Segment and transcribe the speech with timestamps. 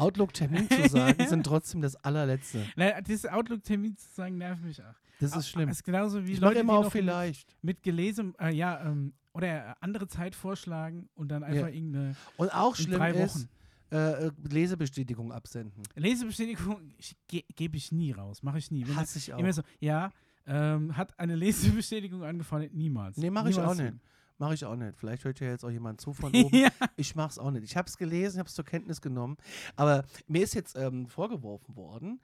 [0.00, 2.66] Outlook-Termin zu sagen, sind trotzdem das allerletzte.
[2.76, 4.94] Na, dieses Outlook-Termin zu sagen, nervt mich auch.
[5.20, 5.68] Das ist schlimm.
[5.68, 7.56] Das ist genauso wie Ich Leute, immer auch vielleicht.
[7.62, 12.74] mit gelesem, äh, ja, ähm, oder andere Zeit vorschlagen und dann einfach irgendeine Und auch
[12.74, 13.48] schlimm ist,
[13.92, 15.82] äh, äh, Lesebestätigung absenden.
[15.96, 16.92] Lesebestätigung
[17.28, 18.86] ge gebe ich nie raus, mache ich nie.
[18.86, 19.38] Wenn Hasse ich auch.
[19.38, 20.10] Immer so, ja,
[20.46, 23.16] ähm, hat eine Lesebestätigung angefordert, niemals.
[23.16, 23.94] Nee, mache ich auch nicht.
[24.40, 24.96] Mache ich auch nicht.
[24.98, 26.56] Vielleicht hört ja jetzt auch jemand zu von oben.
[26.56, 26.70] ja.
[26.96, 27.62] Ich mache es auch nicht.
[27.64, 29.36] Ich habe es gelesen, habe es zur Kenntnis genommen.
[29.76, 32.20] Aber mir ist jetzt ähm, vorgeworfen worden,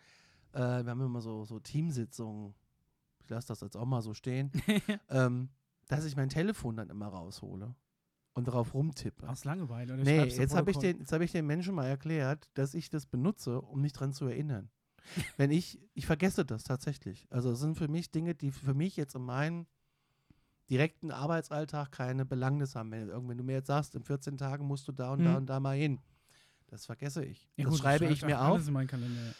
[0.52, 2.55] äh, wir haben immer so, so Teamsitzungen,
[3.21, 4.51] ich lasse das jetzt auch mal so stehen,
[5.10, 5.51] ähm,
[5.88, 7.74] dass ich mein Telefon dann immer raushole
[8.33, 9.29] und darauf rumtippe.
[9.29, 9.93] Aus Langeweile.
[9.95, 12.88] Oder Nee, jetzt habe ich, den- jetzt hab ich den Menschen mal erklärt, dass ich
[12.88, 14.71] das benutze, um mich dran zu erinnern.
[15.37, 17.27] Wenn ich, ich vergesse das tatsächlich.
[17.30, 19.66] Also es sind für mich Dinge, die für mich jetzt in meinem
[20.70, 22.90] direkten Arbeitsalltag keine Belangnis haben.
[22.90, 25.36] Wenn, wenn du mir jetzt sagst, in 14 Tagen musst du da und da Mhm.
[25.36, 26.00] und da mal hin.
[26.68, 27.48] Das vergesse ich.
[27.56, 28.64] Ja, das gut, schreibe schreib ich mir auf.
[28.64, 29.20] Kalender.
[29.26, 29.32] Ja,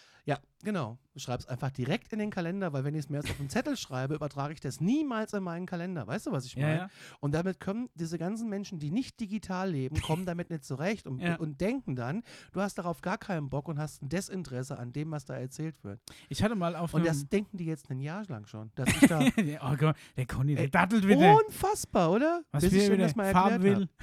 [0.62, 0.98] genau.
[1.14, 3.36] Ich schreibe es einfach direkt in den Kalender, weil wenn ich es mir jetzt auf
[3.36, 6.06] den Zettel schreibe, übertrage ich das niemals in meinen Kalender.
[6.06, 6.78] Weißt du, was ich Ja, meine?
[6.80, 6.88] ja.
[7.20, 11.20] Und damit kommen diese ganzen Menschen, die nicht digital leben, kommen damit nicht zurecht und,
[11.22, 11.36] Ja.
[11.36, 15.12] und denken dann, du hast darauf gar keinen Bock und hast ein Desinteresse an dem,
[15.12, 16.00] was da erzählt wird.
[16.28, 18.72] Ich hatte mal auf Und das denken die jetzt ein Jahr lang schon.
[18.74, 21.36] Dass ich da Der- oh Gott, der Conny, der dattelt wieder.
[21.47, 22.42] unfassbar, oder?
[22.50, 23.88] was Bis ich das mal erklärt will.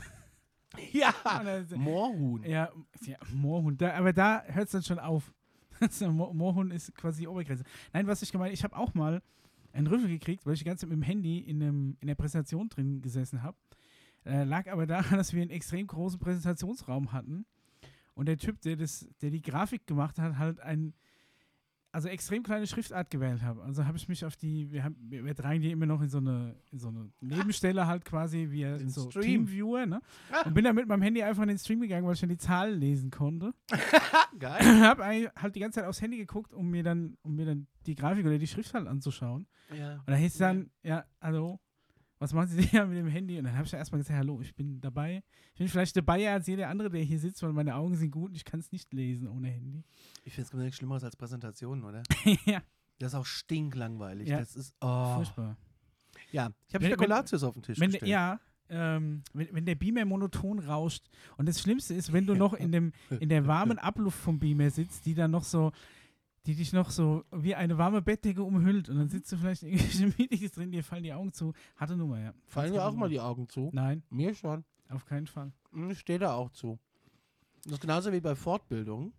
[0.91, 1.13] Ja,
[1.75, 2.43] Moorhuhn.
[2.45, 3.79] Ja, ja Moorhund.
[3.79, 5.31] Da, aber da hört es dann schon auf.
[5.91, 7.63] So, Mo- Moorhund ist quasi die Obergrenze.
[7.93, 9.21] Nein, was ich gemeint ich habe auch mal
[9.73, 12.15] einen Rüffel gekriegt, weil ich die ganze Zeit mit dem Handy in, einem, in der
[12.15, 13.57] Präsentation drin gesessen habe.
[14.25, 17.45] Äh, lag aber daran, dass wir einen extrem großen Präsentationsraum hatten.
[18.15, 20.93] Und der Typ, der, das, der die Grafik gemacht hat, halt ein
[21.93, 23.61] also extrem kleine Schriftart gewählt habe.
[23.61, 26.17] Also habe ich mich auf die, wir, haben, wir, tragen die immer noch in so
[26.17, 29.45] eine, in so eine Nebenstelle halt quasi, wie Den so Stream.
[29.45, 30.01] Teamviewer, ne?
[30.31, 30.41] Ah.
[30.47, 32.37] Und bin dann mit meinem Handy einfach in den Stream gegangen, weil ich dann die
[32.37, 33.53] Zahlen lesen konnte.
[34.39, 34.63] Geil.
[34.81, 37.93] habe halt die ganze Zeit aufs Handy geguckt, um mir dann, um mir dann die
[37.93, 39.45] Grafik oder die Schrift halt anzuschauen.
[39.77, 39.97] Ja.
[39.97, 41.59] Und da hieß es dann, ja, hallo,
[42.23, 43.37] was machen Sie denn hier mit dem Handy?
[43.37, 45.21] Und dann habe ich erstmal gesagt, hallo, ich bin dabei.
[45.53, 48.31] Ich bin vielleicht dabei als jeder andere, der hier sitzt, weil meine Augen sind gut
[48.31, 49.83] und ich kann es nicht lesen ohne Handy.
[50.23, 52.01] Ich finde es nichts Schlimmeres als Präsentationen, oder?
[52.45, 52.61] ja,
[52.97, 54.29] Das ist auch stinklangweilig.
[54.29, 54.39] Ja.
[54.39, 55.15] Das ist, oh.
[55.15, 55.57] furchtbar.
[56.31, 58.09] Ja, ich habe Spekulatius auf den Tisch Wenn, gestellt.
[58.09, 58.39] ja,
[58.69, 61.03] ähm, wenn, wenn der Beamer monoton rauscht
[61.37, 64.69] und das Schlimmste ist, wenn du noch in, dem, in der warmen Abluft vom Beamer
[64.69, 65.71] sitzt, die dann noch so,
[66.45, 69.69] die dich noch so wie eine warme Bettdecke umhüllt und dann sitzt du vielleicht in
[69.69, 71.53] irgendwelchen Meetings drin, dir fallen die Augen zu.
[71.77, 72.33] Harte Nummer, ja.
[72.47, 73.69] Fallen dir auch mal die Augen zu?
[73.73, 74.65] Nein, Mir schon.
[74.89, 75.51] auf keinen Fall.
[75.71, 76.79] Hm, Ich stehe da auch zu.
[77.63, 79.13] Das ist genauso wie bei Fortbildungen,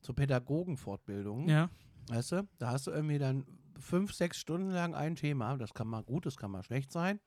[0.00, 1.48] so Pädagogenfortbildungen.
[1.48, 1.70] Ja.
[2.08, 3.46] Weißt du, da hast du irgendwie dann
[3.78, 5.56] fünf, sechs Stunden lang ein Thema.
[5.56, 7.20] Das kann mal gut, das kann mal schlecht sein.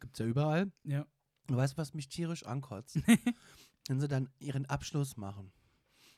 [0.00, 0.70] Gibt's ja überall.
[0.84, 1.06] Ja.
[1.48, 2.98] Und weißt du, was mich tierisch ankotzt?
[3.88, 5.52] Wenn sie dann ihren Abschluss machen.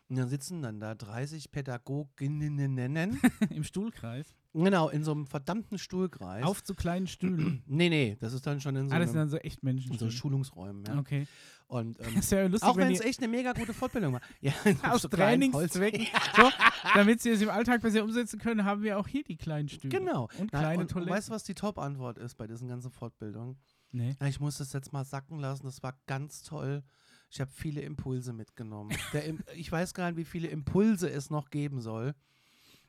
[0.09, 3.21] Und dann sitzen dann da 30 Pädagoginnen.
[3.51, 4.37] Im Stuhlkreis.
[4.53, 6.45] genau, in so einem verdammten Stuhlkreis.
[6.45, 7.65] Auf zu kleinen Stühlen.
[7.67, 9.63] nee, nee, das ist dann schon in so, ah, das sind einem, dann so echt
[9.65, 10.09] in so.
[10.11, 10.85] Schulungsräumen.
[10.85, 10.99] Ja.
[10.99, 11.27] Okay.
[11.67, 14.21] Und, ähm, Das ist ja lustig, auch wenn es echt eine mega gute Fortbildung war.
[14.41, 14.53] Ja,
[14.85, 16.07] aus so Trainingszwecken,
[16.37, 16.51] so,
[16.95, 19.99] damit sie es im Alltag besser umsetzen können, haben wir auch hier die kleinen Stühle.
[19.99, 20.29] Genau.
[20.39, 21.15] Und Nein, kleine und, und Toiletten.
[21.15, 23.57] weißt du, was die Top-Antwort ist bei diesen ganzen Fortbildungen?
[23.91, 24.15] nee.
[24.21, 26.85] Ja, Ich muss das jetzt mal sacken lassen, das war ganz toll.
[27.31, 28.97] Ich habe viele Impulse mitgenommen.
[29.27, 32.15] Im ich weiß gar nicht, wie viele Impulse es noch geben soll.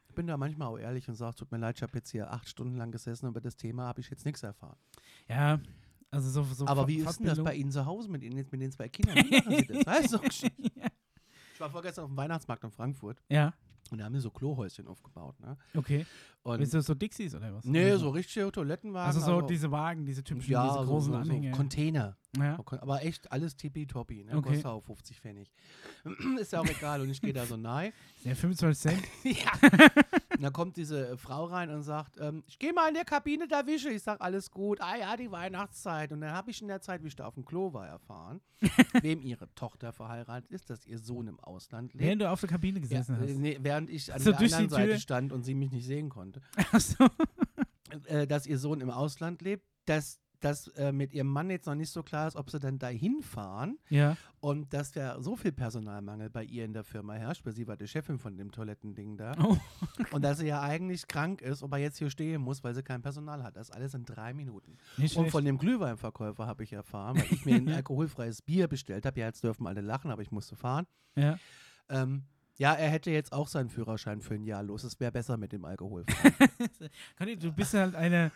[0.08, 2.32] Ich bin da manchmal auch ehrlich und sage, tut mir leid, ich habe jetzt hier
[2.32, 4.78] acht Stunden lang gesessen und über das Thema habe ich jetzt nichts erfahren.
[5.28, 5.60] Ja,
[6.10, 8.62] also so, so Aber wie ist denn das bei Ihnen zu Hause mit, Ihnen, mit
[8.62, 9.16] den zwei Kindern?
[9.30, 9.86] Wie machen Sie das?
[9.86, 10.18] Weißt du,
[10.76, 10.88] ja.
[11.54, 13.54] ich war vorgestern auf dem Weihnachtsmarkt in Frankfurt ja,
[13.92, 15.40] und da haben die so Klohäuschen aufgebaut.
[15.40, 15.58] Ne?
[15.76, 16.06] okay.
[16.44, 17.66] Und Ist das so Dixies oder was?
[17.66, 19.08] nee, Oder so richtige Toilettenwagen.
[19.08, 21.52] Also so aber- diese Wagen, diese typischen, ja, diese so- großen so, so Anhänger.
[21.52, 22.16] Container.
[22.38, 22.58] ja.
[22.80, 24.38] Aber echt alles tippitoppi, ne?
[24.38, 24.50] Okay.
[24.50, 25.52] Kostet auch 50 Pfennig.
[26.40, 27.92] ist ja auch egal und ich gehe da so nahe.
[28.24, 29.04] Ja, 25 Cent.
[29.24, 29.52] ja.
[30.38, 33.06] Und dann kommt diese äh, Frau rein und sagt, ähm, ich gehe mal in der
[33.06, 33.90] Kabine da wische.
[33.90, 34.80] Ich sag, alles gut.
[34.82, 36.12] Ah ja, die Weihnachtszeit.
[36.12, 38.40] Und dann habe ich in der Zeit, wie ich da auf dem Klo war, erfahren,
[39.02, 42.06] wem ihre Tochter verheiratet ist, dass ihr Sohn im Ausland lebt.
[42.06, 43.38] Während du auf der Kabine Ja, gesessen äh, hast.
[43.38, 46.40] nee, während ich an So der anderen Seite stand und sie mich nicht sehen konnte.
[46.72, 47.08] Achso.
[48.06, 51.76] Äh, dass ihr Sohn im Ausland lebt, dass dass äh, mit ihrem Mann jetzt noch
[51.76, 54.16] nicht so klar ist, ob sie dann dahin fahren Ja.
[54.40, 57.76] und dass ja so viel Personalmangel bei ihr in der Firma herrscht, weil sie war
[57.78, 59.58] die Chefin von dem Toilettending da Oh.
[60.12, 63.02] und dass sie ja eigentlich krank ist, aber jetzt hier stehen muss, weil sie kein
[63.02, 63.56] Personal hat.
[63.58, 64.78] Das alles in drei Minuten.
[64.98, 65.32] Nicht Und schlecht.
[65.32, 69.20] von dem Glühweinverkäufer habe ich erfahren, weil ich mir ein alkoholfreies Bier bestellt habe.
[69.20, 70.86] Ja, jetzt dürfen alle lachen, aber ich musste fahren.
[71.16, 71.38] ja.
[71.90, 72.24] Ähm,
[72.60, 74.84] ja, er hätte jetzt auch seinen Führerschein für ein Jahr los.
[74.84, 76.06] Es wäre besser mit dem Alkohol.
[77.40, 78.32] Du bist halt eine.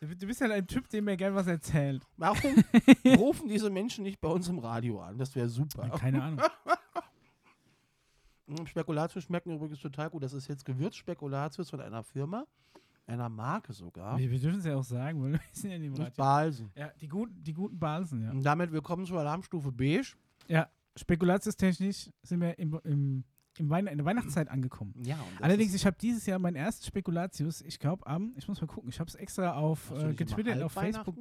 [0.00, 2.06] Du, bist ja ein Typ, dem mir gern was erzählt.
[2.16, 2.54] Warum
[3.18, 5.18] rufen diese Menschen nicht bei uns im Radio an?
[5.18, 5.88] Das wäre super.
[5.90, 6.40] Keine Ahnung.
[8.66, 10.22] Spekulatius schmecken übrigens total gut.
[10.22, 12.46] Das ist jetzt Gewürzspekulatius von einer Firma,
[13.06, 14.16] einer Marke sogar.
[14.18, 16.14] Wir, wir dürfen es ja auch sagen, weil wir sind ja Nicht Radio.
[16.16, 16.70] Balsen.
[16.76, 18.30] Ja, die guten, die guten Balsen, ja.
[18.30, 20.14] Und damit willkommen zur Alarmstufe Beige.
[20.46, 23.24] Ja, spekulatiustechnisch sind wir im, im,
[23.60, 24.94] im Weihn in der Weihnachtszeit angekommen.
[25.04, 28.66] Ja, Allerdings, ich habe dieses Jahr meinen ersten Spekulatius, ich glaube am, ich muss mal
[28.66, 31.16] gucken, ich habe es extra auf äh, getwittert, auf Facebook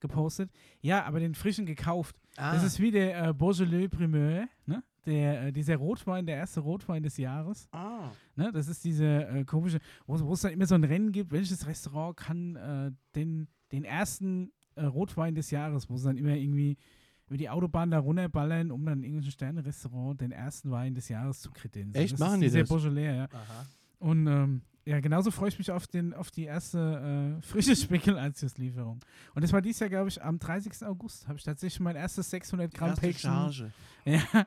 [0.00, 0.50] gepostet.
[0.80, 2.16] Ja, aber den frischen gekauft.
[2.36, 4.82] ah, Das ist wie der äh, Beaujolais Primeur, ne?
[5.06, 7.68] Der, äh, dieser Rotwein, der erste Rotwein des Jahres.
[7.72, 8.50] ah, Ne?
[8.52, 12.16] Das ist diese äh, komische, wo es dann immer so ein Rennen gibt, welches Restaurant
[12.16, 16.76] kann äh, den, den ersten äh, Rotwein des Jahres, wo sie dann immer irgendwie
[17.32, 21.40] über die Autobahn da runterballern, um dann in irgendein Sterne-Restaurant den ersten Wein des Jahres
[21.40, 21.94] zu kredenzen.
[21.94, 22.12] Echt?
[22.12, 22.68] Das Machen ist die das?
[22.68, 23.24] Beaujolais, ja.
[23.24, 23.66] aha.
[24.00, 29.00] Und ähm, ja, genauso freue ich mich auf, den, auf die erste äh, frische Spekulatiuslieferung.
[29.34, 30.84] Und das war dieses Jahr, glaube ich, am 30.
[30.84, 33.30] August habe ich tatsächlich mein erstes 600 Gramm Erste Päckchen.
[33.30, 33.72] Charge.
[34.04, 34.20] Ja,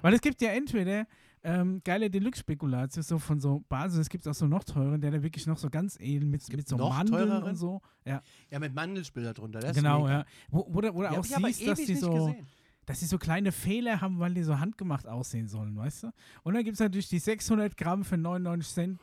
[0.00, 1.06] weil es gibt ja entweder
[1.42, 5.22] ähm, geile Deluxe-Spekulatius, so von so Basis, es gibt auch so noch teuren, der da
[5.22, 7.42] wirklich noch so ganz edel mit, mit so Mandeln teureren?
[7.50, 7.80] und so.
[8.04, 9.60] Ja, Ja, mit Mandelspieler drunter.
[9.72, 10.18] Genau, mega.
[10.20, 10.24] ja.
[10.50, 12.46] Wo, wo, wo Ja, auch siehst, dass die so, gesehen.
[12.84, 16.12] dass sie so kleine Fehler haben, weil die so handgemacht aussehen sollen, weißt du?
[16.42, 19.00] Und dann gibt es natürlich die 600 Gramm für 99 Cent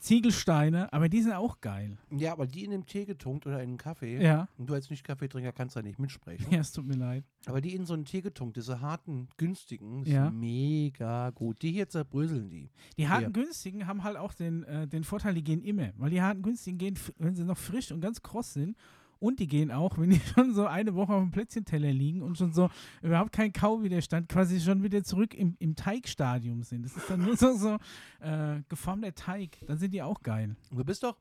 [0.00, 1.96] Ziegelsteine, aber die sind auch geil.
[2.10, 4.20] Ja, aber die in dem Tee getunkt oder in einem Kaffee.
[4.22, 6.50] Ja, Und du als Nicht-Kaffeetrinker kannst da nicht mitsprechen.
[6.50, 7.24] ja, es tut mir leid.
[7.46, 10.30] Aber die in so einen Tee getunkt, diese harten, günstigen, Ja.
[10.30, 11.62] mega gut.
[11.62, 12.70] Die hier zerbröseln die.
[12.96, 13.28] Die harten Ja.
[13.30, 15.90] günstigen haben halt auch den, äh, den Vorteil, die gehen immer.
[15.96, 18.76] Weil die harten günstigen gehen, wenn sie noch frisch und ganz kross sind.
[19.20, 22.36] Und die gehen auch, wenn die schon so eine Woche auf dem Plätzchenteller liegen und
[22.36, 22.70] schon so
[23.02, 26.84] überhaupt kein Kauwiderstand, quasi schon wieder zurück im, im Teigstadium sind.
[26.84, 27.78] Das ist dann nur so, so
[28.20, 29.58] äh, geformter Teig.
[29.66, 30.56] Dann sind die auch geil.
[30.70, 31.16] Du bist doch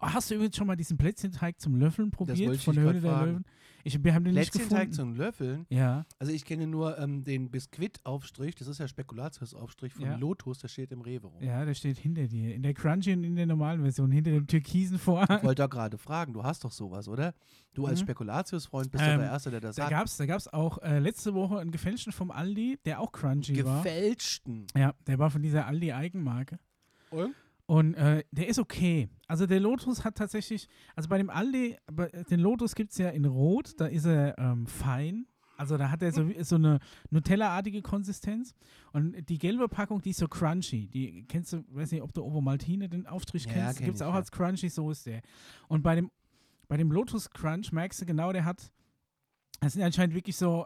[0.00, 3.24] Oh, hast du übrigens schon mal diesen Plätzchenteig zum Löffeln probiert von der Höhle der.
[3.24, 3.44] Löwen?
[3.88, 5.14] Ich, wir haben den nicht Plätzchenteig gefunden.
[5.14, 5.66] zum Löffeln.
[5.68, 10.16] Ja, Also ich kenne nur ähm, den Biskuitaufstrich, das ist ja Spekulatiusaufstrich von Ja.
[10.16, 11.42] Lotus, der steht im Rewe rum.
[11.42, 12.54] ja, der steht hinter dir.
[12.54, 15.38] In der Crunchy und in der normalen Version, hinter dem türkisen Vorhang.
[15.38, 17.34] Ich wollte doch gerade fragen, du hast doch sowas, oder?
[17.74, 18.04] Du als Mhm.
[18.04, 19.90] Spekulatiusfreund bist doch Ähm, der Erste, der das Da hat.
[19.90, 23.82] gab's, da gab's auch äh, letzte Woche einen gefälschten vom Aldi, der auch crunchy war.
[23.82, 24.66] Gefälschten.
[24.76, 26.58] Ja, der war von dieser Aldi-Eigenmarke.
[27.10, 27.34] Und?
[27.68, 29.10] Und äh, der ist okay.
[29.26, 33.10] Also der Lotus hat tatsächlich, also bei dem Aldi, bei, den Lotus gibt es ja
[33.10, 35.26] in Rot, da ist er ähm, fein.
[35.58, 36.78] Also da hat er so, so eine
[37.10, 38.54] Nutella-artige Konsistenz.
[38.92, 40.88] Und die gelbe Packung, die ist so crunchy.
[40.88, 43.78] Die kennst du, weiß nicht, ob du Ovomaltine den Aufstrich Ja, kennst.
[43.78, 44.16] kenn Gibt es auch ja.
[44.16, 45.20] als crunchy, so ist der.
[45.68, 46.10] Und bei dem,
[46.68, 48.72] bei dem Lotus Crunch merkst du genau, der hat,
[49.60, 50.64] das sind anscheinend wirklich so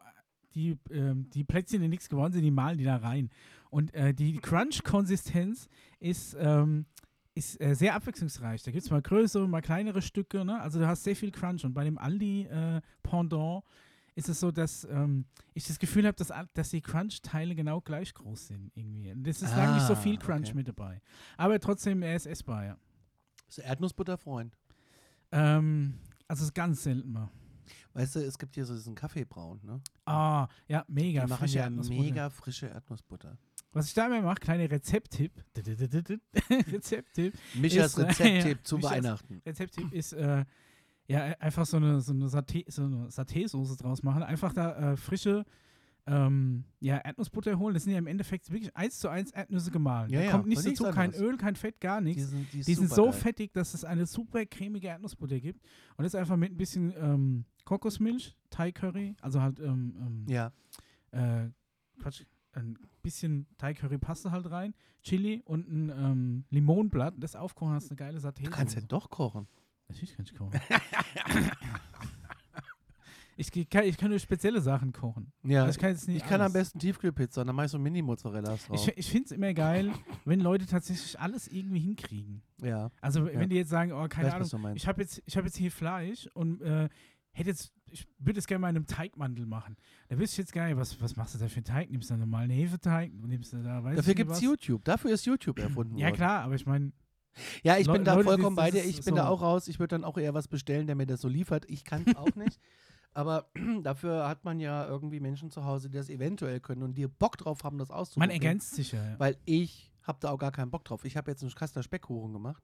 [0.55, 3.29] die, ähm, die Plätzchen, die nichts geworden sind, die malen die da rein.
[3.73, 5.67] Und äh, die Crunch-Konsistenz
[5.99, 6.85] ist, ähm,
[7.35, 8.63] ist äh, sehr abwechslungsreich.
[8.63, 10.45] Da gibt es mal größere, mal kleinere Stücke.
[10.45, 10.61] Ne?
[10.61, 11.65] Also du hast sehr viel Crunch.
[11.65, 13.65] Und bei dem Aldi-Pendant
[14.15, 15.25] ist es so, dass ähm,
[15.55, 18.71] ich das Gefühl habe, dass, dass die Crunch-Teile genau gleich groß sind.
[18.77, 19.11] Irgendwie.
[19.11, 20.55] Und Das ist lang nicht so Ah, viel Crunch okay.
[20.57, 21.01] mit dabei.
[21.39, 22.77] Aber trotzdem, er ist essbar, ja.
[23.49, 24.55] Ist Erdnussbutterfreund.
[25.31, 25.95] Ähm,
[26.29, 27.31] also es ist ganz selten mal.
[27.95, 29.81] Weißt du, es gibt hier so diesen Kaffeebraun, ne?
[30.05, 31.25] Ah, ja, mega.
[31.25, 32.03] Die frische ja Erdnussbutter.
[32.03, 33.39] mega frische Erdnussbutter.
[33.73, 35.33] Was ich da immer mache, kleiner Rezepttipp.
[36.51, 37.35] Rezepttipp.
[37.55, 39.43] Michas äh, Rezepttipp ja, zu Michas- Weihnachten.
[39.47, 40.45] Rezepttipp ist äh,
[41.09, 44.23] ja e- einfach so eine, so eine Saté, so Saté-Soße draus machen.
[44.23, 45.45] Einfach da äh, frische
[46.07, 47.75] ähm, ja, Erdnussbutter holen.
[47.75, 50.11] Das sind ja im Endeffekt wirklich eins zu eins Erdnüsse gemahlen.
[50.11, 51.21] Ja, da ja, kommt nichts dazu, kein anderes.
[51.21, 52.29] Öl, kein Fett, gar nichts.
[52.29, 53.21] sind, ist Die sind so supergeil.
[53.23, 55.61] fettig, dass es eine super cremige Erdnussbutter gibt.
[55.97, 60.53] Und das einfach mit ein bisschen ähm, Kokosmilch, Thai-Curry, also halt ähm, ähm, Ja.
[61.13, 61.49] äh,
[62.01, 67.15] Quatsch, ein bisschen Thai-Curry-Paste halt rein, Chili und ein ähm, Limonenblatt.
[67.19, 68.45] Das aufkochen hast eine geile Saté.
[68.45, 69.47] Du kannst ja doch kochen.
[69.89, 70.59] Natürlich kann ich kochen.
[73.37, 75.33] ich, kann, ich kann nur spezielle Sachen kochen.
[75.43, 75.65] Ja.
[75.65, 78.67] Also ich kann jetzt nicht ich kann am besten Tiefkühlpizza, dann mach ich so Mini-Mozzarellas
[78.67, 78.89] drauf.
[78.89, 79.91] Ich, ich finde es immer geil,
[80.25, 82.43] wenn Leute tatsächlich alles irgendwie hinkriegen.
[82.63, 82.91] ja.
[83.01, 83.39] Also Ja.
[83.41, 86.29] wenn die jetzt sagen, oh, keine Ahnung, ich habe jetzt, ich hab jetzt hier Fleisch
[86.35, 86.89] und äh,
[87.33, 89.77] hätte jetzt, ich würde es gerne mal in einem Teigmantel machen.
[90.09, 91.91] Da wüsste ich jetzt gar nicht, was, was machst du da für einen Teig?
[91.91, 93.13] Nimmst du da normalen Hefeteig?
[93.15, 94.41] Nimmst du da, Dafür gibt es?
[94.41, 94.85] YouTube.
[94.85, 96.17] Dafür ist YouTube erfunden Ja worden.
[96.17, 96.93] klar, aber ich meine,
[97.63, 98.85] Ja, ich Leu- bin da Leute, vollkommen bei dir.
[98.85, 99.69] Ich bin da so- auch raus.
[99.69, 101.65] Ich würde dann auch eher was bestellen, der mir das so liefert.
[101.69, 102.59] Ich kann es auch nicht.
[103.15, 103.47] Aber
[103.83, 107.37] dafür hat man ja irgendwie Menschen zu Hause, die das eventuell können und die Bock
[107.39, 108.31] drauf haben, das man auszuprobieren.
[108.33, 109.05] ergänzt sich ja.
[109.05, 109.19] ja.
[109.19, 111.05] Weil ich habe da auch gar keinen Bock drauf.
[111.05, 112.63] Ich habe jetzt einen Kasten Speckkuchen gemacht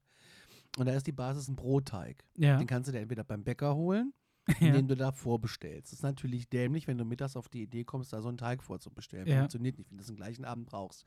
[0.78, 2.24] und da ist die Basis ein Brotteig.
[2.36, 2.56] ja.
[2.56, 4.12] Den kannst du dir entweder beim Bäcker holen,
[4.60, 4.72] ja.
[4.72, 5.92] den du da vorbestellst.
[5.92, 8.62] Das ist natürlich dämlich, wenn du mittags auf die Idee kommst, da so einen Teig
[8.62, 9.26] vorzubestellen.
[9.26, 9.40] Ja.
[9.40, 11.04] Funktioniert nicht, wenn du das am gleichen Abend brauchst.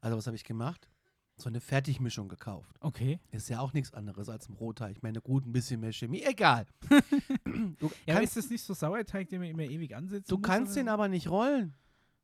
[0.00, 0.88] Also was habe ich gemacht?
[1.36, 2.76] so eine Fertigmischung gekauft.
[2.80, 3.18] Okay.
[3.30, 4.96] Ist ja auch nichts anderes als ein Brotteig.
[4.96, 6.66] Ich meine, gut, ein bisschen mehr Chemie, egal.
[7.78, 10.30] du Ja, kannst, ist das nicht so Sauerteig, den man immer ewig ansetzt?
[10.30, 11.74] du kannst den aber nicht rollen.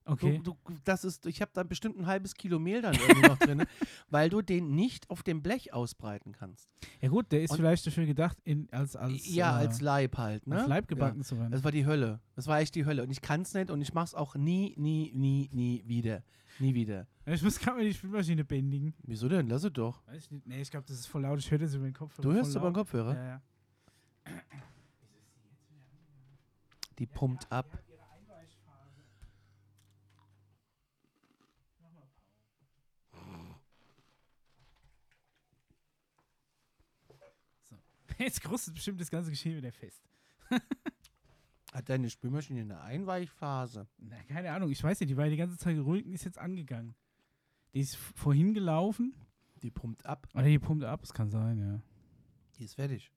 [0.09, 0.41] Okay.
[0.43, 3.39] Du, du, das ist, ich habe da bestimmt ein halbes Kilo Mehl dann irgendwie noch
[3.39, 3.65] drin,
[4.09, 6.69] weil du den nicht auf dem Blech ausbreiten kannst.
[7.01, 10.17] ja gut, der ist Und- vielleicht dafür gedacht, in, als, als, ja, äh, als Leib
[10.17, 10.61] halt, ne?
[10.61, 11.53] als Leib gebacken zu werden.
[11.53, 12.21] Das war die Hölle.
[12.37, 13.03] Das war echt die Hölle.
[13.03, 16.23] Und ich kann es nicht und ich mache es auch nie, nie, nie, nie wieder.
[16.59, 17.07] Nie wieder.
[17.27, 18.95] Ja, ich muss gerade die Spülmaschine bändigen.
[19.05, 19.49] Wieso denn?
[19.49, 20.05] Lass es doch.
[20.07, 20.47] Weiß ich nicht.
[20.47, 21.39] Nee, ich glaube, das ist voll laut.
[21.39, 22.17] Ich höre das über den Kopf.
[22.17, 23.15] Du hörst über den Kopfhörer.
[23.15, 23.43] Ja, ja.
[26.99, 27.67] Die pumpt ab.
[38.27, 40.03] Jetzt krustet bestimmt das ganze Geschehen wieder fest.
[41.73, 43.87] Hat deine Spülmaschine eine Einweichphase?
[43.99, 46.39] Na, keine Ahnung, ich weiß nicht, die war die ganze Zeit ruhig und ist jetzt
[46.39, 46.95] angegangen.
[47.75, 49.15] Die ist vorhin gelaufen.
[49.63, 50.27] Die pumpt ab.
[50.35, 51.81] Oder die pumpt ab, es kann sein, ja.
[52.59, 53.13] Die ist fertig.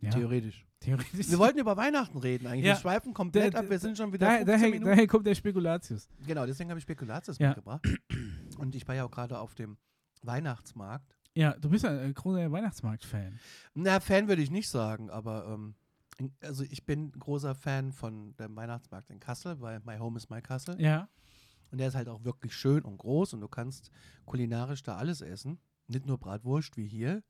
[0.00, 0.66] ja Theoretisch.
[0.80, 1.30] theoretisch.
[1.30, 2.64] Wir wollten über Weihnachten reden eigentlich.
[2.64, 2.74] Ja.
[2.74, 3.70] Wir schweifen komplett Da- ab.
[3.70, 6.08] Wir sind schon wieder 15 daher, daher kommt der Spekulatius.
[6.26, 7.48] Genau, deswegen habe ich Spekulatius Ja.
[7.50, 7.86] mitgebracht.
[8.58, 9.76] Und ich war ja auch gerade auf dem
[10.22, 11.16] Weihnachtsmarkt.
[11.34, 13.38] Ja, du bist ja ein großer Weihnachtsmarkt-Fan.
[13.74, 15.74] Na, Fan würde ich nicht sagen, aber ähm,
[16.40, 20.28] also ich bin ein großer Fan von dem Weihnachtsmarkt in Kassel, weil My Home is
[20.28, 20.80] My Kassel.
[20.80, 21.08] Ja.
[21.70, 23.90] Und der ist halt auch wirklich schön und groß und du kannst
[24.26, 25.58] kulinarisch da alles essen.
[25.86, 27.22] Nicht nur Bratwurst wie hier.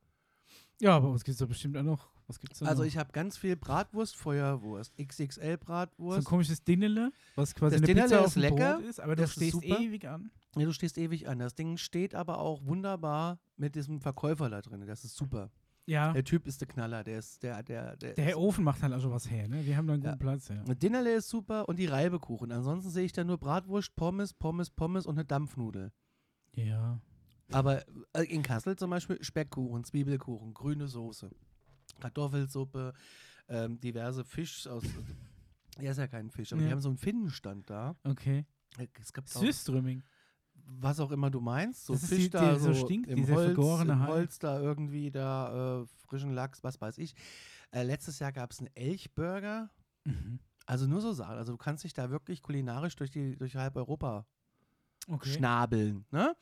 [0.81, 2.12] Ja, aber was gibt's da bestimmt auch noch?
[2.33, 2.89] Was gibt's da Also noch?
[2.89, 6.25] ich habe ganz viel Bratwurst, Feuerwurst, XXL so ein Bratwurst.
[6.27, 9.17] komisches Dinnele, was quasi Das eine Dinnerle Pizza ist auf dem lecker, Brot ist, aber
[9.17, 9.79] du das ist stehst super.
[9.81, 10.31] ewig an.
[10.57, 11.39] Ja, du stehst ewig an.
[11.39, 14.85] Das Ding steht aber auch wunderbar mit diesem Verkäufer da drin.
[14.87, 15.51] Das ist super.
[15.85, 17.03] Ja, Der Typ ist der Knaller.
[17.05, 18.15] Der ist der, der, der.
[18.15, 19.67] der ist, Ofen macht halt auch schon was her, ne?
[19.67, 20.11] Wir haben da einen Ja.
[20.13, 20.63] guten Platz, ja.
[20.65, 22.53] Das Dinnerle ist super und die Reibekuchen.
[22.53, 25.91] Ansonsten sehe ich da nur Bratwurst, Pommes, Pommes, Pommes und eine Dampfnudel.
[26.55, 27.01] Ja.
[27.51, 27.83] Aber
[28.15, 31.31] äh, in Kassel zum Beispiel Speckkuchen, Zwiebelkuchen, grüne Soße,
[32.01, 32.93] Kartoffelsuppe,
[33.49, 34.83] ähm, diverse Fisch aus.
[35.81, 36.67] Ja, ist ja kein Fisch, aber Ja.
[36.69, 37.97] die haben so einen Finnenstand da.
[38.05, 38.45] Okay.
[39.01, 40.03] Es gibt Süßströmming.
[40.67, 43.27] was auch immer du meinst, so Das Fisch die- da die so so, stinkt, im
[43.27, 44.07] Holz, im.
[44.07, 47.15] Holz da irgendwie da äh, frischen Lachs, was weiß ich.
[47.71, 49.71] Äh, letztes Jahr gab es einen Elchburger.
[50.05, 50.41] Mhm.
[50.67, 51.37] Also nur so Sachen.
[51.39, 54.27] Also du kannst dich da wirklich kulinarisch durch die durch halb Europa
[55.09, 55.31] Okay.
[55.31, 56.37] schnabeln, ne?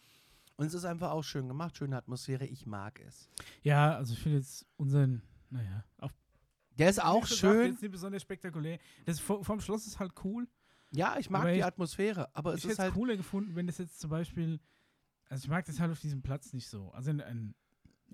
[0.57, 2.47] Und es ist einfach auch schön gemacht, schöne Atmosphäre.
[2.47, 3.29] Ich mag es.
[3.63, 6.13] Ja, also ich finde jetzt unseren, naja, auf
[6.79, 7.73] Der ist auch schön.
[7.73, 8.79] Jetzt nicht besonders spektakulär.
[9.05, 10.49] Das vor, vom Schloss ist halt cool.
[10.93, 12.95] Ja, ich mag die ich- Atmosphäre, aber es ich ist hätte es halt.
[12.95, 14.59] cooler gefunden, wenn das jetzt zum Beispiel,
[15.29, 16.91] also ich mag das halt auf diesem Platz nicht so.
[16.93, 17.55] Also in, in,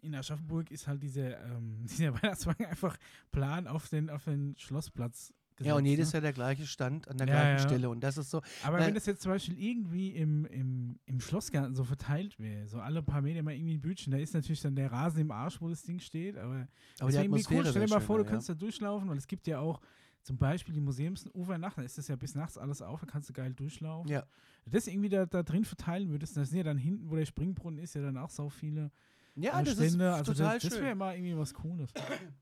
[0.02, 2.97] in Aschaffenburg ist halt dieser, ähm, dieser Weihnachtswagen einfach
[3.31, 5.68] plan auf den, auf den Schlossplatz gesetzt.
[5.68, 6.12] Ja, und jedes ne?
[6.14, 7.68] Jahr der gleiche Stand an der Ja, gleichen ja.
[7.68, 7.88] Stelle.
[7.90, 8.42] Und das ist so.
[8.64, 12.78] Aber wenn das jetzt zum Beispiel irgendwie im, im, im Schlossgarten so verteilt wäre, so
[12.80, 15.60] alle paar Meter mal irgendwie ein Bütchen, da ist natürlich dann der Rasen im Arsch,
[15.60, 16.68] wo das Ding steht, aber
[17.00, 17.60] Aber die Deswegen Atmosphäre.
[17.60, 19.80] cool, stell dir mal vor, du kannst da durchlaufen, weil es gibt ja auch
[20.22, 23.28] zum Beispiel die Museumsufer Nacht, da ist das ja bis nachts alles auf, da kannst
[23.28, 24.10] du geil durchlaufen.
[24.10, 24.25] Ja.
[24.64, 27.14] Wenn du das irgendwie da, da drin verteilen würdest, das sind ja dann hinten, wo
[27.14, 28.90] der Springbrunnen ist, ja dann auch so viele
[29.38, 29.87] Ja, das Stände.
[30.09, 30.83] ist also total das, das schön.
[30.85, 31.90] wäre mal irgendwie was Cooles.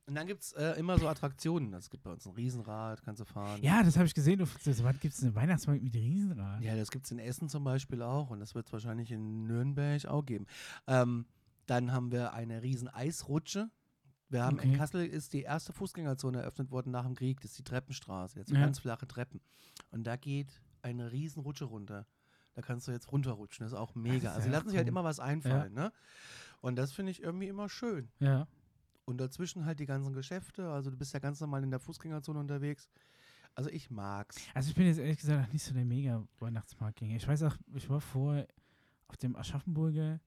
[0.07, 1.75] Und dann gibt es äh, immer so Attraktionen.
[1.75, 3.61] Es gibt bei uns ein Riesenrad, kannst du fahren.
[3.63, 4.39] ja, das habe ich gesehen.
[4.39, 6.63] Du, was gibt es einen Weihnachtsmarkt mit Riesenrad?
[6.63, 9.45] Ja, das gibt es in Essen zum Beispiel auch und das wird es wahrscheinlich in
[9.47, 10.47] Nürnberg auch geben.
[10.87, 11.27] Ähm,
[11.67, 13.71] dann haben wir eine riesen Eisrutsche.
[14.29, 14.79] Wir haben in Okay.
[14.79, 17.41] Kassel ist die erste Fußgängerzone eröffnet worden nach dem Krieg.
[17.41, 18.39] Das ist die Treppenstraße.
[18.39, 18.61] Jetzt Ja.
[18.61, 19.41] ganz flache Treppen.
[19.91, 22.07] Und da geht eine riesen Rutsche runter.
[22.55, 23.65] Da kannst du jetzt runterrutschen.
[23.65, 24.31] Das ist auch mega.
[24.31, 24.91] ist also ja lassen sich halt cool.
[24.91, 25.73] immer was einfallen.
[25.75, 25.93] Ne?
[26.64, 28.09] Und das finde ich irgendwie immer schön.
[28.21, 28.49] Ja.
[29.04, 30.71] Und dazwischen halt die ganzen Geschäfte.
[30.71, 32.88] Also du bist ja ganz normal in der Fußgängerzone unterwegs.
[33.54, 34.38] Also ich mag's.
[34.54, 37.16] Also ich bin jetzt ehrlich gesagt nicht so der mega Weihnachtsmarktgänger.
[37.16, 38.47] Ich weiß auch, ich war vor
[39.09, 40.21] auf dem Aschaffenburger.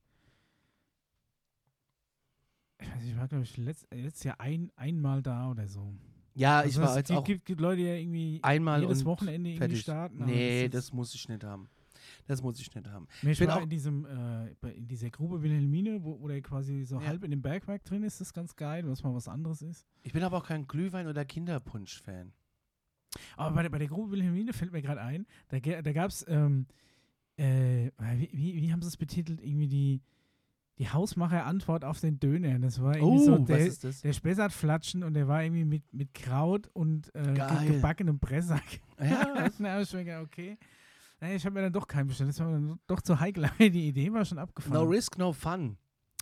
[2.79, 5.91] Ich weiß nicht, ich war glaube ich letzt, letztes Jahr ein, einmal da oder so.
[6.35, 8.81] Ja, ich Also war es jetzt gibt, auch gibt, gibt Leute, die ja irgendwie einmal
[8.83, 9.81] jedes Wochenende irgendwie fertig.
[9.81, 10.23] starten.
[10.25, 11.67] Nee, ist- das muss ich nicht haben.
[12.27, 13.07] Das muss ich nicht haben.
[13.21, 16.83] Nee, ich bin auch- in diesem, äh, in dieser Grube Wilhelmine, wo, wo der quasi
[16.83, 17.07] so Ja.
[17.07, 19.87] halb in dem Bergwerk drin ist, das ist ganz geil, was mal was anderes ist.
[20.03, 22.33] Ich bin aber auch kein Glühwein- oder Kinderpunsch-Fan.
[23.37, 26.25] Aber bei, der- bei der Grube Wilhelmine fällt mir gerade ein, da, da gab es,
[26.27, 26.67] ähm,
[27.37, 29.41] äh, wie, wie, wie haben sie es betitelt?
[29.41, 30.01] Irgendwie die,
[30.79, 32.59] die Hausmacher-Antwort auf den Döner.
[32.59, 34.01] Das war irgendwie so Oh, was der, ist das?
[34.01, 37.33] der Spessartflatschen und der war irgendwie mit, mit Kraut und äh,
[37.67, 38.81] gebackenem Pressack.
[38.99, 40.57] Ja, ich mir gedacht, okay.
[41.19, 42.29] Naja, ich habe mir dann doch keinen bestellt.
[42.29, 43.49] Das war mir dann doch zu heikel.
[43.59, 44.73] Die Idee war schon abgefahren.
[44.73, 45.77] no risk, no fun,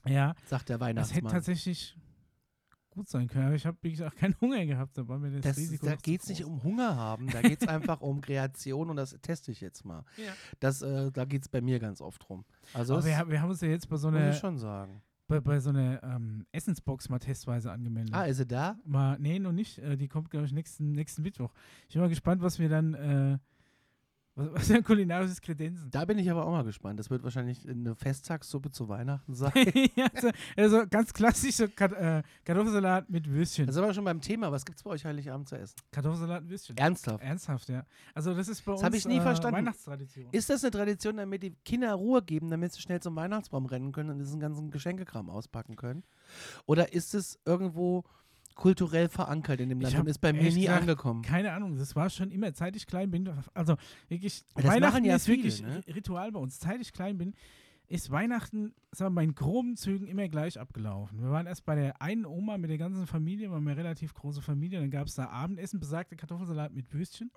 [0.05, 1.31] ja, sagt der das hätte Weihnachtsmann.
[1.33, 1.97] tatsächlich
[2.91, 3.47] gut sein können.
[3.47, 4.97] Aber ich habe, wie gesagt, keinen Hunger gehabt.
[4.97, 7.61] Da war mir das, Das, Risiko da geht es nicht um Hunger haben, da geht
[7.61, 10.05] es einfach um Kreation und das teste ich jetzt mal.
[10.15, 10.31] Ja.
[10.61, 12.45] Das, äh, da geht es bei mir ganz oft drum.
[12.73, 15.01] Also wir, wir haben uns ja jetzt bei so muss einer, ich schon sagen.
[15.27, 18.13] bei, bei so einer ähm, Essensbox mal testweise angemeldet.
[18.15, 18.77] Ah, ist sie da?
[18.85, 19.77] Mal, nee, noch nicht.
[19.79, 21.51] Äh, die kommt, glaube ich, nächsten, nächsten Mittwoch.
[21.89, 23.37] Ich bin mal gespannt, was wir dann, äh,
[24.35, 25.89] was, für kulinarisches Kredenzen.
[25.91, 26.99] Da bin ich aber auch mal gespannt.
[26.99, 29.53] Das wird wahrscheinlich eine Festtagssuppe zu Weihnachten sein.
[29.95, 33.65] ja, also, also ganz klassisch so Kat äh, Kartoffelsalat mit Würstchen.
[33.65, 34.51] Das ist aber schon beim Thema.
[34.51, 35.75] Was gibt es bei euch Heiligabend zu essen?
[35.91, 36.77] Kartoffelsalat mit Würstchen.
[36.77, 37.23] Ernsthaft?
[37.23, 37.85] Ernsthaft, ja.
[38.13, 39.57] Also das ist bei Das uns ich nie äh, verstanden.
[39.57, 40.27] Weihnachtstradition.
[40.31, 43.93] Ist das eine Tradition, damit die Kinder Ruhe geben, damit sie schnell zum Weihnachtsbaum rennen
[43.93, 46.03] können und diesen ganzen Geschenkekram auspacken können?
[46.65, 48.03] Oder ist es irgendwo
[48.55, 51.21] kulturell verankert in dem Land hab und ist bei mir nie gesagt angekommen?
[51.21, 53.29] Keine Ahnung, das war schon immer, seit ich klein bin.
[53.53, 53.75] Also
[54.07, 55.81] wirklich, Das Weihnachten ja ist viele, wirklich ne?
[55.87, 56.59] Ri- Ritual bei uns.
[56.59, 57.33] Seit ich klein bin,
[57.87, 61.21] ist Weihnachten, sagen wir mal, in groben Zügen immer gleich abgelaufen.
[61.21, 64.13] Wir waren erst bei der einen Oma mit der ganzen Familie, wir haben eine relativ
[64.15, 67.29] große Familie, dann gab es da Abendessen, besagte Kartoffelsalat mit Würstchen.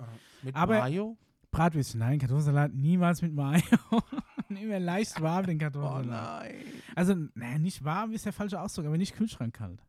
[0.42, 1.18] Mit Aber- Mayo?
[1.50, 3.62] Bratwürstchen, nein, Kartoffelsalat niemals mit Mayo.
[4.48, 6.42] immer leicht warm, den Oh Kartoffelsalat.
[6.44, 6.54] nein.
[6.94, 9.82] also, naja, nicht warm ist der falsche Ausdruck, aber nicht kühlschrankkalt.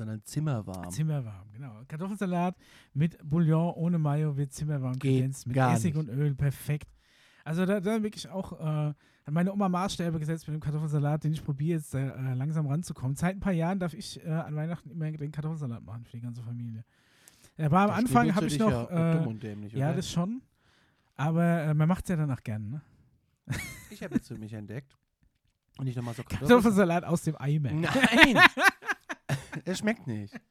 [0.00, 0.90] Sondern zimmerwarm.
[0.90, 1.82] Zimmerwarm, genau.
[1.86, 2.56] Kartoffelsalat
[2.94, 6.08] mit Bouillon ohne Mayo wird zimmerwarm kredenzt, mit Essig nicht.
[6.08, 6.88] und Öl, perfekt.
[7.44, 8.94] Also da, da wirklich auch, äh, hat
[9.30, 13.14] meine Oma Maßstäbe gesetzt mit dem Kartoffelsalat, den ich probiere jetzt äh, langsam ranzukommen.
[13.14, 16.22] Seit ein paar Jahren darf ich äh, an Weihnachten immer den Kartoffelsalat machen für die
[16.22, 16.82] ganze Familie.
[17.58, 19.96] Er war am Da Anfang, habe ich noch, Ja, äh, dumm und dämlich, ja, oder?
[19.96, 20.40] das schon,
[21.16, 22.80] aber äh, man macht es ja danach gern, ne?
[23.90, 24.96] Ich habe jetzt für mich entdeckt.
[25.76, 27.70] Und nicht nochmal so Kartoffelsalat aus dem Eimer.
[27.72, 27.90] Nein!
[29.70, 30.34] Er schmeckt nicht.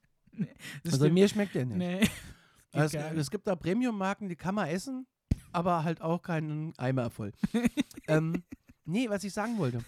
[0.84, 1.16] Das Also stimmt.
[1.16, 1.78] mir schmeckt der nicht.
[1.78, 2.00] nee.
[2.72, 5.06] Geht Es, gibt da Premium-Marken, die kann man essen,
[5.52, 7.34] aber halt auch keinen Eimer voll.
[8.08, 8.44] ähm,
[8.86, 9.84] nee, was ich sagen wollte.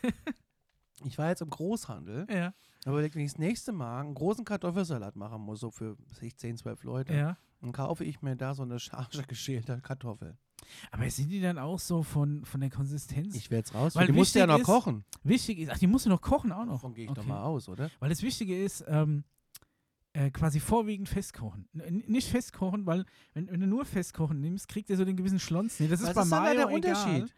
[1.06, 2.54] Ich war jetzt im Großhandel, ja,
[2.86, 6.24] aber wenn ich das nächste Mal einen großen Kartoffelsalat machen muss, so für was weiß
[6.24, 7.38] ich, 10, 12 Leute, ja.
[7.62, 10.38] dann kaufe ich mir da so eine Charge geschälter Kartoffel.
[10.91, 13.36] Aber sind die dann auch so von, von der Konsistenz?
[13.36, 13.95] Ich werde es raus.
[13.95, 15.04] Weil Die musst du ja noch ist- kochen.
[15.24, 16.74] Wichtig ist, ach, die musst du noch kochen auch noch.
[16.74, 17.30] Davon gehe ich doch Okay.
[17.30, 17.89] mal aus, oder?
[18.00, 19.24] Weil das Wichtige ist, ähm,
[20.13, 21.67] äh, quasi vorwiegend festkochen.
[21.74, 25.39] N nicht festkochen, weil wenn, wenn du nur festkochen nimmst, kriegt ihr so den gewissen
[25.39, 25.80] Schlons.
[25.80, 26.74] Nee, das ist Was bei ist Mayo der egal.
[26.76, 27.36] Unterschied?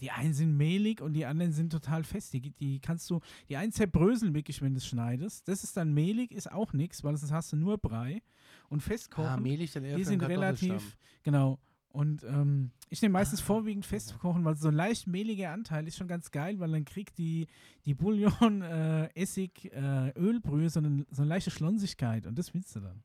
[0.00, 2.32] Die einen sind mehlig und die anderen sind total fest.
[2.32, 5.46] Die, die kannst du, die einen zerbröseln wirklich, wenn du es schneidest.
[5.46, 8.20] Das ist dann mehlig, ist auch nichts, weil sonst hast du nur Brei.
[8.68, 11.58] Und festkochen, Ah, mehlig dann eher die sind relativ, genau.
[11.92, 15.96] Und ähm, ich nehme meistens Ah, vorwiegend festkochen, weil so ein leicht mehliger Anteil ist
[15.98, 17.46] schon ganz geil, weil dann kriegt die,
[17.84, 22.74] die Bouillon, äh, Essig, äh, Ölbrühe so eine, so eine leichte Schlonsigkeit und das willst
[22.76, 23.02] du dann.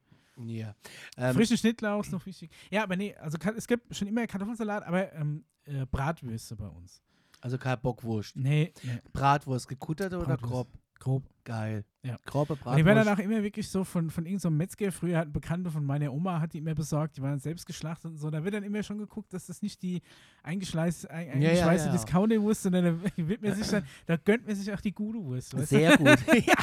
[0.48, 0.76] Ja.
[1.18, 2.52] Ähm, Frische Schnittlauch ist noch wichtig.
[2.72, 7.02] Ja, aber nee, also es gibt schon immer Kartoffelsalat, aber ähm, äh, Bratwürste bei uns.
[7.42, 8.36] also keine Bockwurst.
[8.36, 10.68] Nee, nee Bratwurst, gekutterte oder grob?
[11.00, 11.24] Grob.
[11.44, 11.86] Geil.
[12.04, 12.18] Ja.
[12.26, 13.08] Grobe Und die werden Bratwurst.
[13.08, 16.12] danach immer wirklich so von, von irgendeinem so Metzger, früher hat ein Bekannter von meiner
[16.14, 18.30] Oma, hat die immer besorgt, die waren selbst geschlachtet und so.
[18.30, 20.02] Da wird dann immer schon geguckt, dass das nicht die
[20.44, 21.94] eingeschleißte, ein, Ja, ja, eingeschweißte ja.
[21.94, 25.58] Discounter-Wurst, sondern da wird man sich dann, da gönnt man sich auch die gute Wurst.
[25.58, 25.70] Weißt?
[25.70, 26.18] Sehr gut.
[26.46, 26.56] ja.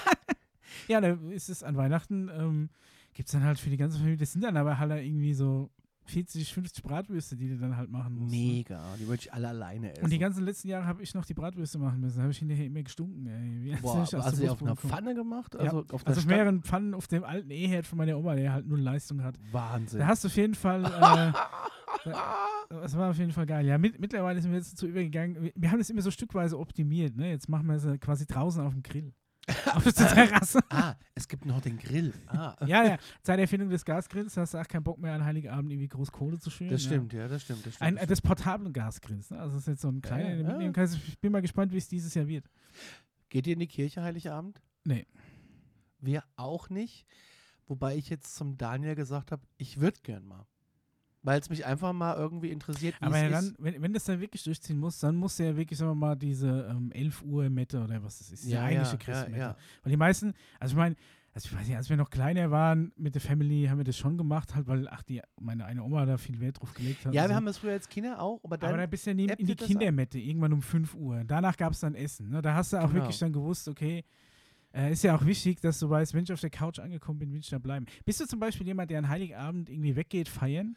[0.89, 2.69] Ja, da ist es an Weihnachten, ähm,
[3.15, 5.71] gibt es dann halt für die ganze Familie, das sind dann aber halt irgendwie so
[6.07, 8.33] 40, 50 Bratwürste, die du dann halt machen musst.
[8.33, 8.39] ne?
[8.39, 8.83] Mega.
[9.01, 10.05] Die würde ich alle alleine essen.
[10.05, 12.17] Und die ganzen letzten Jahre habe ich noch die Bratwürste machen müssen.
[12.17, 13.27] Da habe ich hinterher immer gestunken.
[13.27, 13.77] Ey.
[13.81, 14.77] Boah, hast du die auf einer.
[14.77, 15.55] Pfanne gemacht?
[15.55, 18.35] Ja, Also auf, der Also auf mehreren Pfannen auf dem alten E-Herd von meiner Oma,
[18.35, 19.39] der halt null Leistung hat.
[19.51, 20.01] Wahnsinn.
[20.01, 20.85] Da hast du auf jeden Fall.
[20.85, 22.11] Äh,
[22.69, 23.67] das war auf jeden Fall geil.
[23.67, 25.43] Ja, mit, mittlerweile sind wir jetzt dazu übergegangen.
[25.43, 27.17] Wir, wir haben das immer so stückweise optimiert.
[27.17, 27.31] Ne?
[27.31, 29.13] Jetzt machen wir es quasi draußen auf dem Grill.
[29.75, 30.61] auf der Terrasse.
[30.71, 32.13] ah, es gibt noch den Grill.
[32.27, 32.99] Ah, ja, ja.
[33.23, 36.11] Seit der Erfindung des Gasgrills hast du auch keinen Bock mehr an Heiligabend irgendwie groß
[36.13, 36.71] Kohle zu schüren.
[36.71, 36.91] das ja.
[36.91, 37.67] stimmt, ja, das stimmt.
[37.67, 39.31] Das stimmt, Ein, das äh, des portablen Gasgrills.
[39.31, 39.39] Ne?
[39.39, 40.73] Also das ist jetzt so ein kleiner, ja, ja.
[40.73, 40.99] kannst.
[41.07, 42.49] Ich bin mal gespannt, wie es dieses Jahr wird.
[43.29, 44.61] Geht ihr in die Kirche Heiligabend?
[44.85, 45.07] Nee.
[45.99, 47.07] Wir auch nicht.
[47.67, 50.47] Wobei ich jetzt zum Daniel gesagt habe, ich würde gern mal.
[51.25, 53.55] Weil es mich einfach mal irgendwie interessiert, wie Aber ja dann, ist.
[53.59, 56.69] wenn, wenn das dann wirklich durchziehen muss, dann muss ja wirklich, sagen wir mal, diese
[56.71, 58.45] ähm, 11 Uhr Mette oder was das ist.
[58.47, 59.39] Die eigentliche ja, Christmette.
[59.41, 59.57] ja.
[59.83, 60.97] Weil die meisten, also ich meine,
[61.33, 63.97] also ich weiß nicht, als wir noch kleiner waren mit der Family, haben wir das
[63.97, 67.15] schon gemacht, halt, weil, ach, die, meine eine Oma da viel Wert drauf gelegt hat.
[67.15, 67.35] Ja, wir so.
[67.35, 69.47] haben das früher als Kinder auch, aber dann aber da bist du ja nie in
[69.47, 69.57] die?
[69.57, 71.25] Kindermette, irgendwann um 5 Uhr.
[71.27, 72.29] Danach gab es dann Essen.
[72.29, 72.41] Ne?
[72.43, 72.95] Da hast du auch Genau.
[72.95, 74.05] wirklich dann gewusst, okay,
[74.73, 77.33] äh, ist ja auch wichtig, dass du weißt, wenn ich auf der Couch angekommen bin,
[77.33, 77.87] will ich da bleiben.
[78.05, 80.77] Bist du zum Beispiel jemand, der an Heiligabend irgendwie weggeht, feiern?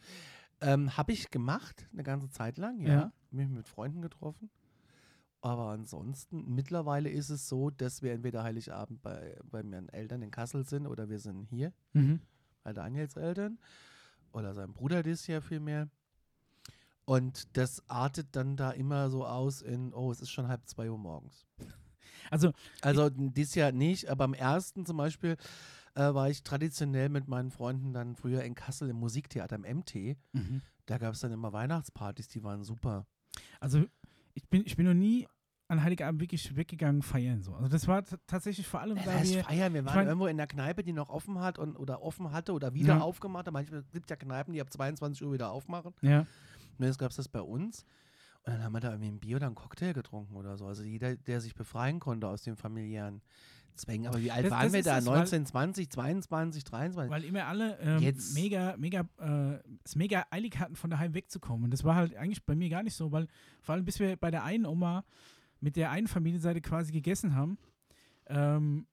[0.60, 2.92] Ähm, Habe ich gemacht, eine ganze Zeit lang, ja.
[2.92, 3.12] Ja.
[3.30, 4.50] Mich mit Freunden getroffen.
[5.40, 10.30] Aber ansonsten, mittlerweile ist es so, dass wir entweder Heiligabend bei, bei meinen Eltern in
[10.32, 12.20] Kassel sind oder wir sind hier Mhm.
[12.64, 13.58] bei Daniels Eltern
[14.32, 15.88] oder sein Bruder das ja vielmehr.
[17.04, 20.90] Und das artet dann da immer so aus in, oh, es ist schon halb zwei
[20.90, 21.46] Uhr morgens.
[22.30, 25.36] Also, Also dieses Jahr nicht, aber am ersten zum Beispiel
[25.98, 30.16] äh, war ich traditionell mit meinen Freunden dann früher in Kassel im Musiktheater im MT.
[30.32, 30.62] Mhm.
[30.86, 33.06] Da gab es dann immer Weihnachtspartys, die waren super.
[33.60, 33.84] Also
[34.34, 35.26] ich bin, ich bin noch nie
[35.70, 37.52] an Heiligabend wirklich weggegangen feiern so.
[37.54, 39.74] Also das war tatsächlich vor allem, Ja, das heißt wir feiern.
[39.74, 42.52] Wir waren mein- irgendwo in der Kneipe, die noch offen hat und, oder offen hatte
[42.52, 43.00] oder wieder Ja.
[43.00, 43.52] aufgemacht hat.
[43.52, 45.92] Manchmal gibt es ja Kneipen, die ab 22 Uhr wieder aufmachen.
[46.00, 46.20] ja,
[46.78, 47.84] Und jetzt gab es das bei uns.
[48.44, 50.66] Und dann haben wir da irgendwie ein Bier oder einen Cocktail getrunken oder so.
[50.66, 53.20] Also jeder, der sich befreien konnte aus den familiären
[53.78, 54.06] Zwängen.
[54.08, 54.98] Aber wie alt Das- waren das wir da?
[54.98, 57.10] es, weil- 19, 20, 22, 23?
[57.10, 61.64] weil immer alle ähm, Jetzt- mega, mega, äh, es mega eilig hatten, von daheim wegzukommen.
[61.64, 63.26] Und das war halt eigentlich bei mir gar nicht so, weil
[63.62, 65.04] vor allem bis wir bei der einen Oma
[65.60, 67.58] mit der einen Familienseite quasi gegessen haben,
[68.26, 68.86] ähm,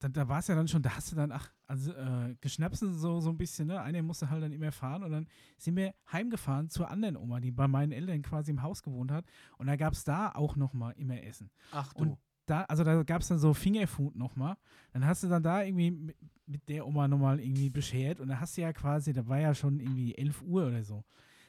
[0.00, 2.92] da, da war es ja dann schon, da hast du dann, ach, also äh, geschnapsen
[2.98, 3.80] so, so ein bisschen, ne?
[3.80, 7.52] Einer musste halt dann immer fahren und dann sind wir heimgefahren zur anderen Oma, die
[7.52, 9.24] bei meinen Eltern quasi im Haus gewohnt hat.
[9.56, 11.50] Und da gab es da auch nochmal immer Essen.
[11.72, 12.02] Ach du.
[12.02, 14.56] und da, also da gab es dann so Fingerfood nochmal.
[14.92, 18.40] Dann hast du dann da irgendwie mit, mit der Oma nochmal irgendwie beschert und da
[18.40, 21.04] hast du ja quasi, da war ja schon irgendwie 11 Uhr oder so.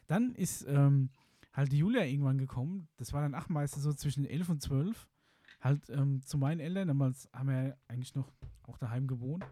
[0.07, 1.09] Dann ist ähm,
[1.53, 2.87] halt die Julia irgendwann gekommen.
[2.97, 5.07] Das war dann ach meistens so zwischen 11 und 12.
[5.61, 6.87] Halt ähm, zu meinen Eltern.
[6.87, 8.31] Damals haben wir ja eigentlich noch
[8.63, 9.45] auch daheim gewohnt.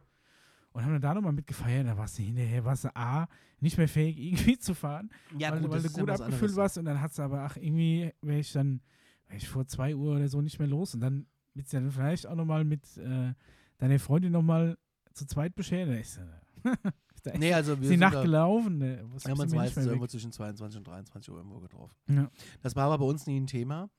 [0.71, 1.87] Und haben dann da nochmal mitgefeiert.
[1.87, 3.27] Da warst du hinterher, warst du A,
[3.59, 6.55] nicht mehr fähig irgendwie zu fahren ja, weil, weil das du ja gut was abgefüllt
[6.55, 8.81] warst und dann hat's aber, ach, irgendwie wäre ich dann,
[9.27, 11.91] wäre ich vor zwei Uhr oder so nicht mehr los und dann willst du dann
[11.91, 13.33] vielleicht auch nochmal mit äh,
[13.77, 14.77] deiner Freundin nochmal
[15.13, 15.53] zu zweit.
[15.55, 16.19] Da ist,
[17.25, 18.77] ist Nee, also wir die sind Nacht da, gelaufen.
[18.79, 21.95] Ne, wir was haben uns meistens irgendwo zwischen 22 und 23 Uhr irgendwo getroffen.
[22.07, 22.29] Ja.
[22.61, 23.89] Das war aber bei uns nie ein Thema.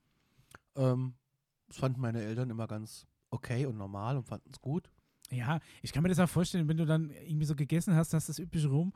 [0.75, 1.15] Ähm,
[1.67, 4.91] das fanden meine Eltern immer ganz okay und normal und fanden es gut.
[5.31, 8.29] ja, ich kann mir das auch vorstellen, wenn du dann irgendwie so gegessen hast, hast
[8.29, 8.93] das übliche rum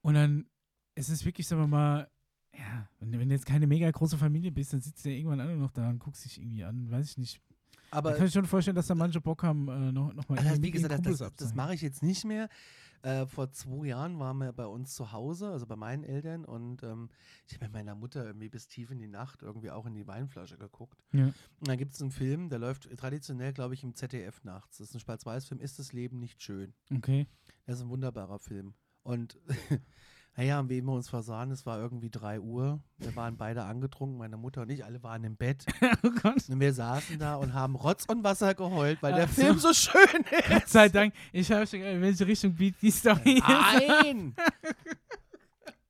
[0.00, 0.46] und dann
[0.94, 2.10] ist es wirklich, sagen wir mal,
[2.54, 5.40] ja, wenn, wenn du jetzt keine mega große Familie bist, dann sitzt du ja irgendwann
[5.40, 7.40] alle noch da und guckst dich irgendwie an, weiß ich nicht.
[7.92, 10.38] Aber Da kann ich schon vorstellen, dass da manche Bock haben, äh, noch, noch mal
[10.38, 12.48] Also, wie gesagt, das, das, mache ich jetzt nicht mehr.
[13.02, 16.82] Äh, vor zwei Jahren waren wir bei uns zu Hause, also bei meinen Eltern, und
[16.84, 17.10] ähm,
[17.46, 20.06] ich habe mit meiner Mutter irgendwie bis tief in die Nacht irgendwie auch in die
[20.06, 21.04] Weinflasche geguckt.
[21.12, 21.26] Ja.
[21.26, 24.78] Und dann gibt es einen Film, der läuft traditionell, glaube ich, im ZDF nachts.
[24.78, 26.72] Das ist ein Schwarz-Weiß-Film, Ist das Leben nicht schön?
[26.94, 27.26] Okay.
[27.66, 28.72] Das ist ein wunderbarer Film.
[29.02, 29.38] Und
[30.36, 32.80] naja, wie wir uns versahen, es war irgendwie 3 Uhr.
[32.98, 35.66] Wir waren beide angetrunken, meine Mutter und ich, alle waren im Bett.
[36.02, 36.48] oh Gott.
[36.48, 39.42] Und wir saßen da und haben Rotz und Wasser geheult, weil der Ach so.
[39.42, 40.48] Film so schön ist.
[40.48, 41.12] Gott sei Dank.
[41.32, 43.48] Ich habe schon in welche Richtung biegt die Story jetzt?
[43.48, 44.34] Nein!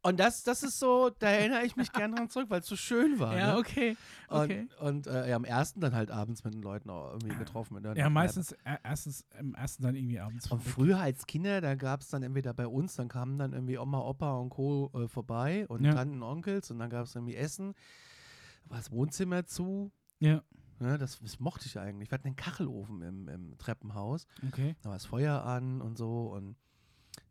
[0.03, 2.75] Und das, das ist so, da erinnere ich mich gerne dran zurück, weil es so
[2.75, 3.37] schön war.
[3.37, 3.59] Ja, ne?
[3.59, 3.97] okay.
[4.29, 4.67] okay.
[4.81, 7.79] Und, und äh, ja, am ersten dann halt abends mit den Leuten auch irgendwie getroffen.
[7.95, 10.51] Ja, meistens äh, erstens, im ersten dann irgendwie abends.
[10.51, 13.79] Und früher als Kinder, da gab es dann entweder bei uns, dann kamen dann irgendwie
[13.79, 14.91] Oma, Opa und Co.
[14.95, 15.95] Äh, vorbei und Ja.
[15.95, 17.75] Tanten, Onkels und dann gab es irgendwie Essen.
[18.67, 19.93] War das Wohnzimmer zu.
[20.19, 20.43] Ja,
[20.83, 22.11] Ne, das, das mochte ich eigentlich.
[22.11, 24.27] Wir hatten einen Kachelofen im, im Treppenhaus.
[24.49, 24.75] okay.
[24.83, 26.25] Da war das Feuer an und so.
[26.33, 26.57] Und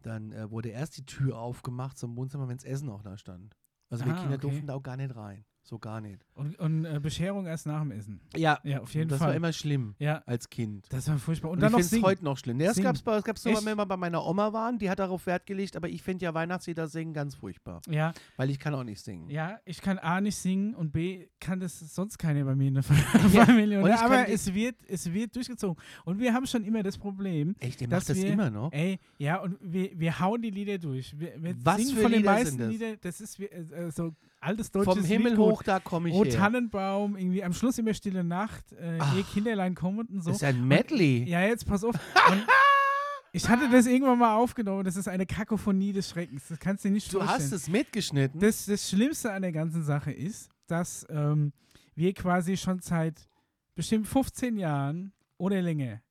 [0.02, 3.56] dann äh, wurde erst die Tür aufgemacht zum Wohnzimmer, wenn das Essen auch da stand.
[3.90, 4.42] Also wir Ah, Kinder okay.
[4.48, 5.46] durften da auch gar nicht rein.
[5.64, 6.26] So gar nicht.
[6.34, 8.20] Und, und äh, Bescherung erst nach dem Essen.
[8.36, 9.28] Ja, Ja, auf jeden das Fall.
[9.30, 10.88] war immer schlimm ja, als Kind.
[10.90, 11.50] das war furchtbar.
[11.52, 12.58] Und, Und, dann ich finde es heute noch schlimm.
[12.58, 13.66] Nee, Das gab es bei, das gab's nur, Echt?
[13.66, 14.80] wenn wir bei meiner Oma waren.
[14.80, 17.82] Die hat darauf Wert gelegt, aber ich finde ja Weihnachtslieder singen ganz furchtbar.
[17.88, 19.30] Ja, Weil ich kann auch nicht singen.
[19.30, 22.74] ja, ich kann A nicht singen und B kann das sonst keiner bei mir in
[22.74, 22.84] der
[23.32, 23.78] Ja, Familie.
[23.78, 23.94] und oder?
[23.94, 25.82] ich kann Aber es wird, es wird durchgezogen.
[26.06, 28.72] Und wir haben schon immer das Problem, Echt, ihr macht das wir- immer noch?
[28.74, 31.18] Ey, ja, und wir, wir hauen die Lieder durch.
[31.20, 32.68] Wir, wir Was singen für von den Lieder meisten das?
[32.70, 35.52] Lieder, das ist äh, äh, so altes deutsches Vom Himmel Liedgut.
[35.54, 36.34] hoch, da komme ich Oh, her.
[36.34, 39.16] Tannenbaum, irgendwie am Schluss immer Stille Nacht, äh, Ach.
[39.16, 40.30] ihr Kinderlein kommt und so.
[40.32, 41.24] Das ist ein Medley.
[41.30, 41.94] Ja, jetzt pass auf.
[41.96, 42.46] Und
[43.34, 44.84] ich hatte das irgendwann mal aufgenommen.
[44.84, 46.48] Das ist eine Kakophonie des Schreckens.
[46.50, 47.40] Das kannst du dir nicht Du vorstellen.
[47.42, 48.40] hast es mitgeschnitten.
[48.40, 51.54] das, das Schlimmste an der ganzen Sache ist, dass ähm,
[51.96, 53.28] wir quasi schon seit
[53.76, 56.02] bestimmt 15 Jahren oder länger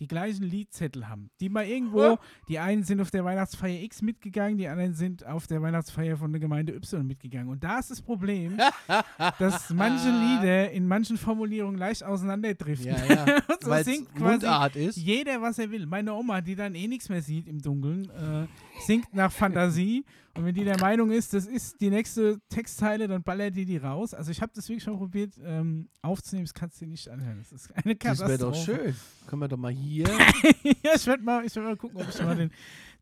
[0.00, 1.30] die gleichen Liedzettel haben.
[1.40, 5.46] Die mal irgendwo, die einen sind auf der Weihnachtsfeier X mitgegangen, die anderen sind auf
[5.46, 7.48] der Weihnachtsfeier von der Gemeinde Y mitgegangen.
[7.48, 8.58] Und da ist das Problem,
[9.38, 12.88] dass manche Lieder in manchen Formulierungen leicht auseinanderdriften.
[12.88, 13.24] ja, ja.
[13.24, 14.96] Und so Weil es singt quasi Mundart ist.
[14.96, 15.86] jeder, was er will.
[15.86, 18.46] Meine Oma, die dann eh nichts mehr sieht im Dunkeln, äh,
[18.80, 20.04] singt nach Fantasie.
[20.36, 23.76] Und wenn die der Meinung ist, das ist die nächste Textzeile, dann ballert die die
[23.76, 24.14] raus.
[24.14, 26.44] Also ich habe das wirklich schon probiert ähm, aufzunehmen.
[26.46, 27.38] Das kannst du dir nicht anhören.
[27.38, 28.38] Das ist eine Das wäre Katastrophe.
[28.38, 28.96] doch schön.
[29.28, 30.06] Können wir doch mal hier.
[30.82, 32.50] ja, ich werde mal, ich werd mal gucken, ob ich mal den,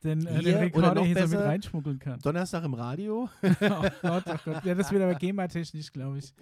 [0.05, 2.19] den, äh, den Rekorder hier so mit reinschmuggeln kann.
[2.21, 3.31] Donnerstag im Radio.
[3.43, 3.49] oh
[4.03, 4.65] Gott, oh Gott.
[4.67, 6.35] Ja, das wird aber GEMA-technisch, glaube ich.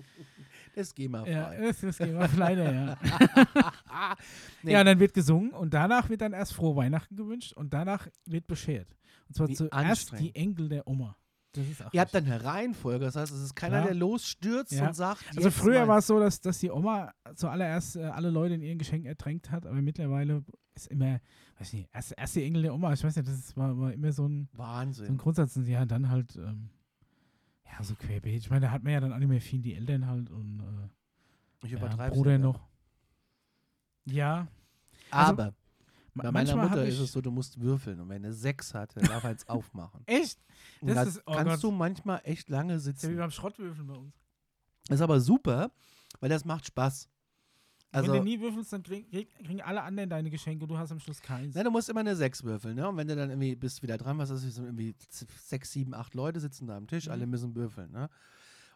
[0.74, 1.56] Das gehen wir Ja, frei.
[1.68, 2.98] das, das GEMA, leider, ja.
[4.62, 4.72] Nee.
[4.72, 8.08] Ja, und dann wird gesungen und danach wird dann erst frohe Weihnachten gewünscht und danach
[8.26, 8.88] wird beschert.
[9.30, 11.16] Und zwar Wie zuerst die Enkel der Oma.
[11.52, 13.86] Das ist auch Ihr habt dann eine Reihenfolge, das heißt, es ist keiner, Klar.
[13.86, 14.88] der losstürzt Ja.
[14.88, 15.24] und sagt.
[15.28, 18.62] Also jetzt früher war es so, dass, dass die Oma zuallererst äh, alle Leute in
[18.62, 21.20] ihren Geschenken ertränkt hat, aber mittlerweile ist immer,
[21.58, 24.12] weiß nicht, erste, erste Engel der Oma, ich weiß nicht, das ist, war, war immer
[24.12, 25.16] so ein, so ein Wahnsinn.
[25.16, 25.56] Grundsatz.
[25.56, 26.70] Und ja, dann halt, ähm,
[27.66, 28.42] ja, so querbeet.
[28.42, 30.60] Ich meine, da hat man ja dann auch nicht mehr viel, die Eltern halt und
[30.60, 32.60] äh, Ich ja, Bruder noch.
[34.06, 34.48] Ja,
[35.10, 35.54] also, Aber
[36.14, 38.00] bei meiner Mutter ist es so, du musst würfeln.
[38.00, 40.02] Und wenn er sechs hat, dann darf er eins aufmachen.
[40.06, 40.38] Echt?
[40.82, 41.62] Das da ist- oh kannst Gott.
[41.64, 43.16] du manchmal echt lange Das ist ja wie sitzen.
[43.16, 44.14] beim Schrottwürfeln bei uns.
[44.88, 45.70] Ist aber super,
[46.20, 47.08] weil das macht Spaß.
[47.92, 50.78] Wenn Also, du nie würfelst, dann krieg, krieg, kriegen alle anderen deine Geschenke und du
[50.78, 51.54] hast am Schluss keins.
[51.56, 52.76] nein, du musst immer eine sechs würfeln.
[52.76, 52.88] Ne?
[52.88, 55.72] Und wenn du dann irgendwie bist wieder dran, was ist das, so irgendwie z- sechs,
[55.72, 57.12] sieben, acht Leute sitzen da am Tisch, Mhm.
[57.12, 57.90] alle müssen würfeln.
[57.90, 58.08] Ne?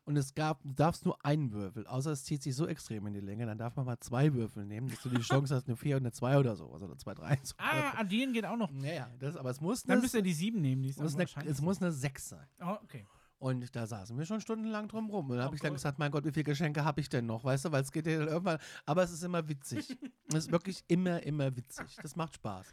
[0.06, 3.14] Und es gab, du darfst nur einen Würfel, außer es zieht sich so extrem in
[3.14, 5.76] die Länge, dann darf man mal zwei Würfel nehmen, dass du die Chance hast, eine
[5.76, 8.56] vier und eine zwei oder so, also eine zwei, drei zu ah, addieren geht auch
[8.56, 8.70] noch.
[8.70, 10.82] Naja, das, aber es muss, Dann müsst ihr die sieben nehmen.
[10.82, 12.46] Die ist muss eine, es muss eine sechs sein.
[12.60, 13.06] Oh, okay.
[13.38, 15.30] Und da saßen wir schon stundenlang drum rum.
[15.30, 17.26] Und da Oh habe ich dann gesagt, mein Gott, wie viele Geschenke habe ich denn
[17.26, 17.44] noch?
[17.44, 18.58] Weißt du, weil es geht ja irgendwann.
[18.86, 19.98] Aber es ist immer witzig.
[20.28, 21.96] es ist wirklich immer, immer witzig.
[22.02, 22.72] Das macht Spaß.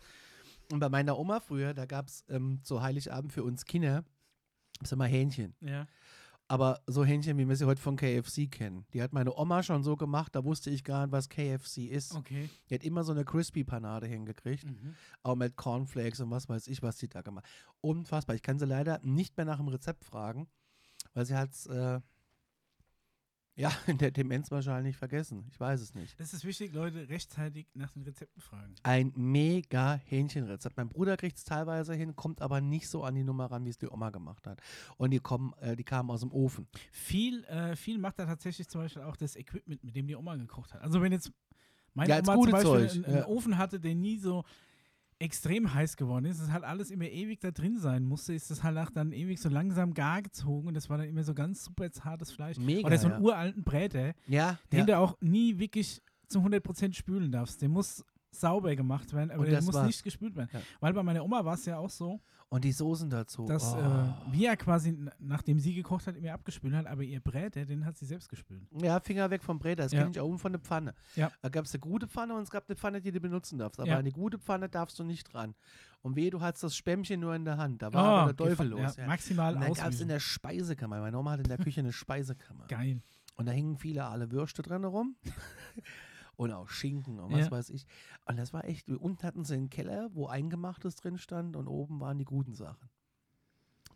[0.72, 4.06] Und bei meiner Oma früher, da gab es ähm, zu Heiligabend für uns Kinder,
[4.82, 5.56] ist immer Hähnchen.
[5.60, 5.88] Ja.
[6.52, 8.86] Aber so Hähnchen, wie wir sie heute von KFC kennen.
[8.94, 12.14] Die hat meine Oma schon so gemacht, da wusste ich gar nicht, was KFC ist.
[12.14, 12.50] Okay.
[12.70, 14.66] Die hat immer so eine Crispy-Panade hingekriegt.
[14.66, 14.96] Mhm.
[15.24, 17.46] Auch mit Cornflakes und was weiß ich, was die da gemacht
[17.80, 18.36] Unfassbar.
[18.36, 20.50] Ich kann sie leider nicht mehr nach dem Rezept fragen,
[21.14, 22.02] weil sie hat äh,
[23.62, 25.46] ja, in der Demenz wahrscheinlich vergessen.
[25.52, 26.20] Ich weiß es nicht.
[26.20, 28.74] Das ist wichtig, Leute, rechtzeitig nach den Rezepten fragen.
[28.82, 30.76] Ein mega Hähnchenrezept.
[30.78, 33.70] Mein Bruder kriegt es teilweise hin, kommt aber nicht so an die Nummer ran, wie
[33.70, 34.60] es die Oma gemacht hat.
[34.98, 36.68] Und die kommen, äh, die kamen aus dem Ofen.
[36.92, 40.36] Viel, äh, viel macht da tatsächlich zum Beispiel auch das Equipment, mit dem die Oma
[40.36, 40.82] gekocht hat.
[40.82, 41.32] Also wenn jetzt
[41.94, 43.28] meine Ja, Oma zum Beispiel Zeug, einen, einen ja.
[43.28, 44.44] Ofen hatte, der nie so
[45.22, 48.64] extrem heiß geworden ist, es halt alles immer ewig da drin sein musste, ist das
[48.64, 51.64] halt auch dann ewig so langsam gar gezogen und das war dann immer so ganz
[51.64, 52.58] super zartes Fleisch.
[52.58, 52.88] Mega.
[52.88, 53.22] Oder so einen ja.
[53.22, 54.86] uralten Bräter, ja, den ja.
[54.86, 57.62] du auch nie wirklich zu 100% spülen darfst.
[57.62, 59.88] Der muss sauber gemacht werden, aber Und der muss war's.
[59.88, 60.50] nicht gespült werden.
[60.54, 60.62] Ja.
[60.80, 63.46] Weil bei meiner Oma war es ja auch so, Und die Soßen dazu.
[63.46, 63.78] dass oh.
[63.78, 67.98] äh, wir quasi, nachdem sie gekocht hat, immer abgespült hat, aber ihr Bräter, den hat
[67.98, 68.62] sie selbst gespült.
[68.82, 69.84] Ja, Finger weg vom Bräter.
[69.84, 70.00] Das Ja.
[70.00, 70.94] kenne ich auch oben von der Pfanne.
[71.16, 71.32] Ja.
[71.42, 73.80] Da gab es eine gute Pfanne und es gab eine Pfanne, die du benutzen darfst.
[73.80, 74.02] Aber Ja.
[74.02, 75.54] die gute Pfanne darfst du nicht dran.
[76.02, 77.82] Und wehe, du hattest das Spämmchen nur in der Hand.
[77.82, 78.96] Da war Oh, aber der Teufel los.
[78.98, 79.08] Ja, Ja.
[79.08, 81.00] Maximal Und dann gab es in der Speisekammer.
[81.00, 82.66] Meine Oma hat in der Küche eine Speisekammer.
[82.68, 83.02] Geil.
[83.36, 85.16] Und da hingen viele alle Würste drin rum.
[86.36, 87.52] und auch Schinken und was Ja.
[87.52, 87.86] weiß ich.
[88.26, 92.00] Und das war echt, unten hatten sie einen Keller, wo Eingemachtes drin stand und oben
[92.00, 92.90] waren die guten Sachen.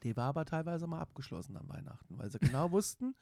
[0.04, 3.16] Die war aber teilweise mal abgeschlossen an Weihnachten, weil sie genau wussten,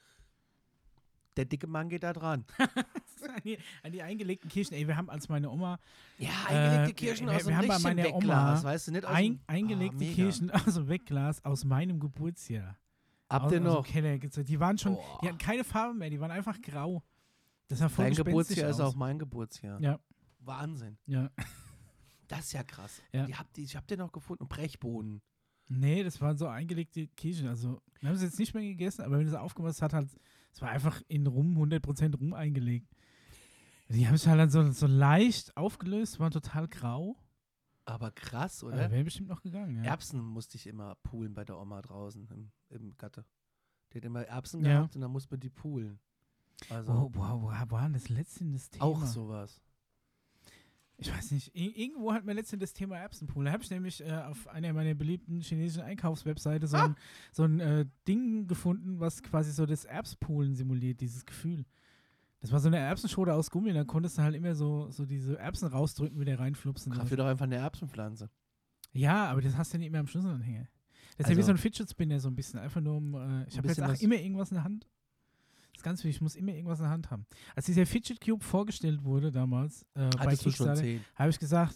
[1.38, 2.45] der dicke Mann geht da dran.
[2.60, 4.76] an, die, an die eingelegten Kirschen.
[4.76, 5.80] Ey, wir haben als meine Oma
[6.17, 8.91] Ja, eingelegte eingelegte Kirschen wir- aus wir dem haben bei meiner Wegglas, Oma weißt du,
[8.91, 10.13] nicht aus ein, dem, eingelegte Ah.
[10.13, 12.78] Kirschen aus dem Wegglas aus meinem Geburtsjahr.
[13.30, 13.84] Habt ihr noch?
[13.88, 14.45] Keller gezogen.
[14.45, 15.19] Die waren schon, Boah.
[15.23, 17.02] die hatten keine Farbe mehr, die waren einfach grau.
[17.73, 18.93] Das sah voll Dein Geburtsjahr ist aus.
[18.93, 19.79] auch mein Geburtsjahr.
[19.81, 19.99] Ja,
[20.39, 20.97] Wahnsinn.
[21.05, 21.29] ja.
[22.29, 23.01] Das ist ja krass.
[23.12, 23.25] Ja.
[23.25, 24.47] Die habt, die, ich hab den noch gefunden.
[24.47, 25.21] Brechboden.
[25.67, 27.47] Nee, das waren so eingelegte Kirschen.
[27.47, 29.93] Also, wir haben sie jetzt nicht mehr gegessen, aber wenn du sie aufgemacht hast, hat
[29.93, 30.09] halt,
[30.51, 32.88] es war einfach in Rum, 100% Rum eingelegt.
[33.89, 37.17] Die haben sich halt dann so, so leicht aufgelöst, waren total grau.
[37.86, 38.89] Aber krass, oder?
[38.89, 39.83] wäre bestimmt noch gegangen, ja.
[39.83, 43.25] Erbsen musste ich immer poolen bei der Oma draußen im, im Gatte.
[43.91, 44.77] Die hat immer Erbsen Ja.
[44.77, 45.99] gehabt und dann musste man die poolen.
[46.69, 48.85] Also Wo, wo, wo wo war das letzte das Thema?
[48.85, 49.59] auch sowas.
[50.97, 51.53] Ich weiß nicht.
[51.55, 53.45] Ir irgendwo hat mir letztens das Thema Erbsenpool.
[53.45, 56.95] Da habe ich nämlich äh, auf einer meiner beliebten chinesischen Einkaufswebseite so ein,
[57.31, 61.65] so ein äh, Ding gefunden, was quasi so das Erbspoolen simuliert, dieses Gefühl.
[62.39, 65.37] Das war so eine Erbsenschode aus Gummi, da konntest du halt immer so, so diese
[65.39, 66.93] Erbsen rausdrücken, wieder reinflupsen.
[66.93, 68.29] Kauf dir doch einfach eine Erbsenpflanze.
[68.91, 70.67] Ja, aber das hast du ja nicht immer am Schlüsselanhänger.
[71.17, 72.59] Das ist ja wie Also- so ein Fidget Spinner so ein bisschen.
[72.59, 74.87] Einfach nur um, äh, ich habe jetzt auch immer irgendwas in der Hand.
[75.83, 77.25] Ist ganz wichtig, ich muss immer irgendwas in der Hand haben.
[77.57, 80.81] Als dieser Fidget Cube vorgestellt wurde damals äh, bei Kickstarter,
[81.15, 81.75] habe ich gesagt,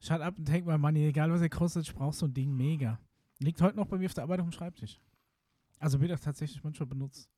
[0.00, 2.54] shut up and take my money, egal was er kostet, ich brauche so ein Ding
[2.54, 3.00] mega.
[3.38, 5.00] Liegt heute noch bei mir auf der Arbeit auf dem Schreibtisch.
[5.78, 7.30] Also wird auch tatsächlich manchmal benutzt.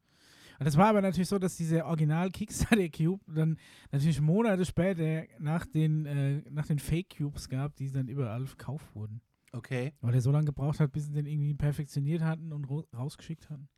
[0.58, 3.56] Und das war aber natürlich so, dass dieser Original Kickstarter Cube dann
[3.92, 8.92] natürlich Monate später nach den, äh, nach den Fake Cubes gab, die dann überall verkauft
[8.96, 9.20] wurden.
[9.52, 9.92] Okay.
[10.00, 13.68] Weil er so lange gebraucht hat, bis sie den irgendwie perfektioniert hatten und rausgeschickt hatten.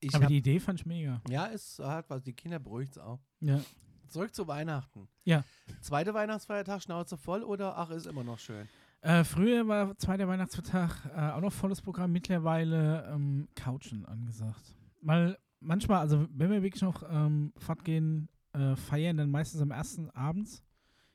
[0.00, 1.20] Ich aber hab, die Idee fand ich mega.
[1.28, 2.22] ja, es hat was.
[2.22, 3.20] Die Kinder beruhigt es auch.
[3.40, 3.60] Ja.
[4.08, 5.08] Zurück zu Weihnachten.
[5.24, 5.42] Ja.
[5.80, 8.68] Zweite Weihnachtsfeiertag, Schnauze voll oder ach, ist immer noch schön?
[9.00, 14.74] Äh, früher war zweiter Weihnachtsfeiertag äh, auch noch volles Programm, mittlerweile ähm, Couchen angesagt.
[15.02, 20.10] Weil manchmal, also wenn wir wirklich noch ähm, fortgehen, äh, feiern, dann meistens am ersten
[20.10, 20.64] abends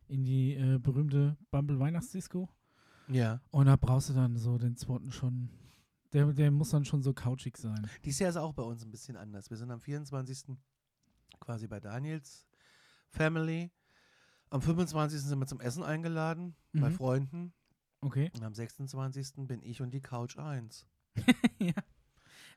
[0.07, 2.49] in die äh, berühmte Bumble Weihnachtsdisco.
[3.07, 3.41] Ja.
[3.51, 5.49] Und da brauchst du dann so den zweiten schon,
[6.13, 7.89] der, der muss dann schon so couchig sein.
[8.03, 9.49] Dieses Jahr ist auch bei uns ein bisschen anders.
[9.49, 10.57] Wir sind am 24.
[11.39, 12.47] quasi bei Daniels
[13.09, 13.71] Family.
[14.49, 15.21] Am 25.
[15.21, 16.93] sind wir zum Essen eingeladen bei Mhm.
[16.95, 17.53] Freunden.
[18.01, 18.31] Okay.
[18.35, 19.47] Und am 26.
[19.47, 20.85] bin ich und die Couch 1.
[21.59, 21.73] ja.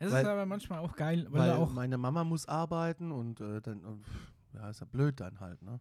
[0.01, 1.73] Es Weil- ist aber manchmal auch geil, weil, Weil auch.
[1.73, 4.05] meine Mama muss arbeiten und äh, dann, und,
[4.53, 5.81] ja, ist ja blöd dann halt, ne?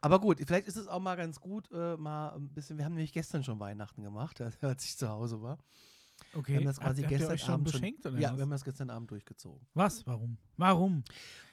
[0.00, 2.94] Aber gut, vielleicht ist es auch mal ganz gut, äh, mal ein bisschen, wir haben
[2.94, 5.58] nämlich gestern schon Weihnachten gemacht, als ich zu Hause war.
[6.34, 6.52] Okay.
[6.52, 8.28] Wir haben das quasi habt, habt ihr gestern euch schon Abend schon- beschenkt oder Ja,
[8.30, 8.36] was?
[8.36, 9.66] wir haben das gestern Abend durchgezogen.
[9.74, 10.06] was?
[10.06, 10.36] Warum?
[10.58, 11.02] Warum?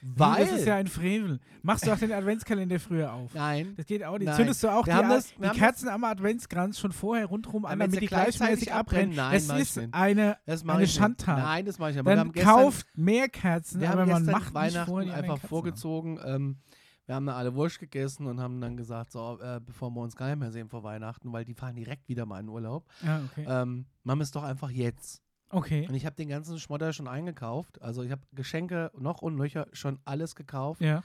[0.02, 1.40] Weil, Das ist ja ein Frevel.
[1.62, 3.34] Machst du auch den Adventskalender früher auf?
[3.34, 4.26] nein, Das geht auch nicht.
[4.28, 4.36] Nein.
[4.36, 7.80] Zündest du auch Wir die, haben das- die Kerzen am Adventskranz schon vorher rundherum an,
[7.80, 9.16] damit die gleichmäßig abbrennen?
[9.16, 9.94] nein, das ist nicht.
[9.94, 10.96] eine, das eine nicht.
[10.96, 11.38] Schandtat.
[11.38, 14.86] Nein, das mache ich dann haben gestern, kauft mehr Kerzen, aber man macht nicht Weihnachten
[14.92, 16.58] vorher die anderen einfach vorgezogen.
[17.06, 20.16] Wir haben dann alle Wurst gegessen und haben dann gesagt, so, äh, bevor wir uns
[20.16, 22.88] gar nicht mehr sehen vor Weihnachten, weil die fahren direkt wieder mal in Urlaub.
[23.04, 23.46] Ja, okay.
[23.48, 25.22] ähm, machen wir es doch einfach jetzt.
[25.50, 25.88] okay.
[25.88, 27.82] Und ich habe den ganzen Schmotter schon eingekauft.
[27.82, 30.82] Also ich habe Geschenke noch und nöcher schon alles gekauft.
[30.82, 31.04] Ja.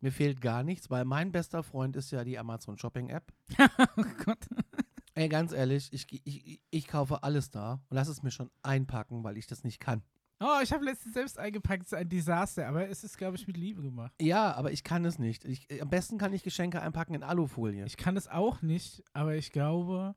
[0.00, 3.32] Mir fehlt gar nichts, weil mein bester Freund ist ja die Amazon Shopping App.
[3.96, 4.46] oh Gott.
[5.14, 8.50] Ey, ganz ehrlich, ich, ich, ich, ich kaufe alles da und lass es mir schon
[8.62, 10.02] einpacken, weil ich das nicht kann.
[10.40, 13.46] Oh, ich habe letztens selbst eingepackt, es ist ein Desaster, aber es ist, glaube ich,
[13.46, 14.12] mit Liebe gemacht.
[14.20, 15.44] Ja, aber ich kann es nicht.
[15.44, 17.84] Ich, äh, am besten kann ich Geschenke einpacken in Alufolie.
[17.86, 20.14] Ich kann es auch nicht, aber ich glaube,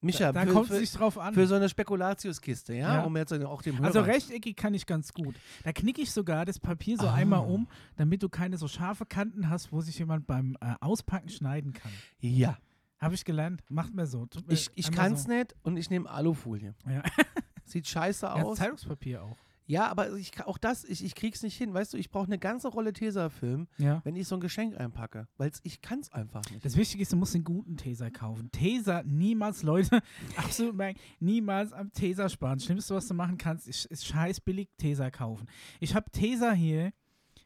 [0.00, 1.34] Micha, da für, kommt es nicht drauf an.
[1.34, 2.94] für so eine Spekulatiuskiste, ja?
[2.96, 3.02] Ja.
[3.04, 3.86] Um jetzt auch dem Hörer.
[3.86, 5.34] Also rechteckig kann ich ganz gut.
[5.64, 7.14] Da knicke ich sogar das Papier so Ah.
[7.14, 11.28] einmal um, damit du keine so scharfe Kanten hast, wo sich jemand beim äh, Auspacken
[11.28, 11.92] schneiden kann.
[12.20, 12.56] Ja.
[13.00, 13.62] Habe ich gelernt.
[13.68, 14.26] Macht mir so.
[14.26, 15.30] Tut mir Ich, ich kann es so.
[15.32, 16.74] nicht und ich nehme Alufolie.
[16.88, 17.02] Ja.
[17.68, 18.58] Sieht scheiße Ja, aus.
[18.58, 19.36] Zeitungspapier auch.
[19.70, 21.74] Ja, aber ich, auch das, ich, ich krieg's nicht hin.
[21.74, 24.00] Weißt du, ich brauche eine ganze Rolle Tesafilm, Ja.
[24.02, 25.28] wenn ich so ein Geschenk einpacke.
[25.36, 26.64] Weil ich kann es einfach nicht.
[26.64, 28.50] Das Wichtige ist, du musst den guten Taser kaufen.
[28.50, 30.00] Taser, niemals, Leute,
[30.36, 32.58] absolut merken, niemals am Taser sparen.
[32.60, 35.46] Schlimmste, was du machen kannst, ist, ist scheiß billig Taser kaufen.
[35.80, 36.94] Ich habe Taser hier,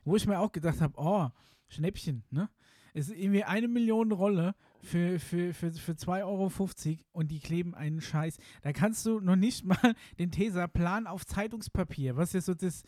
[0.04, 1.28] wo ich mir auch gedacht habe, oh,
[1.66, 2.48] Schnäppchen, ne?
[2.94, 6.50] Es ist irgendwie eine Million Rolle für, für, für, für 2,50 Euro
[7.12, 8.38] und die kleben einen Scheiß.
[8.62, 12.82] Da kannst du noch nicht mal den Taser planen auf Zeitungspapier, was ja so das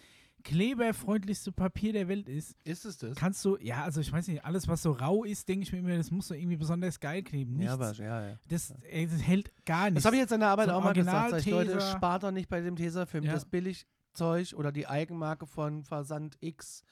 [0.44, 2.54] kleberfreundlichste Papier der Welt ist.
[2.64, 3.16] Ist es das?
[3.16, 5.78] Kannst du, ja, also ich weiß nicht, alles, was so rau ist, denke ich mir
[5.78, 7.56] immer, das muss so irgendwie besonders geil kleben.
[7.56, 7.66] Nichts.
[7.66, 8.38] ja, aber, ja, ja.
[8.48, 9.96] das, ey, das hält gar nichts.
[9.96, 11.30] Das habe ich jetzt in der Arbeit So auch mal gesagt.
[11.30, 13.24] Sag ich, Leute, spart doch nicht bei dem Tesafilm.
[13.24, 13.32] Ja.
[13.32, 16.84] Das Billigzeug oder die Eigenmarke von Versand X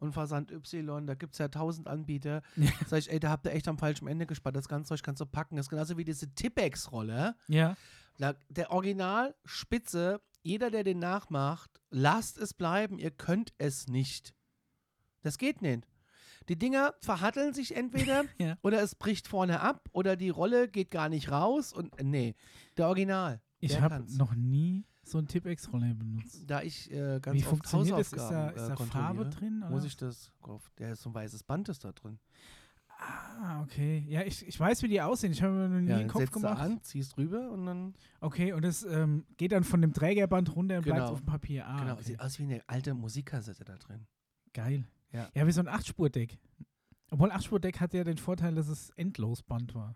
[0.00, 2.42] und Versand Y, da gibt es ja tausend Anbieter.
[2.56, 2.70] Ja.
[2.88, 4.56] Sag ich, ey, da habt ihr echt am falschen Ende gespart.
[4.56, 5.56] Das ganze Zeug kannst du packen.
[5.56, 7.36] Das ist genauso wie diese Tippex-Rolle.
[7.48, 7.76] Ja,
[8.18, 12.98] Da- Der Original Spitze, jeder, der den nachmacht, lasst es bleiben.
[12.98, 14.34] Ihr könnt es nicht.
[15.22, 15.86] Das geht nicht.
[16.48, 18.56] Die Dinger verhatteln sich entweder Ja.
[18.62, 22.34] oder es bricht vorne ab oder die Rolle geht gar nicht raus und nee,
[22.76, 23.40] der Original.
[23.60, 26.44] ich habe noch nie so ein Tippex-Roller benutzt.
[26.48, 28.12] Da ich äh, ganz Wie oft funktioniert das?
[28.12, 29.58] Ist da, Hausaufgaben ist äh, da Farbe drin?
[29.62, 29.70] Oder?
[29.70, 30.32] muss ich das
[30.78, 32.18] der ist so ein weißes Band ist da drin.
[32.98, 34.04] ah, okay.
[34.08, 35.32] Ja, ich, ich weiß, wie die aussehen.
[35.32, 36.60] Ich habe mir noch nie Ja, den Kopf setzt du gemacht.
[36.60, 40.76] an, ziehst rüber und dann Okay, und das ähm, geht dann von dem Trägerband runter
[40.78, 41.12] und bleibt Genau.
[41.12, 41.66] auf dem Papier.
[41.66, 42.02] Ah, genau, okay.
[42.04, 44.06] sieht aus wie eine alte Musikkassette da drin.
[44.52, 44.84] Geil.
[45.12, 45.28] Ja.
[45.34, 46.38] ja, wie so ein Achtspurdeck.
[47.10, 49.94] Obwohl Achtspurdeck hat ja den Vorteil, dass es Endlosband war.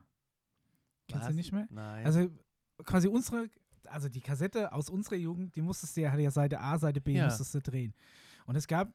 [1.09, 1.37] Kennst du Was?
[1.37, 1.67] nicht mehr?
[1.71, 2.05] Nein.
[2.07, 2.31] Also
[2.85, 3.49] quasi unsere,
[3.89, 7.01] also die Kassette aus unserer Jugend, die musstest du ja, hatte ja Seite A, Seite
[7.01, 7.25] B, Ja.
[7.27, 7.95] musstest du drehen.
[8.47, 8.93] Und es gab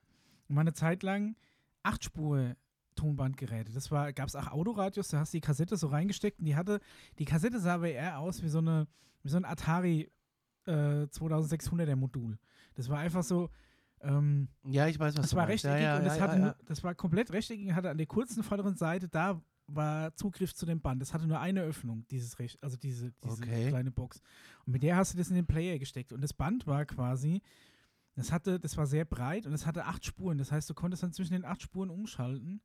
[0.47, 1.36] mal eine Zeit lang
[1.84, 2.56] acht Spur
[2.95, 3.71] Tonbandgeräte.
[3.71, 6.56] Das war, gab es auch Autoradios, da hast du die Kassette so reingesteckt und die
[6.56, 6.80] hatte,
[7.17, 8.88] die Kassette sah aber eher aus wie so eine,
[9.23, 10.12] wie so ein Atari
[10.65, 10.71] äh,
[11.06, 12.38] 2600er Modul.
[12.75, 13.49] Das war einfach so,
[14.02, 15.65] ähm, ja, ich weiß, was das du war meinst.
[15.65, 18.08] rechteckig ja, ja, und das, ja, hatte das war komplett rechteckig und hatte an der
[18.08, 19.41] kurzen vorderen Seite, da
[19.75, 21.01] war Zugriff zu dem Band.
[21.01, 23.69] Das hatte nur eine Öffnung, dieses Recht, also diese, diese Okay.
[23.69, 24.21] kleine Box.
[24.65, 26.13] Und mit der hast du das in den Player gesteckt.
[26.13, 27.41] Und das Band war quasi,
[28.15, 30.38] das hatte, das war sehr breit und es hatte acht Spuren.
[30.38, 32.62] Das heißt, du konntest dann zwischen den acht Spuren umschalten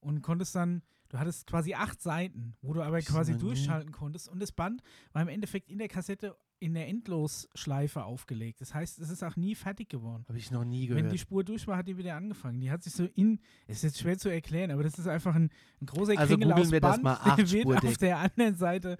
[0.00, 4.28] und konntest dann, du hattest quasi acht Seiten, wo du aber quasi durchschalten konntest.
[4.28, 8.60] Und das Band war im Endeffekt in der Kassette in der Endlosschleife aufgelegt.
[8.60, 10.24] Das heißt, es ist auch nie fertig geworden.
[10.28, 11.12] Habe ich noch nie Wenn gehört.
[11.12, 12.60] die Spur durch war, hat die wieder angefangen.
[12.60, 15.34] Die hat sich so in, es ist jetzt schwer zu erklären, aber das ist einfach
[15.34, 15.50] ein,
[15.80, 18.54] ein großer Also Kringel aus wir das Band, mal, der acht Spur auf der anderen
[18.56, 18.96] Seite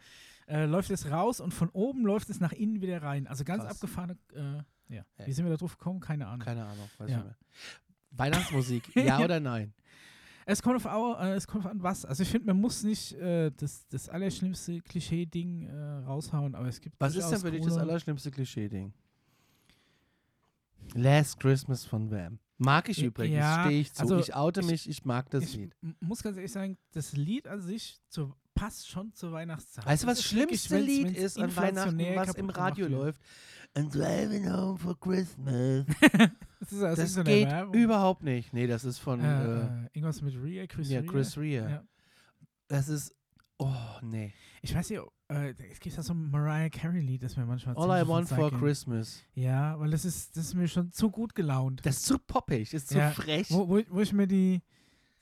[0.47, 3.27] äh, läuft es raus und von oben läuft es nach innen wieder rein.
[3.27, 3.73] Also ganz Krass.
[3.83, 5.05] abgefahrene, äh, ja.
[5.19, 5.27] Ja.
[5.27, 6.01] Wie sind wir da drauf gekommen?
[6.01, 6.41] Keine Ahnung.
[6.45, 7.17] Keine Ahnung, weiß Ja.
[7.17, 7.37] nicht mehr.
[8.11, 9.73] Weihnachtsmusik, ja oder nein?
[10.47, 12.05] Es kommt auf, au- äh, es kommt auf an was.
[12.05, 15.75] Also ich finde, man muss nicht äh, das, das allerschlimmste Klischee-Ding äh,
[16.07, 18.93] raushauen, aber es gibt Was ist denn für dich das allerschlimmste Klischee-Ding?
[20.95, 22.39] Last Christmas von Wham.
[22.59, 24.03] Mag ich Ja, übrigens, ja, stehe ich zu.
[24.03, 25.77] also ich oute ich- mich, ich mag das ich Lied.
[26.01, 29.85] muss ganz ehrlich sagen, das Lied an sich zur, passt schon zur Weihnachtszeit.
[29.87, 33.05] Weißt du, was das wirklich, schlimmste wenn's- Lied ist an Weihnachten, was im Radio gemacht
[33.07, 33.17] wird.
[33.77, 35.87] I'm driving home for Christmas.
[36.61, 37.75] Das, ist, aus Das irgendeiner geht Werbung.
[37.75, 38.53] überhaupt nicht.
[38.55, 41.03] Nee, das ist von Äh, äh, äh, irgendwas mit Rhea, Chris ja.
[41.03, 41.69] Chris Rea.
[41.69, 41.85] Ja.
[42.69, 43.15] Das ist.
[43.59, 43.71] Oh,
[44.01, 44.33] nee.
[44.63, 48.03] Ich weiß nicht, äh, es gibt ja so ein Mariah Carey-Lied, das mir manchmal All
[48.03, 48.59] I want for geht.
[48.61, 49.23] Christmas.
[49.35, 51.81] Ja, weil das ist, das ist mir schon zu gut gelaunt.
[51.85, 53.49] Das ist zu poppig, ist zu Ja, frech.
[53.51, 54.63] Wo, wo, wo ich mir die,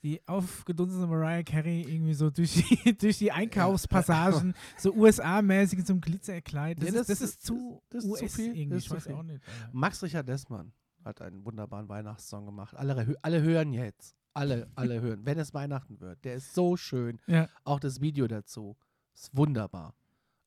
[0.03, 6.81] die aufgedunsene Mariah Carey irgendwie so durch die, durch die Einkaufspassagen, so USA-mäßig einem Glitzerkleid.
[6.81, 8.77] Das, Ja, ist, das das ist zu das ist zu US viel, irgendwie.
[8.77, 9.13] Ich weiß viel.
[9.13, 9.41] auch nicht.
[9.71, 10.73] Max Richard Dessmann
[11.05, 12.75] hat einen wunderbaren Weihnachtssong gemacht.
[12.75, 14.15] Alle, alle hören jetzt.
[14.33, 15.25] Alle, alle hören.
[15.25, 16.23] Wenn es Weihnachten wird.
[16.25, 17.19] Der ist so schön.
[17.27, 17.47] Ja.
[17.63, 18.75] Auch das Video dazu.
[19.13, 19.93] Ist wunderbar.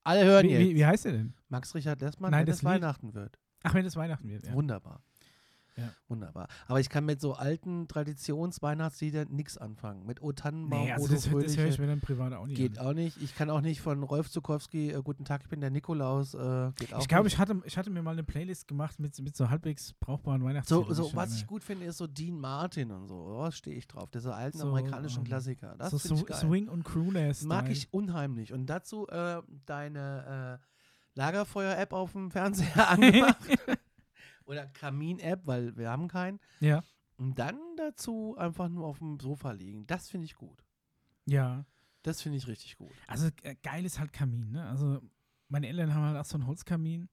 [0.03, 0.61] Alle hören Wie, jetzt.
[0.61, 1.35] wie, wie heißt der denn?
[1.49, 2.65] Max Richard Dessmann, Nein, wenn es.
[2.65, 3.39] Weihnachten wird.
[3.63, 4.47] Ach, wenn es Weihnachten wird.
[4.47, 4.53] Ja.
[4.55, 5.03] Wunderbar.
[5.77, 5.91] Ja.
[6.09, 6.49] Wunderbar.
[6.67, 10.07] Aber ich kann mit so alten Traditions-Weihnachtsliedern nichts anfangen.
[10.07, 12.79] Mit O Tannenbaum, Nee, also das, das höre ich mir dann privat auch nicht geht
[12.79, 12.87] an.
[12.87, 13.21] auch nicht.
[13.23, 16.73] Ich kann auch nicht von Rolf Zukowski, äh, Guten Tag, ich bin der Nikolaus, äh,
[16.77, 19.37] geht auch Ich glaube, ich hatte, ich hatte mir mal eine Playlist gemacht mit, mit
[19.37, 20.95] so halbwegs brauchbaren So, Weihnachtsliedern.
[20.95, 23.15] so schon was ich gut finde, ist so Dean Martin und so.
[23.17, 24.11] Oh, stehe ich drauf.
[24.11, 25.75] Diese alten So, amerikanischen ähm, Klassiker.
[25.79, 26.39] Das so ich geil.
[26.39, 28.53] Swing und Crooner Mag ich unheimlich.
[28.53, 30.67] Und dazu äh, deine äh,
[31.19, 33.37] Lagerfeuer-App auf dem Fernseher angemacht.
[34.47, 36.41] Oder Kamin-App, weil wir haben keinen.
[36.61, 36.83] Ja,
[37.19, 39.87] Und dann dazu einfach nur auf dem Sofa liegen.
[39.87, 40.65] Das finde ich gut.
[41.27, 41.65] ja.
[42.03, 42.93] Das finde ich richtig gut.
[43.09, 44.65] Also äh, geil ist halt Kamin, ne?
[44.69, 45.01] Also
[45.49, 47.09] meine Eltern haben halt auch so einen Holzkamin.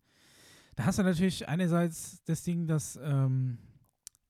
[0.75, 3.57] Da hast du natürlich einerseits das Ding, dass ähm,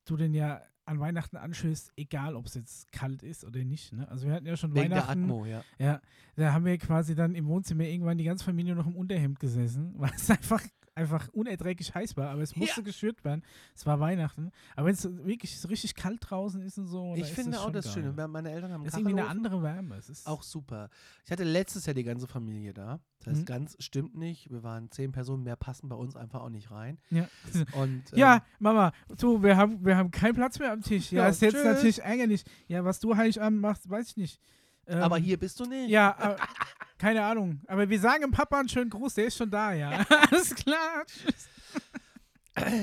[0.06, 3.91] du den ja an Weihnachten anschließt, egal ob es jetzt kalt ist oder nicht.
[3.91, 4.08] Ne?
[4.10, 5.24] Also wir hatten ja schon Wegen der Weihnachten.
[5.24, 5.66] Atmo, ja.
[5.80, 5.99] Ja,
[6.38, 9.93] da haben wir quasi dann im Wohnzimmer irgendwann die ganze Familie noch im Unterhemd gesessen,
[9.97, 10.62] weil es einfach,
[10.96, 12.30] einfach unerträglich heiß war.
[12.30, 12.86] Aber es musste Ja.
[12.86, 13.44] geschürt werden.
[13.76, 14.52] Es war Weihnachten.
[14.76, 17.14] Aber wenn es wirklich so richtig kalt draußen ist und so.
[17.16, 17.91] Ich finde auch schon das.
[17.94, 18.28] Schöne.
[18.28, 19.96] Meine Eltern haben Das ist irgendwie eine andere Wärme.
[19.96, 20.89] Es ist Auch super.
[21.26, 23.00] Ich hatte letztes Jahr die ganze Familie da.
[23.20, 23.46] Das heißt, Mhm.
[23.46, 24.50] ganz stimmt nicht.
[24.52, 27.00] Wir waren zehn Personen, mehr passen bei uns einfach auch nicht rein.
[27.10, 27.28] Ja.
[27.74, 31.12] Und, Ja, ähm, Mama, du, wir haben, wir haben keinen Platz mehr am Tisch.
[31.12, 31.64] Ja, Ja, ist jetzt tschüss.
[31.64, 32.44] natürlich ärgerlich.
[32.68, 34.41] Ja, was du Heiligabend machst, weiß ich nicht.
[34.86, 35.89] Ähm, aber hier bist du nicht.
[35.89, 36.36] Ja, aber,
[36.98, 37.62] keine Ahnung.
[37.68, 40.06] Aber wir sagen dem Papa einen schönen Gruß, der ist schon da, ja.
[40.32, 41.06] Alles klar.
[41.06, 41.50] Tschüss.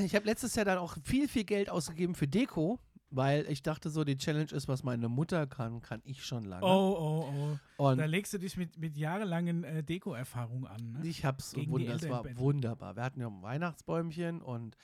[0.05, 2.81] Ich habe letztes Jahr dann auch viel, viel Geld ausgegeben für Deko,
[3.11, 6.65] weil ich dachte so, die Challenge ist, was meine Mutter kann, kann ich schon lange.
[6.65, 6.97] Oh,
[7.29, 7.91] oh, oh.
[7.91, 10.93] Und Da legst du dich mit, mit jahrelangen äh, Deko-Erfahrungen an.
[10.93, 11.07] Ne?
[11.07, 12.97] ich hab's Gegen die wunder, das war wunderbar.
[12.97, 14.77] Wir hatten ja ein Weihnachtsbäumchen und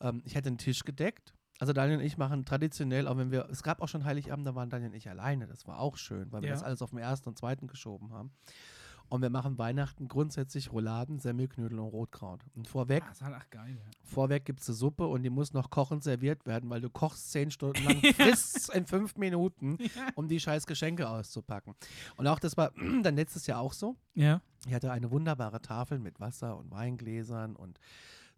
[0.00, 1.34] ähm, ich hatte einen Tisch gedeckt.
[1.60, 4.54] Also Daniel und ich machen traditionell, auch wenn wir, es gab auch schon Heiligabend, da
[4.54, 5.46] waren Daniel und ich alleine.
[5.46, 6.54] Das war auch schön, weil wir Ja.
[6.54, 8.32] das alles auf den ersten und zweiten geschoben haben.
[9.10, 12.44] Und wir machen Weihnachten grundsätzlich Rouladen, Semmelknödel und Rotkraut.
[12.54, 13.90] Und vorweg, Ah, geil, ja.
[14.04, 17.32] vorweg gibt es eine Suppe und die muss noch kochend serviert werden, weil du kochst
[17.32, 19.78] zehn Stunden lang, frisst in fünf Minuten,
[20.14, 21.74] um die scheiß Geschenke auszupacken.
[22.16, 22.70] Und auch das war
[23.02, 23.96] dann letztes Jahr auch so.
[24.14, 24.40] Ja.
[24.66, 27.80] Ich hatte eine wunderbare Tafel mit Wasser und Weingläsern und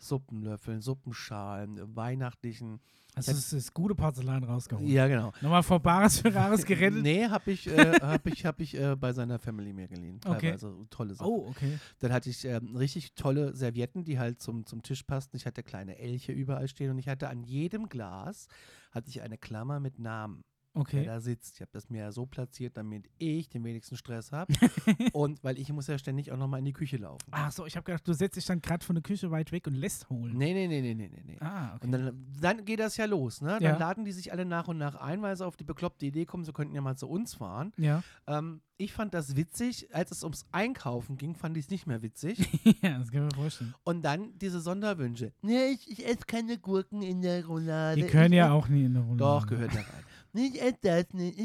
[0.03, 2.80] Suppenlöffeln, Suppenschalen, weihnachtlichen.
[3.14, 4.88] Also es ist gute Porzellan rausgeholt.
[4.88, 5.32] Ja, genau.
[5.42, 7.03] Nochmal vor Bares für Rares gerettet.
[7.03, 10.18] Nee, habe ich, äh, hab ich, hab ich äh, bei seiner Family mir geliehen.
[10.24, 10.53] Okay.
[10.53, 11.30] Teilweise tolle Sachen.
[11.30, 11.78] Oh, okay.
[12.00, 15.36] Dann hatte ich ähm, richtig tolle Servietten, die halt zum, zum Tisch passten.
[15.36, 18.48] Ich hatte kleine Elche überall stehen und ich hatte an jedem Glas
[18.92, 20.42] hatte ich eine Klammer mit Namen,
[20.75, 21.05] der Okay.
[21.05, 21.55] da sitzt.
[21.57, 24.53] Ich habe das mir ja so platziert, damit ich den wenigsten Stress habe.
[25.12, 27.27] und weil ich muss ja ständig auch nochmal in die Küche laufen.
[27.31, 29.66] Ach so, ich habe gedacht, du setzt dich dann gerade von der Küche weit weg
[29.66, 30.37] und lässt holen.
[30.37, 31.37] Nee, nee, nee, nee, nee, nee.
[31.41, 31.87] Ah, okay.
[31.87, 33.51] Und dann, dann geht das ja los, ne?
[33.61, 33.77] Dann Ja.
[33.79, 36.45] laden die sich alle nach und nach ein, weil sie auf die bekloppte Idee kommen,
[36.45, 37.73] sie könnten ja mal zu uns fahren.
[37.77, 38.03] ja.
[38.27, 39.95] Ähm, ich fand das witzig.
[39.95, 42.39] Als es ums Einkaufen ging, fand ich es nicht mehr witzig.
[42.83, 43.75] ja, das kann mir vorstellen.
[43.85, 45.33] und dann diese Sonderwünsche.
[45.41, 48.01] Nee, ich, ich esse keine Gurken in der Roulade.
[48.01, 49.18] Die können ich ja auch nie in der Roulade.
[49.18, 50.05] Doch, gehört da rein.
[50.33, 51.39] Nee, ich esse das nicht.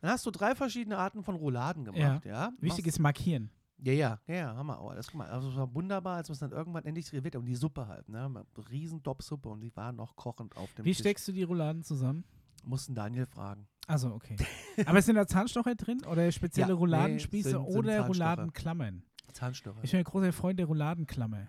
[0.00, 2.52] Dann hast du drei verschiedene Arten von Rouladen gemacht, ja?
[2.60, 3.50] Wichtig Machst- ist markieren.
[3.78, 5.28] Ja, ja, ja, ja, haben wir auch alles gemacht.
[5.30, 7.42] Also es war wunderbar, als wir es dann irgendwann endlich serviert haben.
[7.42, 8.44] Und die Suppe halt, ne?
[8.70, 11.00] Riesen Top-Suppe und die war noch kochend auf dem Wie Tisch.
[11.00, 12.24] steckst du die Rouladen zusammen?
[12.64, 13.66] Mussten Daniel fragen.
[13.86, 14.36] Also okay.
[14.86, 18.08] Aber sind da Zahnstocher drin oder spezielle Ja, nee, Rouladenspieße sind- sind oder Zahnstocher.
[18.08, 19.02] Rouladenklammern?
[19.34, 19.80] Zahnstocher.
[19.82, 21.48] Ich bin ein großer Freund der Rouladenklammer.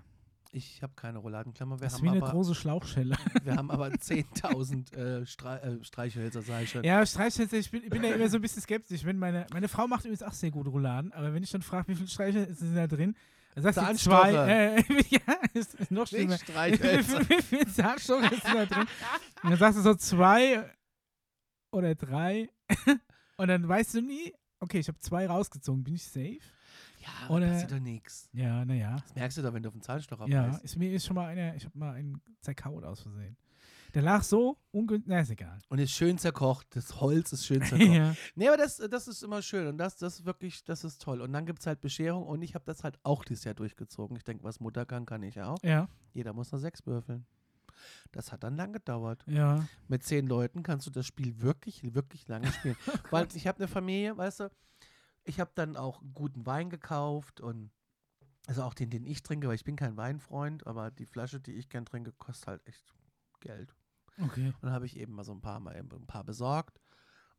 [0.56, 1.78] Ich habe keine Rouladenklammer.
[1.82, 3.18] Wir Das ist haben, wie eine aber, große Schlauchschelle.
[3.44, 6.84] wir haben aber 10.000 äh, Stre äh, Streichhölzer, sag ich schon.
[6.86, 9.04] ja, Streichhölzer, ich bin, ich bin da immer so ein bisschen skeptisch.
[9.04, 11.90] Wenn meine, meine Frau macht übrigens auch sehr gute Rouladen, aber wenn ich dann frage,
[11.90, 13.18] wie viele Streichhölzer sind da drin,
[13.54, 14.22] dann sie Zahnstocher.
[14.22, 14.50] zwei.
[14.50, 16.34] Äh, ja, ist, ist noch schlimmer.
[16.34, 17.30] Nicht Wie Streichhölzer.
[17.30, 18.88] wie viele Zahnstocher sind da drin?
[19.44, 20.72] Und dann sagst du so zwei
[21.72, 22.50] oder drei.
[23.36, 26.40] Und dann weißt du nie, okay, ich habe zwei rausgezogen, bin ich safe?
[27.06, 28.30] Ja, Oder- passiert doch nichts.
[28.34, 28.96] Ja, naja.
[28.98, 30.64] Das merkst du doch, wenn du auf den Zahnstocher Ja, beißt.
[30.64, 33.38] ist, mir ist schon mal einer, ich habe mal einen zerkaut aus Versehen.
[33.94, 35.58] Der lag so ungünstig, na ist egal.
[35.70, 36.68] Und ist schön zerkocht.
[36.76, 37.88] Das Holz ist schön zerkocht.
[37.88, 38.14] ja.
[38.36, 41.22] Nee, aber das, das ist immer schön und das, das ist wirklich, das ist toll.
[41.22, 44.18] Und dann gibt es halt Bescherung und ich habe das halt auch dieses Jahr durchgezogen.
[44.18, 45.58] Ich denke, was Mutter kann, kann ich auch.
[45.64, 47.26] Ja, Jeder muss nur sechs würfeln.
[48.12, 49.24] Das hat dann lang gedauert.
[49.28, 49.66] ja.
[49.88, 52.76] Mit zehn Leuten kannst du das Spiel wirklich, wirklich lange spielen.
[53.12, 54.52] Weil ich habe eine Familie, weißt du,
[55.26, 57.72] ich habe dann auch guten Wein gekauft und
[58.48, 61.54] also auch den, den ich trinke, weil ich bin kein Weinfreund, aber die Flasche, die
[61.54, 62.94] ich gern trinke, kostet halt echt
[63.40, 63.76] Geld.
[64.22, 64.48] Okay.
[64.48, 66.80] Und dann habe ich eben mal so ein paar mal ein paar besorgt.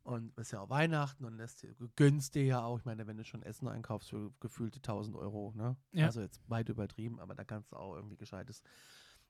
[0.03, 1.65] Und es ist ja auch Weihnachten und lässt
[1.97, 2.79] gönnst dir ja auch.
[2.79, 5.75] Ich meine, wenn du schon Essen einkaufst für gefühlte 1000 Euro, ne?
[5.91, 6.05] Ja.
[6.05, 8.61] Also jetzt weit übertrieben, aber da kannst du auch irgendwie gescheites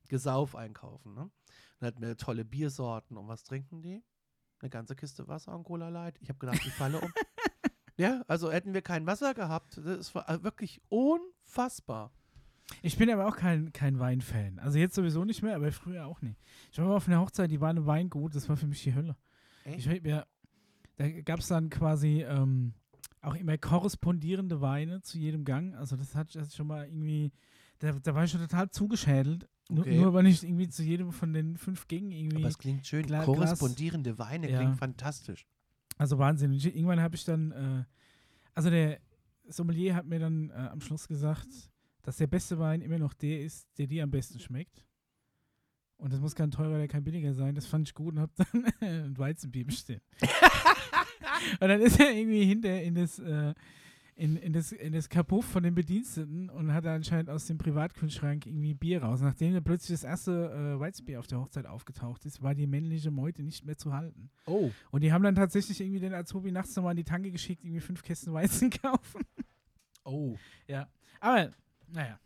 [0.07, 1.31] Gesauf einkaufen, ne?
[1.79, 4.03] Dann hatten wir tolle Biersorten und was trinken die?
[4.59, 6.19] Eine ganze Kiste Wasser und Cola Light.
[6.21, 7.11] Ich habe gedacht, ich falle um.
[7.97, 9.79] ja, also hätten wir kein Wasser gehabt.
[9.83, 12.11] Das war also wirklich unfassbar.
[12.81, 14.59] Ich bin aber auch kein, kein Weinfan.
[14.59, 16.37] Also jetzt sowieso nicht mehr, aber früher auch nicht.
[16.71, 18.93] Ich war mal auf einer Hochzeit, die war eine Weingut, das war für mich die
[18.93, 19.15] Hölle.
[19.63, 19.87] Echt?
[19.87, 20.25] Ich mir,
[20.97, 22.73] da gab es dann quasi ähm,
[23.21, 25.75] auch immer korrespondierende Weine zu jedem Gang.
[25.75, 27.31] Also das hat das schon mal irgendwie,
[27.79, 29.47] da, da war ich schon total zugeschädelt.
[29.69, 29.99] Nur, Okay.
[29.99, 32.37] nur weil ich irgendwie zu jedem von den fünf Gängen irgendwie.
[32.37, 33.05] Aber es klingt schön.
[33.05, 34.59] Glas- Korrespondierende Weine Ja.
[34.59, 35.45] klingt fantastisch.
[35.97, 36.51] Also Wahnsinn.
[36.51, 37.83] Und irgendwann habe ich dann, äh,
[38.53, 38.99] also der
[39.47, 41.47] Sommelier hat mir dann äh, am Schluss gesagt,
[42.03, 44.85] dass der beste Wein immer noch der ist, der dir am besten schmeckt.
[45.97, 47.55] Und das muss kein teurer oder kein billiger sein.
[47.55, 50.03] Das fand ich gut und habe dann ein Weizenbier bestellt.
[51.59, 53.53] und dann ist er irgendwie hinter in das, äh,
[54.17, 57.59] in, in das, in das Kapuff von den Bediensteten und hat da anscheinend aus dem
[57.59, 59.21] Privatkühlschrank irgendwie Bier raus.
[59.21, 63.11] Nachdem dann plötzlich das erste äh, Weizenbier auf der Hochzeit aufgetaucht ist, war die männliche
[63.11, 64.31] Meute nicht mehr zu halten.
[64.47, 64.71] Oh.
[64.89, 67.79] Und die haben dann tatsächlich irgendwie den Azubi nachts nochmal in die Tanke geschickt, irgendwie
[67.79, 69.21] fünf Kästen Weizen kaufen.
[70.03, 70.35] Oh.
[70.67, 70.89] Ja.
[71.19, 71.51] Aber,
[71.87, 72.19] naja,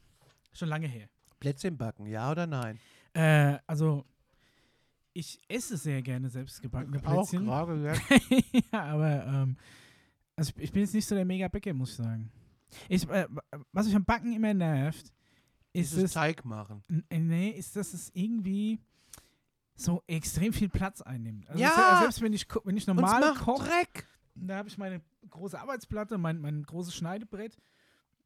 [0.54, 1.10] schon lange her.
[1.42, 2.80] Plätzchen backen, ja oder nein?
[3.14, 4.06] Äh, also,
[5.12, 7.44] ich esse sehr gerne selbstgebackene Plätzchen.
[7.44, 7.94] gerade, ja.
[8.72, 9.58] ja, aber, ähm,
[10.36, 12.32] also ich, bin jetzt nicht so der Mega-Bäcker, muss ich sagen.
[12.88, 13.28] Ich, äh,
[13.72, 15.08] was mich am Backen immer nervt,
[15.74, 16.84] ist Dieses es, Teig machen.
[17.10, 18.80] Äh, nee, ist, dass es irgendwie
[19.76, 21.50] so extrem viel Platz einnimmt.
[21.50, 21.70] Also Ja!
[21.96, 23.70] se- selbst wenn ich, wenn ich normal koche.
[24.36, 27.58] Da habe ich meine große Arbeitsplatte, mein, mein großes Schneidebrett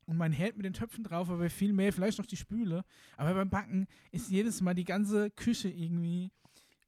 [0.05, 2.83] und mein Herd mit den Töpfen drauf, aber viel mehr, vielleicht noch die Spüle.
[3.17, 6.31] Aber beim Backen ist jedes Mal die ganze Küche irgendwie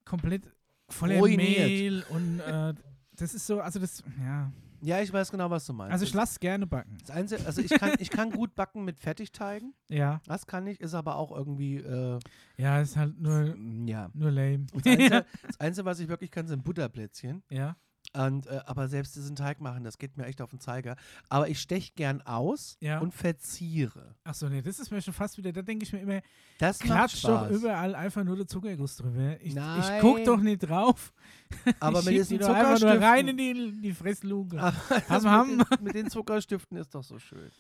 [0.06, 0.44] komplett
[0.90, 1.68] voller Ruiniert.
[1.68, 2.74] Mehl und äh,
[3.16, 4.52] das ist so, also das, ja.
[4.82, 5.92] Ja, ich weiß genau, was du meinst.
[5.94, 6.98] Also ich lasse gerne backen.
[7.02, 9.74] das Einzige, also ich kann, ich kann gut backen mit Fertigteigen.
[9.90, 10.22] Ja.
[10.26, 12.20] Das kann ich, ist aber auch irgendwie, äh,
[12.58, 13.56] Ja, ist halt nur,
[13.86, 14.10] ja.
[14.14, 14.66] nur lame.
[14.74, 17.44] Das Einzige, das Einzige, was ich wirklich kann, sind Butterplätzchen.
[17.50, 17.76] ja.
[18.14, 20.96] Und, äh, aber selbst diesen Teig machen, das geht mir echt auf den Zeiger.
[21.30, 23.00] Aber ich stech gern aus Ja.
[23.00, 24.16] und verziere.
[24.24, 26.22] Achso, nee, das ist mir schon fast wieder, da denke ich mir immer,
[26.58, 29.40] Das macht klatsch doch überall einfach nur der Zuckerguss drüber.
[29.42, 30.02] Ich, ich Nein.
[30.02, 31.14] guck doch nicht drauf.
[31.80, 33.04] Aber ich mit diesen die doch einfach nur Zuckerstiften.
[33.10, 34.58] rein in die, die Fressluke.
[35.10, 37.52] Das Ham, mit, den, mit den Zuckerstiften ist doch so schön.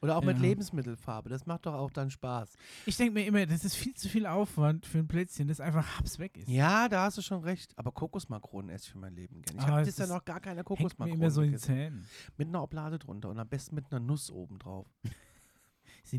[0.00, 0.42] Oder auch mit Ja.
[0.42, 1.28] Lebensmittelfarbe.
[1.28, 2.54] Das macht doch auch dann Spaß.
[2.86, 5.98] Ich denke mir immer, das ist viel zu viel Aufwand für ein Plätzchen, das einfach
[5.98, 6.48] haps weg ist.
[6.48, 7.72] Ja, da hast du schon recht.
[7.76, 9.58] Aber Kokosmakronen esse ich für mein Leben gerne.
[9.60, 11.58] Ich Ah, habe ist- noch gar keine Hängt mir Kokosmakronen immer so in den.
[11.60, 12.04] Zähnen.
[12.36, 14.86] Mit einer Oblade drunter und am besten mit einer Nuss oben drauf.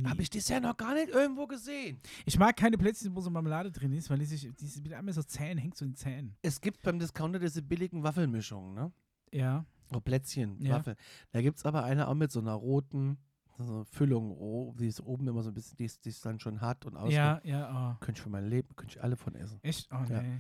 [0.06, 2.00] Habe ich dieses Jahr noch gar nicht irgendwo gesehen.
[2.26, 5.14] ich mag keine Plätzchen, wo so Marmelade drin ist, weil die sich, die ist immer
[5.14, 6.36] so Zähne, hängt so in den Zähnen.
[6.44, 8.92] Es gibt beim Discounter diese billigen Waffelmischungen, ne?
[9.32, 9.66] Ja.
[9.92, 10.76] Oh, Plätzchen, Ja.
[10.76, 10.96] Waffeln.
[11.32, 13.18] Da gibt es aber eine auch mit so einer roten
[13.66, 16.62] so einer Füllung, oh, die ist oben immer so ein bisschen, die ist dann schon
[16.62, 17.12] hart und aus.
[17.14, 17.98] Ja, ja, oh.
[18.04, 19.60] Könnte ich für mein Leben, könnte ich alle von essen.
[19.64, 19.90] Echt?
[19.92, 20.22] Oh, Ja.
[20.22, 20.40] nee.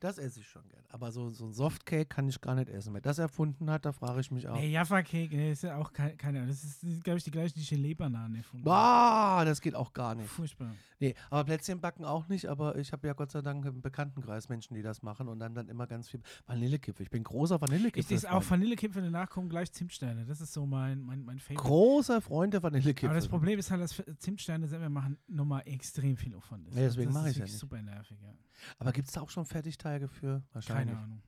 [0.00, 0.82] Das esse ich schon gern.
[0.88, 2.94] Aber so, so ein Softcake kann ich gar nicht essen.
[2.94, 4.56] Wer das erfunden hat, da frage ich mich auch.
[4.56, 6.48] Nee, Jaffa-Cake, nee, ist ja auch kein, keine Ahnung.
[6.50, 8.64] Das ist, glaube ich, die gleiche, die Gelee-Bananen erfunden.
[8.64, 10.28] Boah, das geht auch gar nicht.
[10.30, 10.74] Furchtbar.
[10.98, 14.48] Nee, aber Plätzchen backen auch nicht, aber ich habe ja Gott sei Dank im Bekanntenkreis
[14.48, 17.04] Menschen, die das machen und dann dann immer ganz viel Vanillekipferl.
[17.04, 18.16] Ich bin großer Ich Vanillekipferl.
[18.16, 20.24] esse auch Vanillekipferl, danach kommen gleich Zimtsterne.
[20.24, 21.62] Das ist so mein, mein, mein Favorite.
[21.62, 23.10] Großer Freund der Vanillekipferl.
[23.10, 26.74] Aber das Problem ist halt, dass Zimtsteine selber machen nochmal extrem viel Aufwand ist.
[26.76, 27.58] Ja, deswegen das mache ist ich ja nicht.
[27.58, 28.32] super nervig, ja.
[28.78, 30.42] Aber gibt es da auch schon Fertigteige für?
[30.52, 30.94] Wahrscheinlich.
[30.94, 31.22] Keine Ahnung.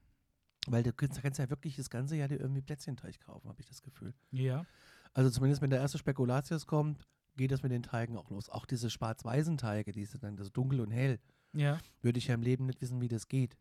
[0.69, 3.67] Weil du kannst, kannst ja wirklich das ganze Jahr dir irgendwie Plätzchenteig kaufen, habe ich
[3.67, 4.15] das Gefühl.
[4.31, 4.65] Ja.
[5.13, 7.05] Also zumindest wenn der erste Spekulatius kommt,
[7.37, 8.49] geht das mit den Teigen auch los.
[8.49, 11.19] Auch diese schwarz-weißen Teige, die sind dann das dunkel und hell,
[11.53, 11.79] Ja.
[12.01, 13.57] würde ich ja im Leben nicht wissen, wie das geht.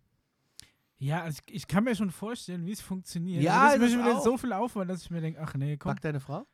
[0.98, 3.42] Ja, also ich, ich kann mir schon vorstellen, wie es funktioniert.
[3.42, 5.90] Ja, Aber das ist mir so viel Aufwand, dass ich mir denke, ach nee, komm.
[5.92, 6.46] Backt deine Frau?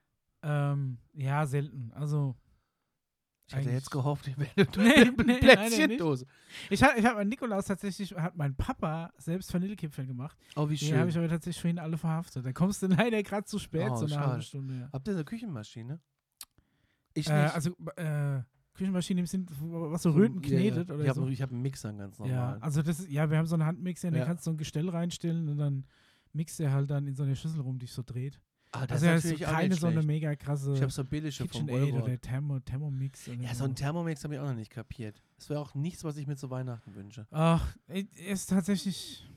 [0.41, 1.91] Ähm, ja, selten.
[1.93, 2.36] Also,
[3.50, 6.26] Ich hatte Eigentlich- jetzt gehofft, ich Nee, eine nee, Plätzchendose.
[6.70, 10.38] ich habe ich hab an Nikolaus tatsächlich, hat mein Papa selbst Vanillekipferl gemacht.
[10.58, 10.98] Oh, wie Die schön.
[11.00, 12.45] habe ich aber tatsächlich für ihn alle verhaftet.
[12.45, 14.28] Da kommst du leider gerade zu spät, Oh, so eine schade.
[14.28, 14.74] halbe Stunde.
[14.76, 14.89] Ja.
[14.91, 16.00] Habt ihr eine Küchenmaschine?
[17.14, 17.56] Ich Äh, nicht.
[17.56, 18.41] also, äh,
[18.74, 20.58] Küchenmaschine im Sinn, was so So, Röten ja, ja.
[20.60, 21.28] knetet oder ich hab, so.
[21.28, 22.58] Ich habe einen Mixer ganz Ja, normal.
[22.60, 24.26] also das ist, ja, wir haben so einen Handmixer, da Ja.
[24.26, 25.86] kannst du so ein Gestell reinstellen und dann
[26.34, 28.39] mixt er halt dann in so eine Schüssel rum, die sich so dreht.
[28.84, 31.03] Ah, das also ist ist natürlich auch keine so eine mega krasse Ich habe so
[31.03, 32.03] billige vom KitchenAid Euro.
[32.03, 33.28] oder Thermo, Thermomix.
[33.28, 35.21] Oder Ja, so ein Thermomix habe ich auch noch nicht kapiert.
[35.38, 37.28] Das wäre auch nichts, was ich mir zu Weihnachten wünsche.
[37.32, 39.30] Ach, ist tatsächlich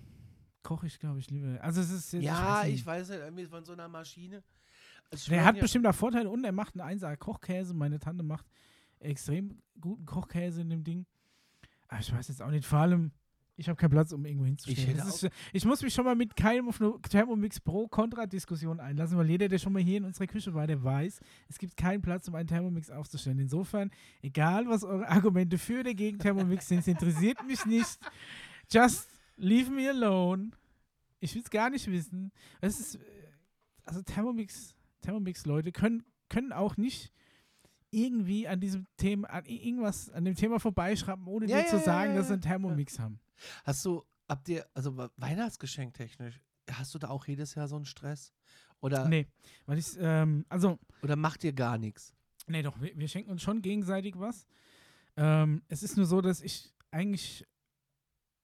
[0.63, 1.63] koche ich, glaube ich, lieber.
[1.63, 4.43] Also es ist jetzt, Ja, weiß ich weiß nicht, irgendwie von so einer Maschine.
[5.11, 7.75] Also ich Der hat dir- bestimmt auch Vorteile und er macht einen 1 Kochkäse.
[7.75, 8.47] Meine Tante macht
[9.01, 11.07] extrem guten Kochkäse in dem Ding.
[11.89, 13.11] Aber ich weiß jetzt auch nicht, vor allem,
[13.61, 14.97] ich habe keinen Platz, um irgendwo hinzustellen.
[14.97, 19.29] Das ist, ich muss mich schon mal mit keinem auf eine Thermomix Pro-Kontra-Diskussion einlassen, weil
[19.29, 22.27] jeder, der schon mal hier in unserer Küche war, der weiß, es gibt keinen Platz,
[22.27, 23.39] um einen Thermomix aufzustellen.
[23.39, 23.91] Insofern,
[24.23, 27.99] egal was eure Argumente für oder gegen Thermomix sind, es interessiert mich nicht.
[28.73, 30.53] Just leave me alone.
[31.21, 32.33] Ich will es gar nicht wissen.
[32.63, 32.99] Es ist, äh,
[33.85, 37.13] also Thermomix, Thermomix-Leute können, können auch nicht
[37.91, 41.79] irgendwie an diesem Thema, an irgendwas, an dem Thema vorbeischreiben, ohne Ja, dir ja, zu
[41.79, 43.21] sagen, ja, dass sie einen Thermomix haben.
[43.65, 47.77] Hast du, habt ihr, also we- Weihnachtsgeschenk technisch, hast du da auch jedes Jahr so
[47.77, 48.33] einen Stress?
[48.81, 49.27] Oder, Nee,
[49.67, 52.15] weil ich, ähm, also, oder macht ihr gar nichts?
[52.47, 54.47] nee, doch, wir, wir schenken uns schon gegenseitig was.
[55.17, 57.47] Ähm, es ist nur so, dass ich eigentlich,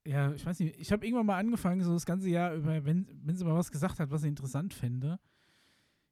[0.07, 3.09] ja, ich weiß nicht, ich habe irgendwann mal angefangen, so das ganze Jahr über, wenn,
[3.25, 5.19] wenn sie mal was gesagt hat, was sie interessant fände,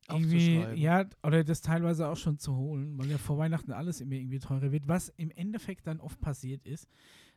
[0.09, 4.14] irgendwie, ja, oder das teilweise auch schon zu holen, weil ja vor Weihnachten alles immer
[4.14, 4.87] irgendwie teurer wird.
[4.87, 6.89] Was im Endeffekt dann oft passiert ist,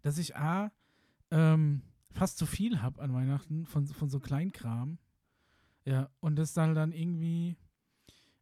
[0.01, 0.71] dass ich A,
[1.32, 4.97] ähm, fast zu viel habe an Weihnachten von, von so Kleinkram.
[5.86, 7.57] Ja, und das dann dann irgendwie,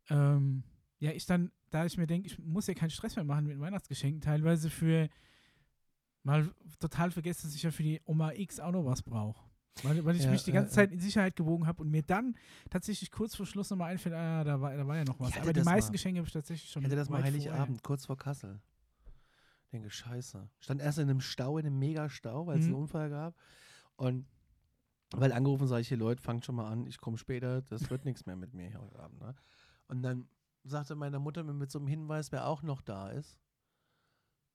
[0.10, 0.64] ähm,
[1.00, 3.60] ja, ich dann, da ich mir denke, ich muss ja keinen Stress mehr machen mit
[3.60, 5.10] Weihnachtsgeschenken, teilweise für
[6.24, 9.46] mal total vergessen, dass ich ja für die Oma X auch noch was brauche.
[9.84, 10.76] Weil, weil ich Ja, mich die ganze ja.
[10.76, 12.36] Zeit in Sicherheit gewogen habe und mir dann
[12.70, 15.38] tatsächlich kurz vor Schluss nochmal einfällt, ah, da war, da war ja noch was.
[15.38, 15.94] Aber die meisten mal.
[15.94, 18.60] Geschenke habe ich tatsächlich schon Ich hatte das mal Heiligabend, kurz vor Kassel.
[19.76, 20.50] Denke, scheiße.
[20.60, 22.74] Stand erst in einem Stau, in einem Megastau, weil es Mhm.
[22.74, 23.36] einen Unfall gab.
[23.98, 24.26] Und
[25.12, 28.06] weil angerufen sage ich hier, Leute, fangt schon mal an, ich komme später, das wird
[28.06, 29.20] nichts mehr mit mir hier heute Abend.
[29.20, 29.36] Ne?
[29.88, 30.30] Und dann
[30.64, 33.38] sagte meine Mutter mir mit so einem Hinweis, wer auch noch da ist.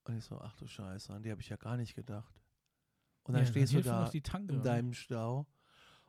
[0.04, 2.34] Und ich so, ach du Scheiße, an die habe ich ja gar nicht gedacht.
[3.24, 5.46] Und dann ja, stehst du hilft mir da Tanke, in deinem Stau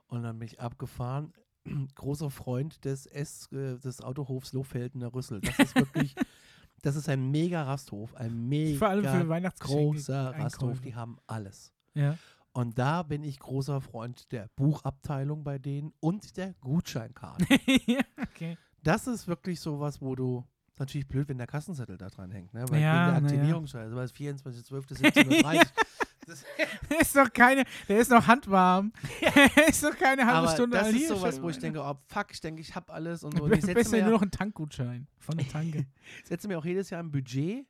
[0.07, 1.33] und dann bin ich abgefahren.
[1.95, 5.41] Großer Freund des, S, äh, des Autohofs Lohfeldener Rüssel.
[5.41, 6.15] Das ist wirklich,
[6.81, 9.83] das ist ein mega Rasthof, ein mega Vor allem für Weihnachtsgeschenke.
[9.83, 10.81] großer Rasthof.
[10.81, 11.73] Die haben alles.
[11.93, 12.17] Ja.
[12.53, 17.45] Und da bin ich großer Freund der Buchabteilung bei denen und der Gutscheinkarte.
[17.85, 18.57] ja, okay.
[18.83, 20.45] das ist wirklich sowas, wo du.
[20.69, 22.65] Ist natürlich blöd, wenn der Kassenzettel da dran hängt, ne?
[22.69, 23.35] Weil Ja, wegen der ja.
[23.35, 25.67] Aktivierungsscheiße, weil es 24.12.17.30
[26.31, 26.45] das,
[26.89, 28.93] Der ist noch keine, der ist noch handwarm.
[29.21, 32.27] Der ist noch keine halbe Aber Stunde das ist sowas, wo ich denke, oh fuck,
[32.31, 33.43] ich denke, ich habe alles und so.
[33.43, 35.85] Und ich setze mir, nur ja, noch einen Tankgutschein von der Tanke.
[36.23, 37.65] setze mir auch jedes Jahr ein Budget,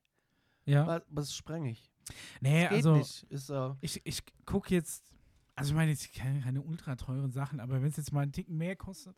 [0.65, 0.87] ja.
[0.87, 1.89] was, was spreng ich.
[2.39, 3.23] Nee, also nicht.
[3.23, 5.03] Ist, äh, ich, ich gucke jetzt,
[5.55, 8.31] also ich meine jetzt keine, keine ultra teuren Sachen, aber wenn es jetzt mal einen
[8.31, 9.15] Ticken mehr kostet,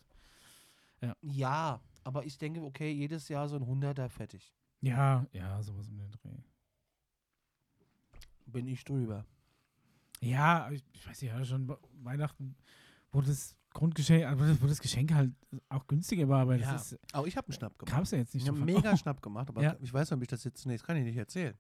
[1.22, 4.54] ja, aber ich denke, okay, jedes Jahr so ein Hunderter fertig.
[4.82, 6.44] ja, ja, sowas um den Dreh.
[8.46, 9.26] Bin ich drüber.
[10.24, 12.56] Ja, ich, ich weiß ja schon we- Weihnachten,
[13.12, 15.32] wo das Grundgeschenk, also wo das- Geschenk halt
[15.70, 17.94] auch günstiger war, aber Ja, das ist, Aber ich habe einen Schnapp gemacht.
[17.94, 19.76] kam es ja jetzt nicht Ich habe einen mega Schnapp gemacht, aber Ja.
[19.82, 20.66] ich weiß nicht, ob ich das jetzt.
[20.66, 21.56] Nee, das kann ich nicht erzählen.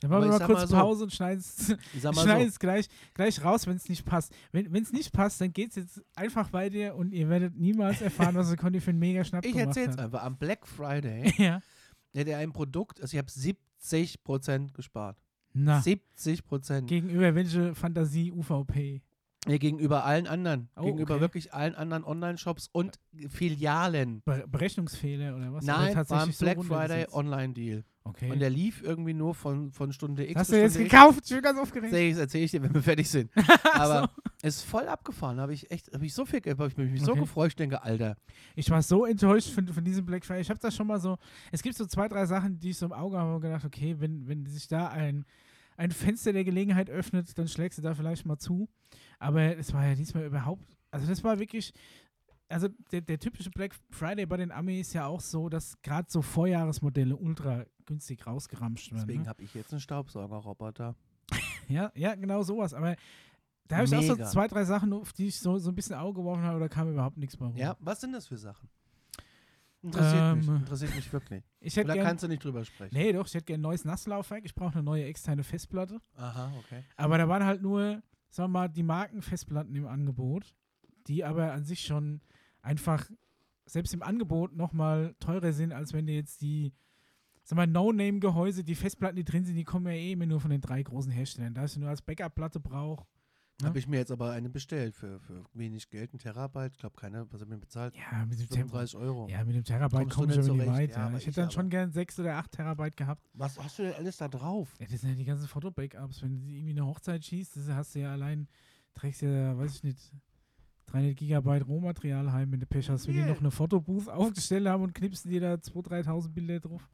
[0.00, 0.76] Dann machen wir ich mal kurz mal so.
[0.76, 2.10] Pause und schneiden es Ich so.
[2.10, 4.30] es gleich, gleich raus, wenn es nicht passt.
[4.52, 8.02] Wenn es nicht passt, dann geht es jetzt einfach bei dir und ihr werdet niemals
[8.02, 10.00] erfahren, was der Conny für einen mega Schnapp Ich gemacht erzähl's hat.
[10.04, 10.22] einfach.
[10.22, 11.60] Am Black Friday Ja.
[12.12, 15.18] hätte er ein Produkt, also ich habe 70% gespart.
[15.58, 19.02] Na, 70% gegenüber welche Fantasie UVP?
[19.46, 20.68] nee, gegenüber allen anderen.
[20.76, 21.20] Oh, gegenüber okay.
[21.20, 22.98] wirklich allen anderen Online-Shops und
[23.28, 24.22] Filialen.
[24.24, 25.64] Be Berechnungsfehler oder was?
[25.64, 27.06] Oder Nein, war ein tatsächlich so Black Friday?
[27.12, 27.84] Online-Deal.
[28.04, 28.30] Okay.
[28.30, 31.20] Und der lief irgendwie nur von, von Stunde X Hast du jetzt Stunde gekauft?
[31.24, 31.92] Ich bin ganz aufgeregt.
[31.92, 33.30] Das erzähle ich dir, wenn wir fertig sind.
[33.72, 34.10] Aber
[34.42, 35.40] es ist voll abgefahren.
[35.40, 37.20] Habe ich echt, habe ich so viel, habe ich mich so Okay.
[37.20, 37.48] gefreut.
[37.48, 38.16] Ich denke, Alter,
[38.54, 40.42] Ich war so enttäuscht von, von diesem Black Friday.
[40.42, 41.18] Ich habe da schon mal so,
[41.50, 43.96] es gibt so zwei, drei Sachen, die ich so im Auge habe und gedacht, okay,
[43.98, 45.24] wenn, wenn sich da ein,
[45.76, 48.68] ein Fenster der Gelegenheit öffnet, dann schlägst du da vielleicht mal zu.
[49.18, 51.72] Aber es war ja diesmal überhaupt, also das war wirklich,
[52.48, 56.06] also der, der typische Black Friday bei den Amis ist ja auch so, dass gerade
[56.10, 59.06] so Vorjahresmodelle ultra günstig rausgeramscht werden.
[59.06, 59.28] deswegen Ne?
[59.28, 60.94] habe ich jetzt einen Staubsaugerroboter.
[61.68, 62.72] Ja, ja, genau sowas.
[62.74, 62.94] Aber
[63.66, 65.96] da habe ich auch so zwei, drei Sachen, auf die ich so, so ein bisschen
[65.96, 67.56] Auge geworfen habe, da kam überhaupt nichts mehr rum.
[67.56, 68.68] Ja, was sind das für Sachen?
[69.86, 71.44] Interessiert mich, Ähm, interessiert mich wirklich.
[71.60, 72.94] Ich hätte Oder gern, kannst du nicht drüber sprechen?
[72.94, 74.44] Nee, doch, ich hätte gerne ein neues Nasslaufwerk.
[74.44, 76.00] Ich brauche eine neue externe Festplatte.
[76.16, 76.84] Aha, okay.
[76.96, 80.54] Aber da waren halt nur, sagen wir mal, die Markenfestplatten im Angebot,
[81.06, 82.20] die aber an sich schon
[82.62, 83.08] einfach
[83.64, 86.72] selbst im Angebot nochmal teurer sind, als wenn du jetzt die,
[87.44, 90.50] sag mal, No-Name-Gehäuse, die Festplatten, die drin sind, die kommen ja eh immer nur von
[90.50, 91.54] den drei großen Herstellern.
[91.54, 93.06] Da ich nur als Backup-Platte brauche.
[93.60, 93.68] Ja.
[93.68, 96.72] Habe ich mir jetzt aber eine bestellt für, für wenig Geld, ein Terabyte.
[96.72, 97.94] Ich glaube, keiner, was er mir bezahlt.
[97.96, 99.28] Ja, mit dem, Ter 35 Euro.
[99.28, 100.90] ja, mit dem Terabyte komme ich nicht aber nicht weit.
[100.90, 103.22] Ja, Ja, aber ich hätte ich dann schon gern 6 oder 8 Terabyte gehabt.
[103.32, 104.74] Was hast du denn alles da drauf?
[104.78, 106.22] Ja, das sind ja die ganzen Foto-Backups.
[106.22, 108.46] Wenn du irgendwie eine Hochzeit schießt, das hast du ja allein
[108.94, 110.12] trägst ja, weiß ich nicht,
[110.86, 114.82] 300 Gigabyte Rohmaterial heim, wenn du Pech hast, wenn die noch eine Fotobooth aufgestellt haben
[114.82, 116.88] und knipsen dir da 2.000, 3.000 Bilder drauf.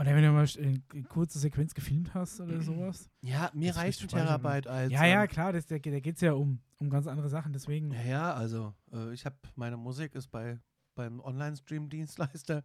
[0.00, 3.10] Oder wenn du mal eine kurze Sequenz gefilmt hast oder sowas.
[3.20, 4.08] Ja, mir reicht ein.
[4.08, 4.90] Terabyte als.
[4.90, 7.52] Ja, ja, ähm, klar, das, da, da geht es ja um, um ganz andere Sachen,
[7.52, 7.92] deswegen.
[7.92, 10.58] Ja, ja, also äh, ich habe meine Musik ist bei
[10.94, 12.64] beim Online-Stream-Dienstleister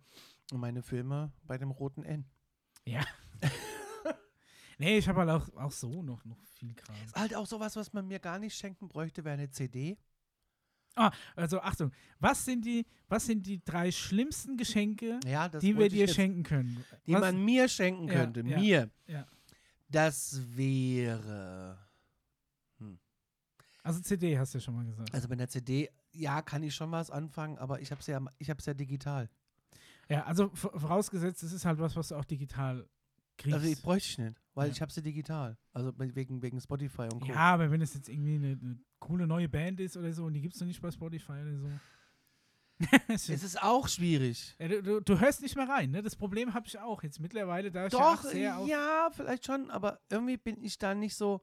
[0.51, 2.25] und meine Filme bei dem roten N.
[4.77, 6.97] Nee, ich habe halt auch, auch so noch, noch viel Kram.
[7.05, 9.97] Ist halt auch sowas, was man mir gar nicht schenken bräuchte, wäre eine CD.
[11.35, 16.07] Also Achtung, was sind die, was sind die drei schlimmsten Geschenke, Ja, die wir dir
[16.07, 16.83] schenken können?
[17.05, 18.41] Die was, man mir schenken könnte.
[18.41, 18.89] ja, mir.
[19.07, 19.27] ja.
[19.89, 21.77] Das wäre.
[23.83, 25.13] also CD hast du ja schon mal gesagt.
[25.13, 28.19] Also bei der CD, ja, kann ich schon was anfangen, aber ich habe es ja,
[28.37, 29.29] ich hab's ja digital.
[30.09, 32.87] Ja, also vorausgesetzt, es ist halt was, was du auch digital
[33.37, 33.55] kriegst.
[33.55, 34.73] Also ich bräuchte ich nicht, weil Ja.
[34.73, 35.57] ich habe sie digital.
[35.73, 37.27] Also wegen, wegen Spotify und Co.
[37.27, 40.33] ja, aber wenn es jetzt irgendwie eine, eine coole neue Band ist oder so und
[40.33, 41.69] die gibt es noch nicht bei Spotify oder so.
[43.07, 44.53] Es ist auch schwierig.
[44.59, 46.01] ja, du, du, du hörst nicht mehr rein, ne?
[46.01, 49.99] Das Problem habe ich auch jetzt mittlerweile, da ja Doch, auf ja, vielleicht schon, aber
[50.09, 51.41] irgendwie bin ich da nicht so.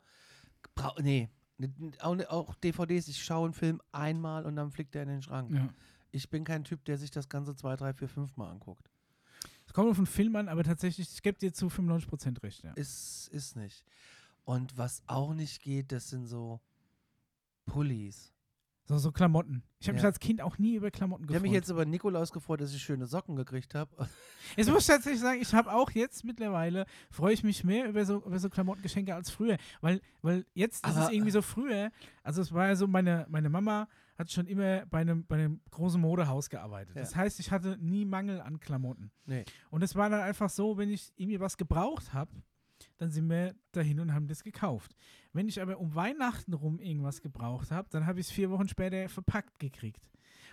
[1.01, 4.95] Nee, n- n- auch, ne- auch DVDs, ich schaue einen Film einmal und dann fliegt
[4.95, 5.51] er in den Schrank.
[5.55, 5.69] ja.
[6.15, 8.91] Ich bin kein Typ, der sich das Ganze zwei, drei, vier, fünf Mal anguckt.
[9.73, 12.73] Kommt auf den Film an, aber tatsächlich, ich gebe dir zu 95% recht, ja.
[12.73, 13.85] Ist, ist nicht.
[14.45, 16.61] Und was auch nicht geht, das sind so
[17.67, 18.33] Pullis.
[18.85, 19.63] So, so Klamotten.
[19.79, 20.09] Ich habe mich Ja.
[20.09, 21.37] als Kind auch nie über Klamotten Ich gefreut.
[21.39, 23.91] habe mich jetzt über Nikolaus gefreut, dass ich schöne Socken gekriegt habe.
[24.57, 28.05] Jetzt muss ich tatsächlich sagen, ich habe auch jetzt mittlerweile, freue ich mich mehr über
[28.05, 29.57] so, über so Klamottengeschenke als früher.
[29.81, 31.91] Weil, weil jetzt ist es Aber- irgendwie so früher,
[32.25, 35.61] also es war ja so, meine, meine Mama hat schon immer bei einem, bei einem
[35.71, 36.97] großen Modehaus gearbeitet.
[36.97, 37.03] Ja.
[37.03, 39.11] Das heißt, ich hatte nie Mangel an Klamotten.
[39.27, 39.45] Nee.
[39.71, 42.31] Und es war dann einfach so, wenn ich irgendwie was gebraucht habe,
[42.99, 44.95] dann sind wir dahin und haben das gekauft.
[45.33, 48.69] Wenn ich aber um Weihnachten rum irgendwas gebraucht habe, dann habe ich es vier Wochen
[48.69, 50.11] später verpackt gekriegt.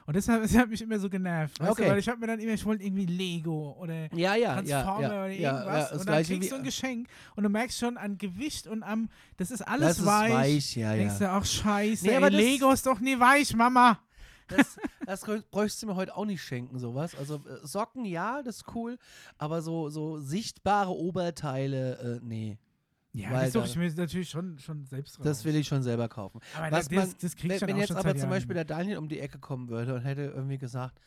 [0.10, 1.62] Und deshalb das hat mich immer so genervt.
[1.62, 1.84] Okay.
[1.84, 5.02] du, weil ich habe mir dann immer, ich wollte irgendwie Lego oder Ja, ja, Transformer
[5.02, 5.92] ja, ja, oder ja, irgendwas.
[5.92, 9.10] ja, und dann kriegst du ein Geschenk und du merkst schon an Gewicht und am,
[9.38, 10.34] das ist alles das ist weich.
[10.34, 11.28] weich, ja, Denkst ja.
[11.28, 14.00] du, ach scheiße, Nee, ey, Lego ist doch nie weich, Mama.
[14.48, 17.14] Das, das bräuchtest du mir heute auch nicht schenken, sowas.
[17.14, 18.98] Also äh, Socken, ja, das ist cool,
[19.38, 22.58] aber so, so sichtbare Oberteile, äh, nee.
[23.12, 25.24] Ja, Weil das suche da- ich mir natürlich schon, schon selbst raus.
[25.26, 26.40] Das will ich schon selber kaufen.
[26.56, 28.98] aber was das, man- das krieg ich Wenn, wenn jetzt aber zum Beispiel der Daniel
[29.00, 31.00] um die Ecke kommen würde und hätte irgendwie gesagt,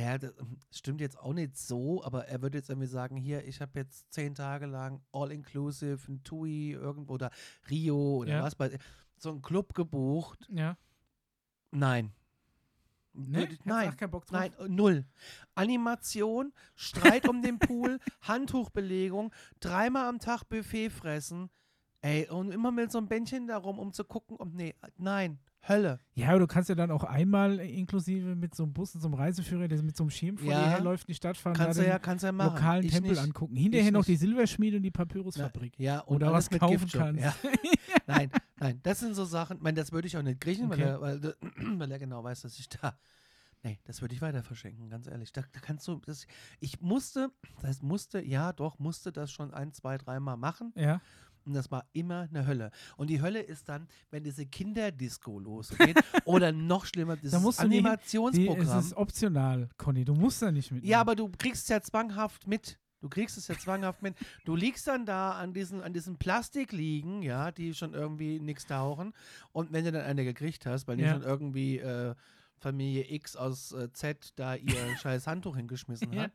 [0.00, 0.32] ja, das
[0.70, 4.10] stimmt jetzt auch nicht so, aber er würde jetzt irgendwie sagen, hier, ich habe jetzt
[4.14, 7.30] zehn Tage lang All-Inclusive in TUI irgendwo oder
[7.68, 8.42] Rio oder Ja.
[8.42, 8.78] was bei
[9.18, 10.48] so einen Club gebucht.
[10.50, 10.78] Ja.
[11.70, 12.12] Nein.
[13.14, 13.46] Ne?
[13.46, 13.90] Du Nein.
[13.90, 14.40] auch keinen Bock drauf?
[14.40, 15.06] Nein, äh, null.
[15.54, 21.48] Animation, Streit um den Pool, Handtuchbelegung, dreimal am Tag Buffet fressen.
[22.00, 25.38] Ey, und immer mit so einem Bändchen darum, um zu gucken, und nee, nein,
[25.68, 26.00] Hölle.
[26.14, 29.08] Ja, aber du kannst ja dann auch einmal inklusive mit so einem Bus und so
[29.08, 30.62] einem Reiseführer, der mit so einem Schirm vor Ja.
[30.64, 32.54] dir herläuft, in die Stadt fahren, Kannst da du ja, kannst ja machen.
[32.54, 33.20] lokalen ich Tempel nicht.
[33.22, 33.56] angucken.
[33.56, 34.08] Hinterher Ich noch nicht.
[34.08, 35.78] die Silberschmiede und die Papyrusfabrik.
[35.78, 37.00] Ja, und Oder was kaufen Gift schon.
[37.00, 37.22] kannst.
[37.24, 37.34] Ja.
[38.06, 40.78] Nein, nein, das sind so Sachen, ich meine, das würde ich auch nicht kriechen, weil,
[40.78, 40.88] Okay.
[40.90, 41.34] er, weil,
[41.78, 42.98] weil er genau weiß, dass ich da.
[43.62, 45.32] Nee, das würde ich weiter verschenken, ganz ehrlich.
[45.32, 45.96] Da, da kannst du.
[46.04, 46.26] Das,
[46.60, 50.72] ich musste, das heißt, musste, ja, doch, musste das schon ein, zwei, dreimal machen.
[50.76, 51.00] Ja.
[51.46, 52.70] Und das war immer eine Hölle.
[52.96, 57.68] Und die Hölle ist dann, wenn diese Kinderdisco losgeht oder noch schlimmer, dieses musst du
[57.68, 58.78] die- Animationsprogramm.
[58.78, 60.04] es ist optional, Conny.
[60.04, 60.84] Du musst da nicht mit.
[60.84, 62.78] Ja, aber du kriegst es ja zwanghaft mit.
[63.00, 64.14] Du kriegst es ja zwanghaft mit.
[64.46, 68.64] Du liegst dann da an diesen, an diesen Plastik liegen, ja, die schon irgendwie nichts
[68.64, 69.12] tauchen.
[69.52, 71.12] Und wenn du dann eine gekriegt hast, weil die Ja.
[71.12, 72.14] schon irgendwie äh,
[72.56, 76.22] Familie X aus äh, Z da ihr scheiß Handtuch hingeschmissen Ja.
[76.22, 76.32] hat.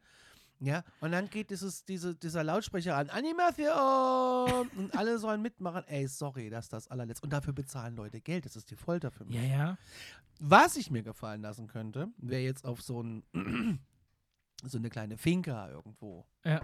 [0.62, 4.68] Ja, und dann geht dieses, diese, dieser Lautsprecher an, Animation!
[4.78, 5.84] Und alle sollen mitmachen.
[5.88, 7.24] Ey, sorry, das ist das allerletzte.
[7.24, 8.46] Und dafür bezahlen Leute Geld.
[8.46, 9.36] Das ist die Folter für mich.
[9.36, 9.78] Ja, ja.
[10.42, 13.24] Was ich mir gefallen lassen könnte, wäre jetzt auf so ein
[14.64, 16.26] so eine kleine Finca irgendwo.
[16.44, 16.62] Ja.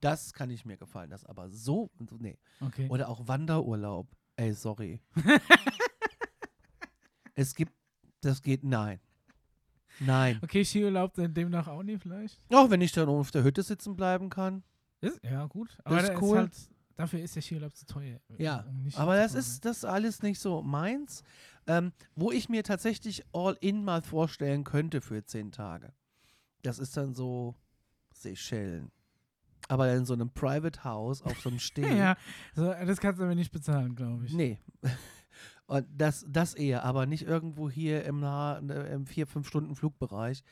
[0.00, 1.26] Das kann ich mir gefallen lassen.
[1.26, 2.38] Aber so, nee.
[2.60, 2.88] Okay.
[2.88, 4.08] Oder auch Wanderurlaub.
[4.36, 5.00] Ey, sorry.
[7.34, 7.72] es gibt,
[8.20, 9.00] das geht, nein.
[10.00, 10.38] Nein.
[10.42, 12.40] Okay, Skiurlaub dann demnach auch nicht vielleicht?
[12.52, 14.62] Auch wenn ich dann auf der Hütte sitzen bleiben kann.
[15.00, 15.76] Ist, ja, gut.
[15.84, 16.38] Aber ist cool.
[16.38, 16.52] halt,
[16.96, 18.20] dafür ist der Skiurlaub zu teuer.
[18.36, 21.22] Ja, Aber das ist das ist alles nicht so meins.
[21.66, 25.92] Ähm, wo ich mir tatsächlich All-In mal vorstellen könnte für zehn Tage.
[26.62, 27.54] Das ist dann so
[28.14, 28.90] Seychellen.
[29.68, 31.92] Aber in so einem Private House auf so einem Steg.
[31.94, 32.16] Ja,
[32.54, 34.32] so, das kannst du aber nicht bezahlen, glaube ich.
[34.32, 34.58] Nee.
[35.68, 40.42] Und das, das eher, aber nicht irgendwo hier im, nah, im vier, fünf Stunden Flugbereich,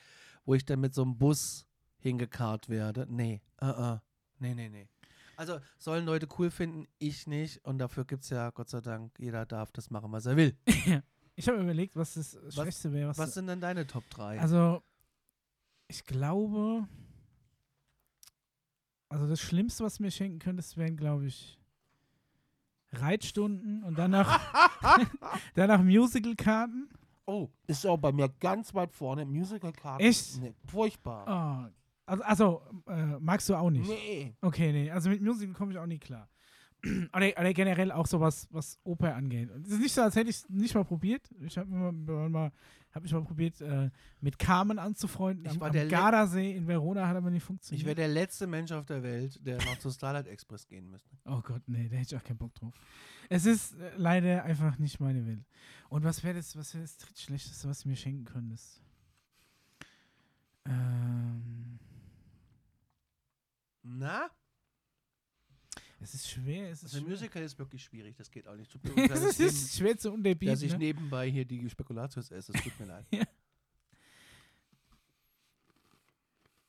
[0.45, 1.65] wo ich dann mit so einem Bus
[1.97, 3.07] hingekarrt werde.
[3.09, 4.01] Nee, uh -uh.
[4.37, 4.87] nee, nee, nee.
[5.35, 7.65] Also sollen Leute cool finden, ich nicht.
[7.65, 10.55] Und dafür gibt es ja, Gott sei Dank, jeder darf das machen, was er will.
[11.39, 13.09] Ich habe überlegt, was das Schwächste wäre.
[13.09, 14.39] Was, was sind denn deine Top 3?
[14.39, 14.81] Also,
[15.87, 16.87] ich glaube,
[19.07, 21.56] also das Schlimmste, was du mir schenken könntest, wären, glaube ich,
[23.01, 24.39] Reitstunden und danach,
[25.55, 26.89] danach Musical-Karten.
[27.25, 29.25] Oh, ist auch bei mir ganz weit vorne.
[29.25, 30.03] Musical-Karten.
[30.03, 30.41] Echt?
[30.41, 31.25] Nee, furchtbar.
[31.67, 31.71] Oh,
[32.05, 33.87] also, also äh, magst du auch nicht?
[33.87, 34.33] Nee.
[34.41, 34.89] Okay, nee.
[34.89, 36.29] Also mit Musical komme ich auch nie klar.
[37.13, 39.49] Oder, oder, generell auch so was, was Oper angeht.
[39.63, 41.29] Es ist nicht so, als hätte ich es nicht mal probiert.
[41.41, 42.51] Ich habe mal, mal,
[42.91, 43.89] hab mich mal probiert, äh,
[44.21, 45.45] mit Carmen anzufreunden.
[45.45, 47.81] Ich am, war am der Gardasee in Verona hat aber nicht funktioniert.
[47.81, 51.09] Ich wäre der letzte Mensch auf der Welt, der noch zu Starlight Express gehen müsste.
[51.25, 52.73] Oh Gott, nee, da hätte ich auch keinen Bock drauf.
[53.29, 55.45] Es ist äh, leider einfach nicht meine Welt.
[55.89, 58.81] Und was wäre das, was wäre das drittschlechteste, was du mir schenken könntest?
[60.65, 61.79] Ähm,
[63.83, 64.29] Na?
[65.99, 67.09] Es ist schwer, es ist Also schwer.
[67.09, 68.71] Musical ist wirklich schwierig, das geht auch nicht.
[68.71, 69.39] Tut mir es ist
[69.69, 70.53] ich schwer zu neben- unterbieten.
[70.53, 70.77] dass ich ne?
[70.79, 72.51] nebenbei hier die Spekulatius esse.
[72.51, 73.05] Das tut mir leid.
[73.11, 73.23] Ja.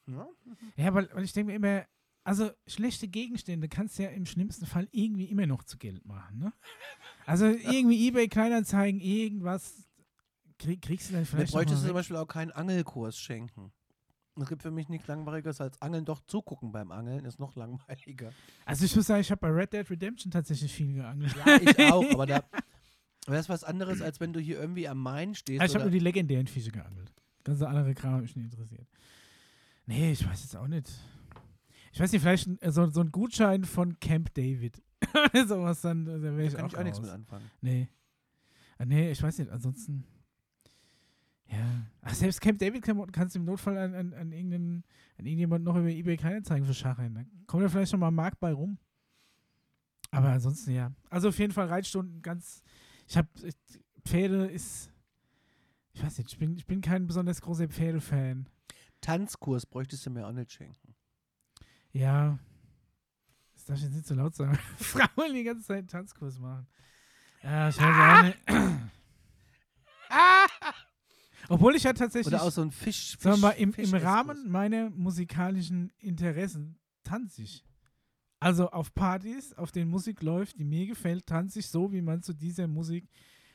[0.07, 0.29] Ja?
[0.77, 1.87] Ja, weil, weil ich denke mir immer,
[2.25, 6.39] also schlechte Gegenstände kannst du ja im schlimmsten Fall irgendwie immer noch zu Geld machen,
[6.39, 6.53] ne?
[7.27, 9.85] Also irgendwie Ebay, Kleinanzeigen, irgendwas
[10.59, 11.95] krieg, kriegst du dann vielleicht noch bräuchtest du zum.
[11.95, 13.71] Beispiel auch keinen Angelkurs schenken.
[14.41, 16.05] Es gibt für mich nichts Langweiliges als Angeln.
[16.05, 18.31] Doch zugucken beim Angeln ist noch langweiliger.
[18.65, 21.35] Also ich muss sagen, ich habe bei Red Dead Redemption tatsächlich viel geangelt.
[21.45, 22.45] Ja, ich auch, aber da.
[23.27, 25.61] Das ist was anderes, als wenn du hier irgendwie am Main stehst.
[25.61, 27.13] Also ich habe nur die legendären Fische geangelt.
[27.45, 28.87] Ganze andere Kram hat mich nicht interessiert.
[29.87, 30.91] Nee, ich weiß jetzt auch nicht.
[31.93, 34.83] Ich weiß nicht, vielleicht äh, so, so ein Gutschein von Camp David.
[35.47, 37.07] Sowas dann, äh, da wäre ich kann auch ich auch nichts raus.
[37.07, 37.51] mit anfangen.
[37.61, 37.89] Nee.
[38.79, 40.05] Ah, nee, ich weiß nicht, ansonsten.
[41.49, 41.87] Ja.
[42.03, 44.85] Ach, selbst Camp David-Klamotten kannst du im Notfall an, an, an, irgendeinen,
[45.19, 47.15] an irgendjemand noch über Ebay Kleinanzeigen verschacheln.
[47.15, 48.79] Da kommt ja vielleicht noch mal ein Markt bei rum.
[50.11, 50.93] Aber ansonsten, ja.
[51.11, 52.63] Also auf jeden Fall Reitstunden ganz.
[53.07, 53.29] Ich habe
[54.05, 54.91] Pferde ist.
[55.93, 58.49] Ich weiß nicht, ich bin, ich bin kein besonders großer Pferdefan.
[59.01, 60.95] Tanzkurs bräuchtest du mir auch nicht schenken.
[61.93, 62.39] Ja.
[63.55, 64.59] Das darf ich jetzt nicht so laut sagen.
[64.77, 66.67] Frauen die ganze Zeit einen Tanzkurs machen.
[67.43, 68.39] Ja, ich weiß auch nicht.
[71.49, 73.13] Obwohl ich ja tatsächlich, Oder auch so ein Fisch.
[73.13, 73.95] Fisch sagen wir mal, im, im.
[73.95, 77.65] Rahmen meiner musikalischen Interessen tanze ich.
[78.41, 82.23] Also auf Partys, auf denen Musik läuft, die mir gefällt, tanze ich so, wie man
[82.23, 83.09] zu dieser Musik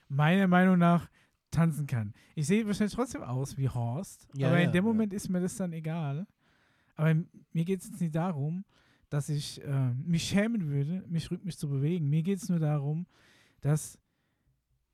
[0.10, 1.10] meiner Meinung nach
[1.52, 2.14] tanzen kann.
[2.36, 4.92] Ich sehe wahrscheinlich trotzdem aus wie Horst, Ja, aber ja, in dem ja.
[4.92, 6.28] Moment ist mir das dann egal.
[6.96, 7.14] Aber
[7.54, 8.66] mir geht es jetzt nicht darum,
[9.10, 12.10] dass ich äh, mich schämen würde, mich rhythmisch zu bewegen.
[12.10, 13.06] Mir geht es nur darum,
[13.62, 14.00] dass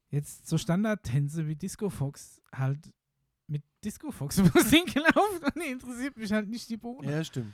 [0.10, 2.91] jetzt so Standardtänze wie Disco Fox halt
[3.47, 7.12] mit Disco Fox Musik laufen und die interessiert mich halt nicht die Bohne.
[7.12, 7.53] Ja, stimmt.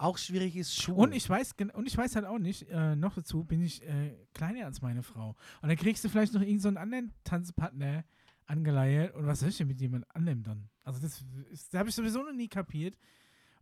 [0.00, 0.94] Auch schwierig ist Schuhe.
[0.96, 4.16] Und ich weiß und ich weiß halt auch nicht, äh, noch dazu bin ich äh,
[4.32, 5.30] kleiner als meine Frau.
[5.60, 8.04] Und dann kriegst du vielleicht noch irgendeinen so einen anderen Tanzpartner
[8.46, 9.14] angeleiert.
[9.16, 10.68] Und was soll ich denn mit jemand anderem dann?
[10.84, 12.96] Also das, ist- da habe ich sowieso noch nie kapiert,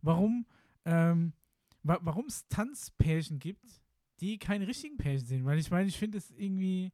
[0.03, 0.45] warum
[0.85, 1.33] ähm,
[1.83, 3.65] wa warum es Tanzpärchen gibt,
[4.19, 5.45] die keine richtigen Pärchen sind.
[5.45, 6.91] Weil ich meine, ich finde es irgendwie.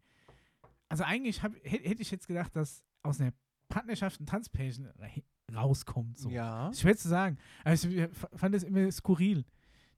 [0.93, 3.33] Also eigentlich hab, hätte ich jetzt gedacht, dass aus einer
[3.67, 6.17] Partnerschaft ein Tanzpärchen ra- rauskommt.
[6.19, 6.29] So.
[6.29, 6.71] Ja.
[6.73, 7.37] Schwer zu sagen.
[7.63, 7.87] Aber ich
[8.35, 9.43] fand es immer skurril,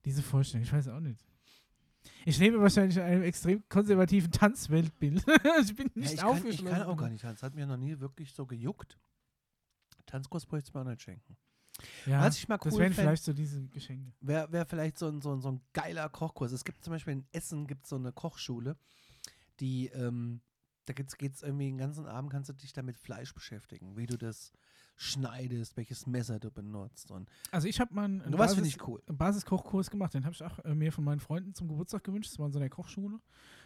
[0.04, 0.64] diese Vorstellung.
[0.64, 1.24] Ich weiß auch nicht.
[2.24, 5.24] Ich lebe wahrscheinlich in einem extrem konservativen Tanzweltbild.
[5.62, 6.66] ich bin ja nicht ich, kann, ich aufgeschlossen.
[6.78, 7.34] kann auch gar nicht tanzen.
[7.36, 8.98] Das hat mir noch nie wirklich so gejuckt.
[10.06, 11.36] Tanzkurs bräuchte ich mir auch nicht schenken.
[12.06, 14.12] Ja, Was ich mal das cool wären fänd- vielleicht so diese Geschenke.
[14.20, 16.52] Wäre wär vielleicht so ein, so, ein, so ein geiler Kochkurs.
[16.52, 18.76] Es gibt zum Beispiel in Essen gibt's so eine Kochschule,
[19.60, 20.40] die, ähm,
[20.86, 24.06] da geht's, geht's irgendwie den ganzen Abend, kannst du dich da mit Fleisch beschäftigen, wie
[24.06, 24.52] du das
[24.96, 27.10] schneidest, welches Messer du benutzt.
[27.10, 29.02] Und Also ich habe mal einen, was Basis- ich cool.
[29.06, 30.14] Basiskochkurs gemacht.
[30.14, 32.30] Den habe ich auch äh, mir von meinen Freunden zum Geburtstag gewünscht.
[32.32, 33.18] Das war in so einer Kochschule.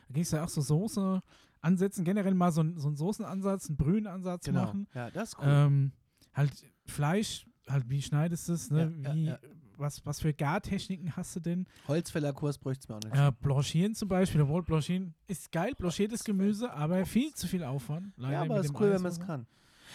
[0.08, 1.22] Da ging es ja auch so Soße
[1.60, 4.62] ansetzen, generell mal so, so einen Soßenansatz, einen Brühenansatz Genau.
[4.64, 4.88] machen.
[4.94, 5.44] Ja, das ist cool.
[5.46, 5.92] Ähm,
[6.34, 6.52] halt
[6.86, 8.92] Fleisch, halt wie schneidest du es, ne?
[9.04, 9.38] Ja, ja, wie, ja.
[9.81, 11.66] Was, was für Gartechniken hast du denn?
[11.89, 13.14] Holzfällerkurs bräuchte es mir auch nicht.
[13.16, 18.12] Äh, Blanchieren zum Beispiel, obwohl Blanchieren ist geil, blanchiertes Gemüse, aber viel zu viel Aufwand.
[18.18, 19.47] Ja, aber es ist cool, Eis wenn man es kann.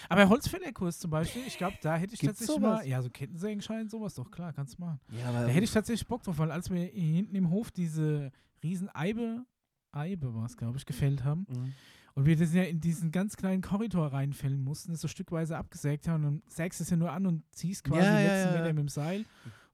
[0.09, 2.79] Aber Holzfällerkurs zum Beispiel, ich glaube, da hätte ich Gibt's tatsächlich sowas?
[2.81, 4.99] mal, ja, so Kettensägenschein, sowas, doch klar, kannst du machen.
[5.09, 8.31] Ja, Da hätte ich tatsächlich Bock drauf, weil als wir hier hinten im Hof diese
[8.61, 9.45] riesen Eibe,
[9.93, 11.73] Eibe war es, glaube ich, gefällt haben Mhm.
[12.15, 16.09] und wir das ja in diesen ganz kleinen Korridor reinfällen mussten, das so stückweise abgesägt
[16.09, 18.51] haben und dann sägst es ja nur an und ziehst quasi Ja, ja, letzten ja,
[18.51, 18.73] Meter ja.
[18.73, 19.23] mit dem Seil,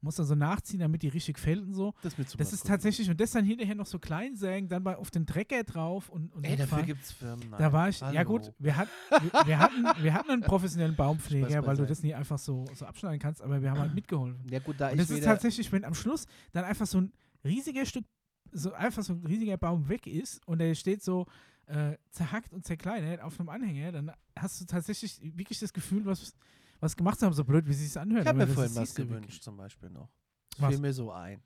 [0.01, 1.93] musst dann so nachziehen, damit die richtig fällt und so.
[2.01, 4.67] Das, ist mir zu Das ist tatsächlich, und das dann hinterher noch so klein sägen,
[4.67, 6.85] dann bei, auf den Trecker drauf und, und Ey, dafür mitfahren.
[6.87, 7.49] gibt es Firmen.
[7.49, 7.59] Nein.
[7.59, 8.23] Da war ich, ja Hallo.
[8.29, 12.13] gut, wir, hat, wir, wir, hatten, wir hatten einen professionellen Baumpfleger, weil du das nie
[12.13, 14.45] einfach so, so abschneiden kannst, aber wir haben halt mitgeholfen.
[14.49, 17.85] Ja, gut, da Und das ist tatsächlich, wenn am Schluss dann einfach so ein riesiger
[17.85, 18.05] Stück,
[18.51, 21.25] so einfach so ein riesiger Baum weg ist und der steht so
[21.67, 26.33] äh, zerhackt und zerkleinert auf einem Anhänger, dann hast du tatsächlich wirklich das Gefühl, was,
[26.81, 28.23] was gemacht haben, so blöd, wie sie es anhört.
[28.23, 29.41] Ich habe mir das vorhin was gewünscht, wirklich.
[29.41, 30.09] zum Beispiel noch.
[30.57, 30.71] Was?
[30.71, 31.41] Fiel mir so ein.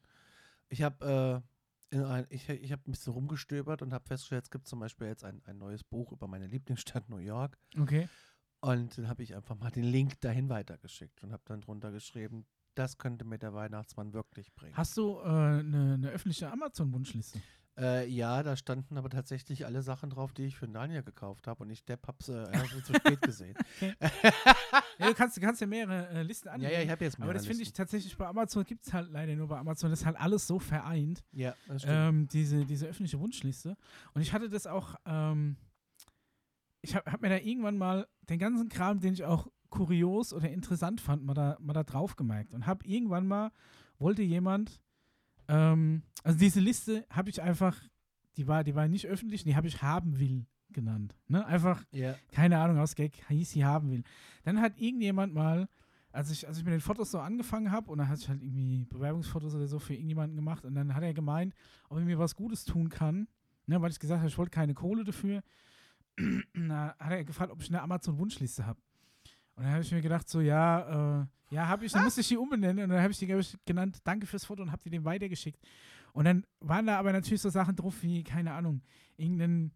[0.69, 1.43] Ich habe
[1.91, 4.79] äh, in ein, ich, ich hab ein bisschen rumgestöbert und habe festgestellt, es gibt zum
[4.79, 7.57] Beispiel jetzt ein, ein neues Buch über meine Lieblingsstadt New York.
[7.79, 8.09] Okay.
[8.61, 12.47] Und dann habe ich einfach mal den Link dahin weitergeschickt und habe dann drunter geschrieben,
[12.73, 14.75] das könnte mir der Weihnachtsmann wirklich bringen.
[14.75, 17.39] Hast du eine äh, ne- ne öffentliche Amazon-Wunschliste?
[17.77, 21.63] Äh, ja, da standen aber tatsächlich alle Sachen drauf, die ich für Daniel gekauft habe
[21.63, 22.45] und ich Depp hab's äh,
[22.83, 23.55] zu spät gesehen.
[24.97, 26.73] Ja, du kannst, du kannst ja mehrere äh, Listen ja, anlegen.
[26.73, 29.09] ja, ich habe jetzt aber mehrere das finde ich tatsächlich bei Amazon gibt es halt
[29.11, 29.89] leider nur bei Amazon.
[29.89, 31.95] Das ist halt alles so vereint, Ja, das stimmt.
[31.97, 33.77] ähm, diese, diese öffentliche Wunschliste.
[34.13, 35.57] Und ich hatte das auch, ähm,
[36.81, 40.49] ich habe hab mir da irgendwann mal den ganzen Kram, den ich auch kurios oder
[40.49, 42.53] interessant fand, mal da, mal da drauf gemerkt.
[42.53, 43.51] Und habe irgendwann mal,
[43.97, 44.81] wollte jemand,
[45.47, 47.77] ähm, also diese Liste habe ich einfach,
[48.37, 50.45] die war, die war nicht öffentlich, die habe ich haben will
[50.75, 51.15] genannt.
[51.27, 51.43] Ne?
[51.45, 52.13] Einfach ja.
[52.31, 54.03] keine Ahnung, aus Gag hieß sie haben will.
[54.43, 55.67] Dann hat irgendjemand mal,
[56.11, 58.43] als ich, als ich mit den Fotos so angefangen habe, und dann hatte ich halt
[58.43, 61.55] irgendwie Bewerbungsfotos oder so für irgendjemanden gemacht, und dann hat er gemeint,
[61.89, 63.27] ob er mir was Gutes tun kann,
[63.65, 65.41] ne, weil ich gesagt habe, ich wollte keine Kohle dafür.
[66.53, 68.79] Na, hat er gefragt, ob ich eine Amazon-Wunschliste habe.
[69.55, 72.27] Und dann habe ich mir gedacht, so, ja, äh, ja, habe ich, dann musste ich
[72.27, 74.83] die umbenennen und dann habe ich die, glaub ich, genannt, danke fürs Foto und habe
[74.83, 75.59] die dem weitergeschickt.
[76.13, 78.81] Und dann waren da aber natürlich so Sachen drauf wie, keine Ahnung,
[79.17, 79.71] irgendein,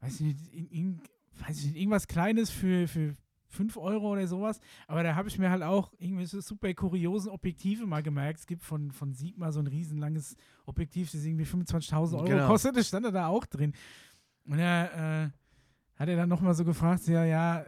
[0.00, 1.00] weiß ich nicht, in, in,
[1.46, 3.14] weiß ich nicht, irgendwas Kleines für, für
[3.50, 4.60] 5 Euro oder sowas.
[4.86, 8.40] Aber da habe ich mir halt auch irgendwelche super kuriosen Objektive mal gemerkt.
[8.40, 10.36] Es gibt von, von Sigma so ein riesenlanges
[10.66, 12.46] Objektiv, das irgendwie 25.000 Euro Genau.
[12.46, 12.76] kostet.
[12.76, 13.72] Das stand da auch drin.
[14.44, 15.30] Und er äh,
[15.98, 17.64] hat er dann nochmal so gefragt, ja, ja,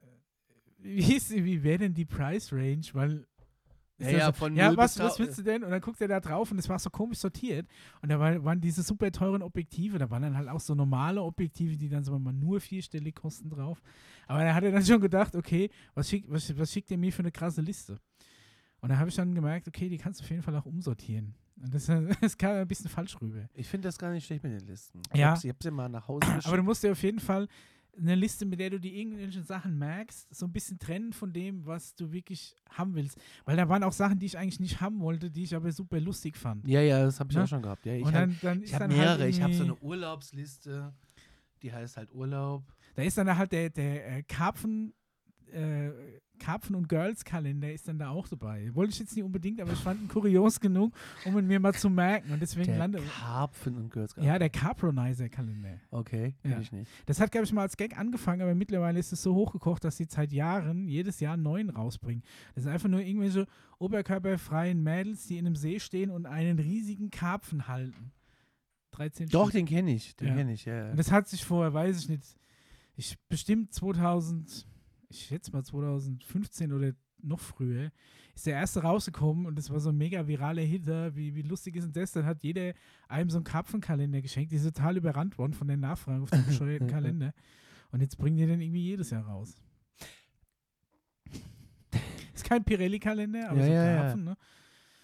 [0.78, 2.82] wie, ist, wie wäre denn die Price Range?
[2.92, 3.26] Weil
[4.00, 5.62] Ja, ja, von ja was, was willst du denn?
[5.62, 7.68] Und dann guckt er da drauf und es war so komisch sortiert.
[8.02, 11.22] Und da war, waren diese super teuren Objektive, da waren dann halt auch so normale
[11.22, 13.82] Objektive, die dann so mal nur vierstellig kosten drauf.
[14.26, 17.12] Aber da hat er dann schon gedacht, okay, was, schick, was, was schickt ihr mir
[17.12, 17.98] für eine krasse Liste?
[18.80, 21.34] Und da habe ich dann gemerkt, okay, die kannst du auf jeden Fall auch umsortieren.
[21.62, 21.86] Und das,
[22.20, 23.48] das kam ein bisschen falsch rüber.
[23.54, 25.02] Ich finde das gar nicht schlecht mit den Listen.
[25.14, 25.34] Ja.
[25.34, 26.46] Ich habe sie mal nach Hause geschickt.
[26.46, 27.48] Aber du musst dir auf jeden Fall
[27.98, 31.66] eine Liste, mit der du die irgendwelchen Sachen merkst, so ein bisschen trennen von dem,
[31.66, 33.18] was du wirklich haben willst.
[33.44, 36.00] Weil da waren auch Sachen, die ich eigentlich nicht haben wollte, die ich aber super
[36.00, 36.66] lustig fand.
[36.66, 37.44] ja, ja, das habe ich Ne?
[37.44, 37.84] auch schon gehabt.
[37.86, 39.18] Ja, ich habe hab dann mehrere.
[39.20, 40.92] Halt ich habe so eine Urlaubsliste,
[41.62, 42.64] die heißt halt Urlaub.
[42.94, 44.92] Da ist dann halt der, der äh, Karpfen,
[45.52, 45.92] äh,
[46.38, 48.74] Karpfen und Girls Kalender ist dann da auch dabei.
[48.74, 50.94] Wollte ich jetzt nicht unbedingt, aber ich fand ihn kurios genug,
[51.26, 52.32] um ihn mir mal zu merken.
[52.32, 53.02] Und deswegen Der lande.
[53.20, 55.78] Karpfen und Girls Ja, der Carpronizer Kalender.
[55.90, 56.58] Okay, Ja.
[56.60, 56.90] ich nicht.
[57.04, 59.98] Das hat, glaube ich, mal als Gag angefangen, aber mittlerweile ist es so hochgekocht, dass
[59.98, 62.22] sie seit Jahren jedes Jahr einen neuen rausbringen.
[62.54, 63.46] Das sind einfach nur irgendwelche
[63.78, 68.12] oberkörperfreien Mädels, die in einem See stehen und einen riesigen Karpfen halten.
[68.92, 69.52] 13 Doch, Stück.
[69.60, 70.16] den kenne ich.
[70.16, 70.34] Den Ja.
[70.36, 70.74] kenne ich, ja.
[70.86, 70.90] ja.
[70.90, 72.24] Und das hat sich vorher, weiß ich nicht,
[72.96, 74.66] ich bestimmt 2000,
[75.10, 76.92] ich schätze mal 2015 oder
[77.22, 77.90] noch früher,
[78.34, 81.14] ist der erste rausgekommen und das war so ein mega viraler Hitter.
[81.14, 82.12] Wie, wie lustig ist denn das?
[82.12, 82.72] Dann hat jeder
[83.08, 84.52] einem so einen Karpfenkalender geschenkt.
[84.52, 87.34] Die ist total überrannt worden von der Nachfrage auf den bescheuerten Kalender.
[87.92, 89.60] Und jetzt bringen die den irgendwie jedes Jahr raus.
[92.34, 93.96] Ist kein Pirelli-Kalender, aber Ja, so ja, ja.
[94.02, 94.36] Karpfen, ne?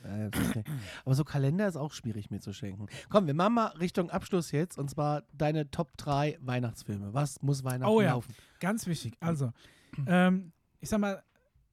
[0.05, 0.65] Ja, verstehe.
[1.05, 2.87] Aber so Kalender ist auch schwierig mir zu schenken.
[3.09, 7.13] Komm, wir machen mal Richtung Abschluss jetzt und zwar deine Top 3 Weihnachtsfilme.
[7.13, 8.13] Was muss Weihnachten Oh ja.
[8.13, 8.33] laufen?
[8.61, 9.17] Ganz wichtig.
[9.21, 9.53] Also,
[10.07, 11.23] ähm, ich sag mal,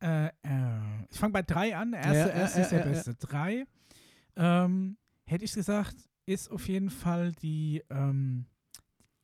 [0.02, 0.32] äh, äh,
[1.10, 1.92] ich fange bei drei an.
[1.92, 3.16] Der erste, Ja, erste ist der beste.
[3.16, 3.66] Drei,
[4.36, 5.96] ähm, hätte ich gesagt,
[6.26, 8.46] ist auf jeden Fall die, ähm,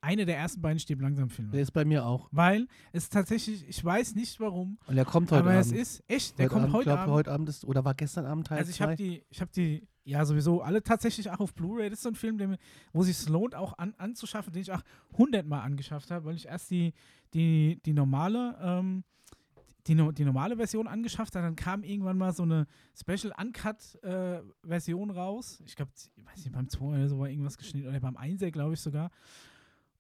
[0.02, 1.52] eine der ersten beiden Stirb langsam Filme.
[1.52, 2.30] Der ist bei mir auch.
[2.32, 5.66] Weil es tatsächlich, ich weiß nicht warum, Und der kommt heute aber Abend.
[5.66, 7.14] es ist echt, der heute kommt Abend, heute glaub, Abend.
[7.14, 8.96] heute Abend ist, oder war gestern Abend Teil Also ich habe 2?
[8.96, 11.90] die, ich habe die, ja sowieso alle tatsächlich auch auf Blu-ray.
[11.90, 12.58] Das ist so ein Film, der,
[12.94, 14.82] wo sich lohnt, auch an, anzuschaffen, den ich auch
[15.18, 16.94] hundertmal angeschafft habe, weil ich erst die,
[17.34, 19.04] die, die normale, ähm,
[19.88, 21.46] die, die normale Version angeschafft habe.
[21.46, 25.62] Dann kam irgendwann mal so eine Special Uncut äh, Version raus.
[25.66, 28.52] Ich glaube, ich weiß nicht, beim 2 oder so war irgendwas geschnitten oder beim 1er,
[28.52, 29.10] glaube ich sogar.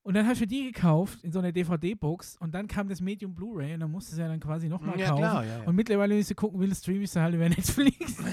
[0.01, 3.01] Und dann habe ich mir die gekauft in so einer DVD-Box und dann kam das
[3.01, 5.19] Medium Blu-ray und dann musste sie ja dann quasi nochmal ja, kaufen.
[5.19, 5.63] klar, ja, ja.
[5.65, 8.17] Und mittlerweile, wenn ich sie gucken will, streame ich sie halt über Netflix.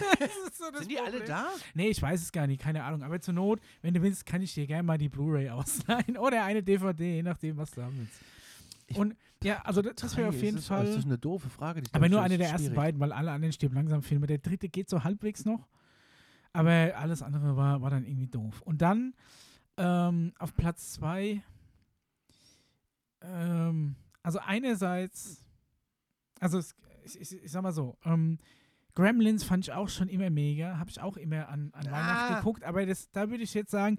[0.52, 1.28] So Sind die alle Problem.
[1.28, 1.48] da?
[1.74, 3.02] Nee, ich weiß es gar nicht, keine Ahnung.
[3.02, 6.44] Aber zur Not, wenn du willst, kann ich dir gerne mal die Blu-ray ausleihen oder
[6.44, 8.20] eine DVD, je nachdem, was du haben willst.
[8.86, 10.98] Ich- Und ja, also das, das wäre auf jeden ist das, Das Fall.
[10.98, 11.82] ist eine doofe Frage.
[11.82, 14.26] Die Aber nur eine der ersten beiden, weil alle anderen stirb langsam Filme.
[14.26, 15.68] Der dritte geht so halbwegs noch.
[16.52, 18.62] Aber alles andere war, war dann irgendwie doof.
[18.62, 19.14] Und dann
[19.76, 21.42] ähm, auf Platz zwei,
[23.22, 25.44] ähm, also einerseits,
[26.40, 26.74] also es,
[27.04, 28.38] ich, ich, ich sag mal so, ähm,
[28.94, 30.78] Gremlins fand ich auch schon immer mega.
[30.78, 32.38] Habe ich auch immer an, an Weihnachten Ah.
[32.38, 32.64] geguckt.
[32.64, 33.98] Aber das, da würde ich jetzt sagen,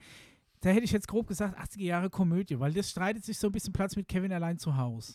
[0.61, 3.51] da hätte ich jetzt grob gesagt 80er Jahre Komödie, weil das streitet sich so ein
[3.51, 5.13] bisschen Platz mit Kevin allein zu Hause.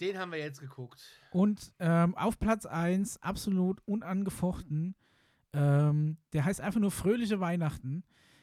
[0.00, 1.00] Den haben wir jetzt geguckt.
[1.30, 4.96] Und ähm, auf Platz 1, absolut unangefochten,
[5.52, 8.02] ähm, der heißt einfach nur Fröhliche Weihnachten.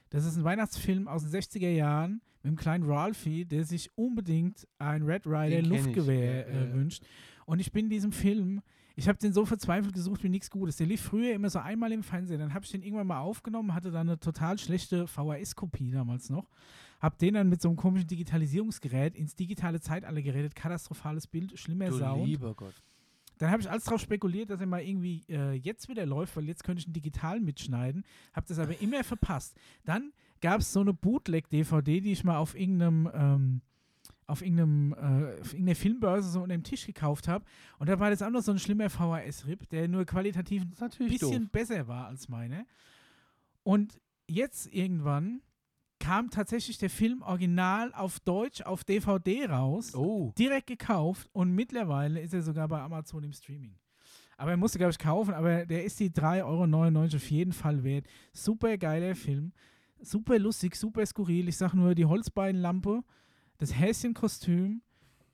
[0.09, 4.67] Das ist ein Weihnachtsfilm aus den 60er Jahren mit dem kleinen Ralphie, der sich unbedingt
[4.77, 6.73] ein Red Rider Luftgewehr äh, ja.
[6.73, 7.03] wünscht.
[7.45, 8.61] Und ich bin in diesem Film,
[8.99, 10.75] ich habe den so verzweifelt gesucht wie nichts Gutes.
[10.75, 12.39] Der lief früher immer so einmal im Fernsehen.
[12.39, 16.49] Dann habe ich den irgendwann mal aufgenommen, hatte dann eine total schlechte VHS-Kopie damals noch.
[16.99, 20.53] Hab den dann mit so einem komischen Digitalisierungsgerät ins digitale Zeitalter geredet.
[20.53, 22.25] Katastrophales Bild, schlimmer Du Sound.
[22.25, 22.73] lieber Gott.
[23.37, 26.43] Dann habe ich alles darauf spekuliert, dass er mal irgendwie äh, jetzt wieder läuft, weil
[26.43, 28.03] jetzt könnte ich ihn digital mitschneiden.
[28.33, 29.55] Habe das aber immer verpasst.
[29.85, 33.61] Dann gab es so eine Bootleg-DVD, die ich mal auf irgendeinem, ähm,
[34.29, 37.43] auf irgendeinem, äh, auf irgendeiner Filmbörse so unter dem Tisch gekauft habe.
[37.79, 40.69] Und da war das auch noch so ein schlimmer VHS-Rip, der nur qualitativ ein
[41.09, 41.51] bisschen doof.
[41.51, 42.65] besser war als meine.
[43.63, 45.41] Und jetzt irgendwann
[45.99, 50.33] kam tatsächlich der Film original auf Deutsch auf DVD raus Oh.
[50.37, 53.75] direkt gekauft und mittlerweile ist er sogar bei Amazon im Streaming.
[54.37, 57.83] Aber er musste, glaube ich, kaufen, aber der ist die 3,99 Euro auf jeden Fall
[57.83, 58.05] wert.
[58.31, 59.51] Super geiler Film.
[60.01, 61.49] Super lustig, super skurril.
[61.49, 63.03] Ich sag nur, die Holzbeinlampe,
[63.59, 64.81] das Häschenkostüm,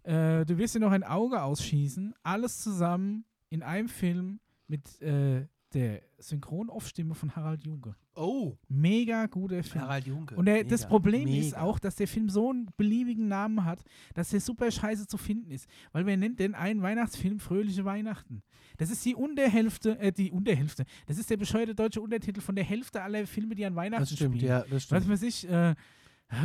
[0.04, 2.14] äh, du wirst dir noch ein Auge ausschießen.
[2.24, 7.96] Alles zusammen in einem Film mit äh, der Synchronoff-Stimme von Harald Junke.
[8.16, 8.56] Oh.
[8.70, 9.84] Mega guter Film.
[9.84, 10.36] Harald Junke.
[10.36, 11.62] Und der, das Mega, Problem ist mega.
[11.62, 15.52] auch, dass der Film so einen beliebigen Namen hat, dass der super scheiße zu finden
[15.52, 15.68] ist.
[15.92, 18.42] Weil wer nennt denn einen Weihnachtsfilm Fröhliche Weihnachten?
[18.78, 20.86] Das ist die Unterhälfte, äh, die Unterhälfte.
[21.08, 24.14] Das ist der bescheuerte deutsche Untertitel von der Hälfte aller Filme, die an Weihnachten Das
[24.14, 24.50] stimmt, spielen.
[24.50, 25.10] ja, das Was stimmt.
[25.10, 25.76] weiß ich, äh,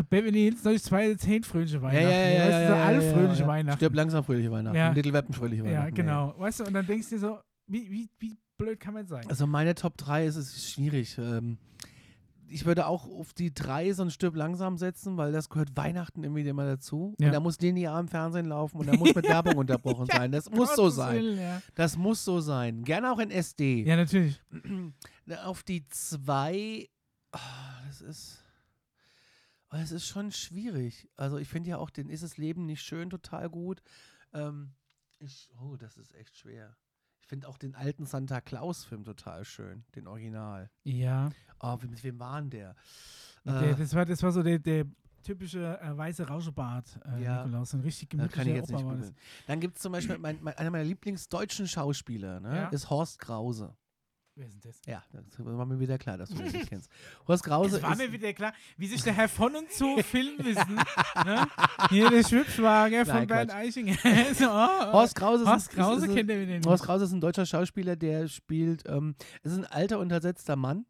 [0.09, 2.05] Beverly Hills 90210 Fröhliche Ja, Weihnachten.
[2.05, 3.49] ja, ja, ja, weißt du, so ja, alle ja, fröhliche ja.
[3.49, 3.79] Weihnachten.
[3.79, 4.77] Stirb langsam fröhliche Weihnachten.
[4.77, 4.91] Ja.
[4.93, 5.85] Little Weapon fröhliche Weihnachten.
[5.85, 6.35] ja, genau.
[6.39, 9.25] Weißt du, und dann denkst du dir so, wie, wie, wie blöd kann man sein?
[9.29, 11.17] Also meine Top 3 ist es schwierig.
[11.19, 11.59] Ähm,
[12.53, 16.23] ich würde auch auf die 3 so ein Stirb langsam setzen, weil das gehört Weihnachten
[16.25, 17.15] irgendwie immer dazu.
[17.19, 17.29] Ja.
[17.29, 20.31] Und da muss linear im Fernsehen laufen und da muss mit Werbung unterbrochen sein.
[20.33, 21.17] Das muss so sein.
[21.17, 21.63] Willen, ja.
[21.75, 22.83] Das muss so sein.
[22.83, 23.85] Gerne auch in SD.
[23.85, 24.41] ja, natürlich.
[25.45, 26.89] Auf die 2,
[27.87, 28.45] das ist.
[29.71, 31.09] Oh, Das ist schon schwierig.
[31.17, 33.83] Also ich finde ja auch den Ist es Leben nicht schön total gut.
[34.33, 34.73] Ähm,
[35.19, 36.77] ich, oh, das ist echt schwer.
[37.21, 40.71] Ich finde auch den alten Santa Claus-Film total schön, den Original.
[40.83, 41.31] Ja.
[41.61, 42.75] Oh, mit wem war denn der?
[43.45, 44.87] Mit Äh, das, war, das war so der, der
[45.23, 47.45] typische äh, weiße Rauschebart, äh, Ja.
[47.45, 47.75] Nikolaus.
[47.75, 49.13] Ein richtig das gemütlicher kann nicht Opa war das.
[49.47, 52.57] Dann gibt es zum Beispiel mein, mein, einer meiner Lieblingsdeutschen Schauspieler, ne?
[52.57, 52.69] Ja.
[52.69, 53.77] ist Horst Krause.
[54.37, 54.81] Wer ist denn das?
[54.87, 56.89] Ja, das war mir wieder klar, dass du den nicht kennst.
[57.29, 59.97] Horst Krause Es war ist, mir wieder klar, wie sich der Herr von und zu
[60.03, 61.47] Filmwissen, ne?
[61.91, 63.59] Hier der Schwibschwager von Nein, Bernd Quatsch.
[63.61, 63.95] Eichinger.
[64.35, 64.93] so, oh, oh.
[64.93, 66.67] Horst Krause, ist, Horst ein- Krause ist, ist, kennt er wieder nicht.
[66.67, 70.87] Horst Krause ist ein deutscher Schauspieler, der spielt, ähm, ist ein alter, untersetzter Mann.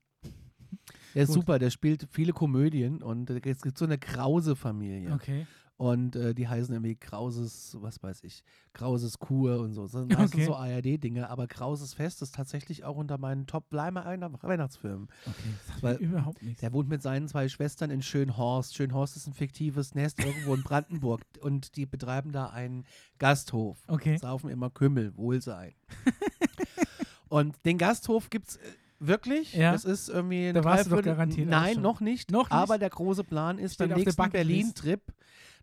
[1.15, 1.35] Der ist Gut.
[1.37, 5.13] super, der spielt viele Komödien und es gibt so eine Krause-Familie.
[5.13, 5.47] Okay.
[5.81, 9.85] Und äh, die heißen irgendwie Krauses, was weiß ich, Krauses Kur und so.
[9.85, 10.45] Das sind Okay.
[10.45, 15.09] so ARD-Dinge, aber Krauses Fest ist tatsächlich auch unter meinen Top-Weihnachtsfilmen.
[15.27, 16.61] Okay, das sagt Weil- überhaupt nichts.
[16.61, 18.75] Der wohnt mit seinen zwei Schwestern in Schönhorst.
[18.77, 22.85] Schönhorst ist ein fiktives Nest irgendwo in Brandenburg und die betreiben da einen
[23.19, 23.79] Gasthof.
[23.89, 24.19] Okay.
[24.19, 25.73] Saufen immer Kümmel, Wohlsein.
[27.31, 28.59] und den Gasthof gibt es
[28.99, 29.55] wirklich.
[29.55, 29.73] Ja.
[29.73, 32.31] Das ist irgendwie Da warst du doch garantiert Nein, noch nicht.
[32.31, 32.53] Noch nicht?
[32.53, 34.31] Aber der große Plan ist Steht beim nächsten.
[34.31, 35.01] Berlin-Trip.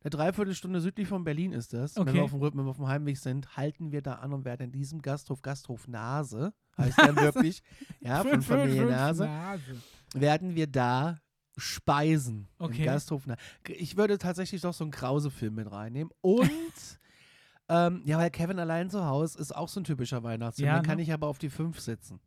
[0.03, 1.95] Eine Dreiviertelstunde südlich von Berlin ist das.
[1.95, 2.13] Wenn, Okay.
[2.13, 4.63] wir auf dem, wenn wir auf dem Heimweg sind, halten wir da an und werden
[4.63, 7.61] in diesem Gasthof, Gasthof Nase, heißt der wirklich,
[7.99, 9.75] ja, von Fünf, fünf, Familie fünf Nase, Nase.
[10.13, 11.19] werden wir da
[11.57, 12.47] speisen.
[12.59, 12.79] Okay.
[12.79, 13.25] Im Gasthof.
[13.25, 13.35] Na-
[13.67, 16.13] Ich würde tatsächlich doch so einen Krause-Film mit reinnehmen.
[16.21, 16.49] Und,
[17.69, 20.67] ähm, ja, weil Kevin allein zu Hause ist auch so ein typischer Weihnachtsfilm.
[20.67, 21.03] Ja, Den kann ne?
[21.03, 22.19] ich aber auf die 5 setzen.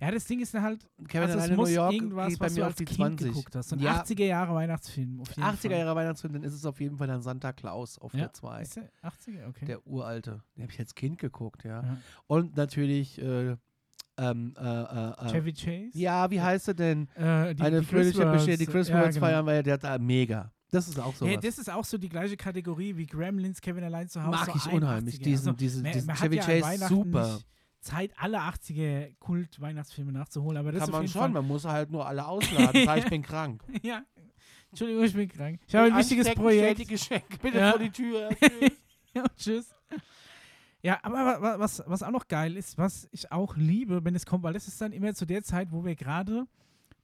[0.00, 2.46] Ja, das Ding ist halt, Kevin also es allein in New muss York irgendwas, bei
[2.46, 3.26] was mir du auf als die Kind 20.
[3.28, 3.68] geguckt hast.
[3.68, 4.02] So ein Ja.
[4.02, 5.20] 80er Jahre Weihnachtsfilm.
[5.20, 5.78] Auf jeden 80er Fall.
[5.78, 8.20] Jahre Weihnachtsfilm, dann ist es auf jeden Fall dann Santa Claus auf Ja.
[8.20, 8.62] der 2.
[8.62, 9.48] Ist der 80er?
[9.48, 9.64] Okay.
[9.66, 10.42] Der uralte.
[10.56, 11.82] Den habe ich als Kind geguckt, ja.
[11.82, 11.96] Ja.
[12.26, 13.56] Und natürlich, äh,
[14.18, 15.90] ähm, äh, äh, äh, Chevy Chase?
[15.98, 17.08] ja, wie heißt er denn?
[17.14, 19.20] Äh, die, Eine die fröhliche Bescherung, die Worlds, Chris ja, genau.
[19.20, 20.52] feiern, weil der da mega.
[20.72, 21.26] Das ist auch so.
[21.26, 24.30] Hey, das ist auch so die gleiche Kategorie wie Gremlins, Kevin allein zu Hause.
[24.30, 25.14] Mag so ich unheimlich.
[25.16, 25.22] 81er.
[25.24, 27.34] Diesen, Also, diesen, man- diesen man hat Chevy Chase, super.
[27.34, 27.46] nicht
[27.80, 31.28] Zeit, alle 80er Kult-Weihnachtsfilme nachzuholen, aber das Kann man schon, Fall.
[31.30, 32.84] man muss halt nur alle ausladen.
[32.84, 33.62] Sag, ich bin krank.
[33.82, 34.02] ja.
[34.70, 35.60] Entschuldigung, ich bin krank.
[35.66, 36.78] Ich habe ein wichtiges Projekt.
[36.80, 37.70] die Geschenke bitte Ja.
[37.70, 38.28] vor die Tür.
[38.40, 38.70] Tschüss.
[39.14, 39.74] Ja, tschüss.
[40.82, 44.14] Ja, aber wa- wa- was, was auch noch geil ist, was ich auch liebe, wenn
[44.14, 46.46] es kommt, weil das ist dann immer zu der Zeit, wo wir gerade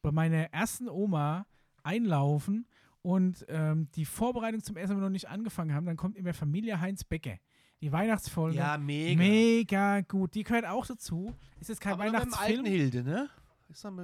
[0.02, 1.46] bei meiner ersten Oma
[1.82, 2.66] einlaufen
[3.02, 7.04] und ähm, die Vorbereitung zum Essen noch nicht angefangen haben, dann kommt immer Familie Heinz
[7.04, 7.36] Becker.
[7.80, 8.56] Die Weihnachtsfolge.
[8.56, 9.18] Ja, mega.
[9.18, 10.34] Mega gut.
[10.34, 11.34] Die gehört auch dazu.
[11.60, 12.58] Ist jetzt kein Aber noch mit dem Weihnachtsfilm.
[12.58, 13.30] alten Hilde, ne?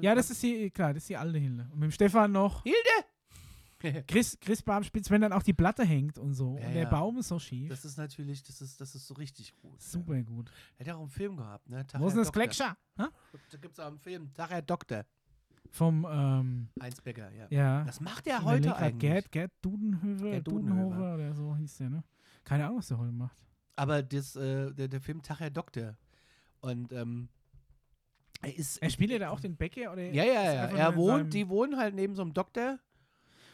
[0.01, 1.69] Ja, das ist die, klar, das ist die alte Hilde.
[1.73, 2.63] Und mit dem Stefan noch.
[2.65, 3.07] Hilde!
[4.07, 6.57] Chris, Chris Barmspitz, wenn dann auch die Platte hängt und so.
[6.59, 6.89] Ja, und der ja.
[6.89, 7.69] Baum ist so schief.
[7.69, 9.81] Das ist natürlich, das ist, das ist so richtig gut.
[9.81, 10.49] Super gut.
[10.49, 10.55] Ja.
[10.79, 11.87] Hätte auch einen Film gehabt, ne?
[11.87, 12.61] Tag Wo ist denn das?
[12.61, 13.05] Hä?
[13.51, 15.05] Da gibt es auch einen Film, Tag Herr Doktor.
[15.71, 17.47] Vom, ähm, Heinz Becker, ja.
[17.51, 17.85] ja.
[17.85, 18.99] Das macht er heute eigentlich.
[19.11, 21.15] Gerd, Gerd Dudenhöfer, Dudenhöfer.
[21.15, 22.05] oder so hieß der, ne?
[22.45, 23.37] Keine Ahnung, was der heute macht.
[23.77, 25.97] Aber das, äh, der, der Film Tag Herr Doktor.
[26.61, 27.29] Und ähm,
[28.43, 28.79] er ist.
[28.79, 30.03] Er spielt ja da auch den Bäcker oder?
[30.03, 30.67] Ja, ja, ja.
[30.67, 32.79] Er wohnt, die wohnen halt neben so einem Doktor.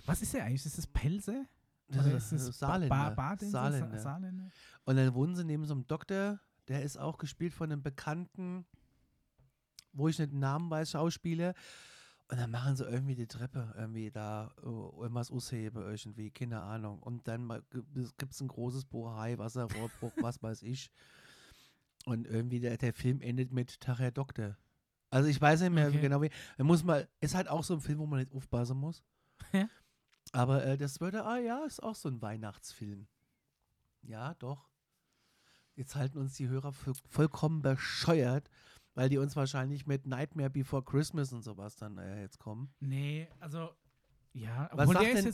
[0.06, 0.64] Was ist der eigentlich?
[0.64, 1.46] Ist das Pelze?
[1.88, 3.10] Das Oder ist, das Saarländer.
[3.10, 3.98] Ba Saarländer.
[3.98, 4.50] Saarländer?
[4.84, 6.38] Und dann wohnen sie neben so einem Doktor,
[6.68, 8.66] der ist auch gespielt von einem bekannten,
[9.92, 11.54] wo ich nicht den Namen weiß, Schauspieler.
[12.30, 16.98] Und dann machen sie irgendwie die Treppe irgendwie da äh, irgendwas aushebe irgendwie, keine Ahnung.
[16.98, 17.48] Und dann
[18.18, 20.90] gibt es ein großes Bohai, Wasserrohrbruch, was weiß ich.
[22.04, 24.56] Und irgendwie der, der Film endet mit Tag Herr Doktor.
[25.10, 26.00] Also ich weiß nicht mehr Okay.
[26.00, 26.30] genau wie.
[26.58, 29.02] Da muss mal, ist halt auch so ein Film, wo man nicht aufpassen muss.
[29.52, 29.68] Ja.
[30.32, 33.06] Aber äh, das würde, ah ja, ist auch so ein Weihnachtsfilm.
[34.02, 34.68] Ja, doch.
[35.74, 38.50] Jetzt halten uns die Hörer für vollkommen bescheuert,
[38.98, 42.72] weil die uns wahrscheinlich mit Nightmare Before Christmas und sowas dann äh, jetzt kommen.
[42.80, 43.70] Nee, also,
[44.32, 44.68] ja.
[44.72, 45.24] Was sagt denn-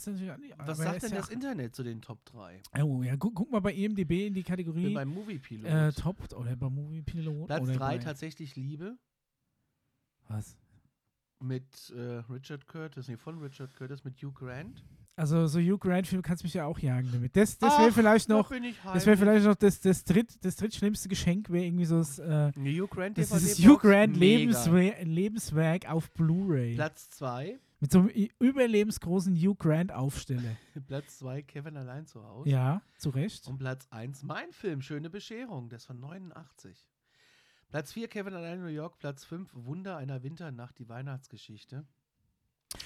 [0.67, 2.61] Was sagt denn ja das Internet zu den Top 3?
[2.73, 5.39] auch- Oh, ja, guck, guck mal bei IMDb in die Ich bin Kategorie beim Movie
[5.39, 5.71] Pilot.
[5.71, 7.47] äh, Top oder bei Movie Pilot.
[7.47, 8.97] Platz oder 3 bei, tatsächlich Liebe
[10.29, 10.57] Was?
[11.45, 14.83] Mit äh, Richard Curtis, nee, von Richard Curtis mit Hugh Grant.
[15.17, 17.37] Also, so Hugh Grant-Film kannst mich ja auch jagen damit.
[17.37, 18.51] Das, das wäre vielleicht noch.
[18.93, 22.51] Das wäre vielleicht noch das, das, dritt, das drittschlimmste Geschenk, wäre irgendwie so das, äh,
[22.57, 24.61] Hugh Grant das, ist das Hugh Grant mega.
[25.03, 26.75] Lebenswerk, auf Blu-ray.
[26.75, 27.61] Platz 2.
[27.79, 28.09] Mit so einem
[28.41, 30.57] überlebensgroßen Hugh Grant-Aufsteller.
[30.87, 32.49] Platz 2 Kevin allein zu Hause.
[32.49, 33.47] Ja, zu Recht.
[33.47, 36.89] Und Platz 1 mein Film, Schöne Bescherung, ist von 89.
[37.75, 41.85] Platz 4 Kevin allein in New York, Platz 5 Wunder einer Winternacht, die Weihnachtsgeschichte.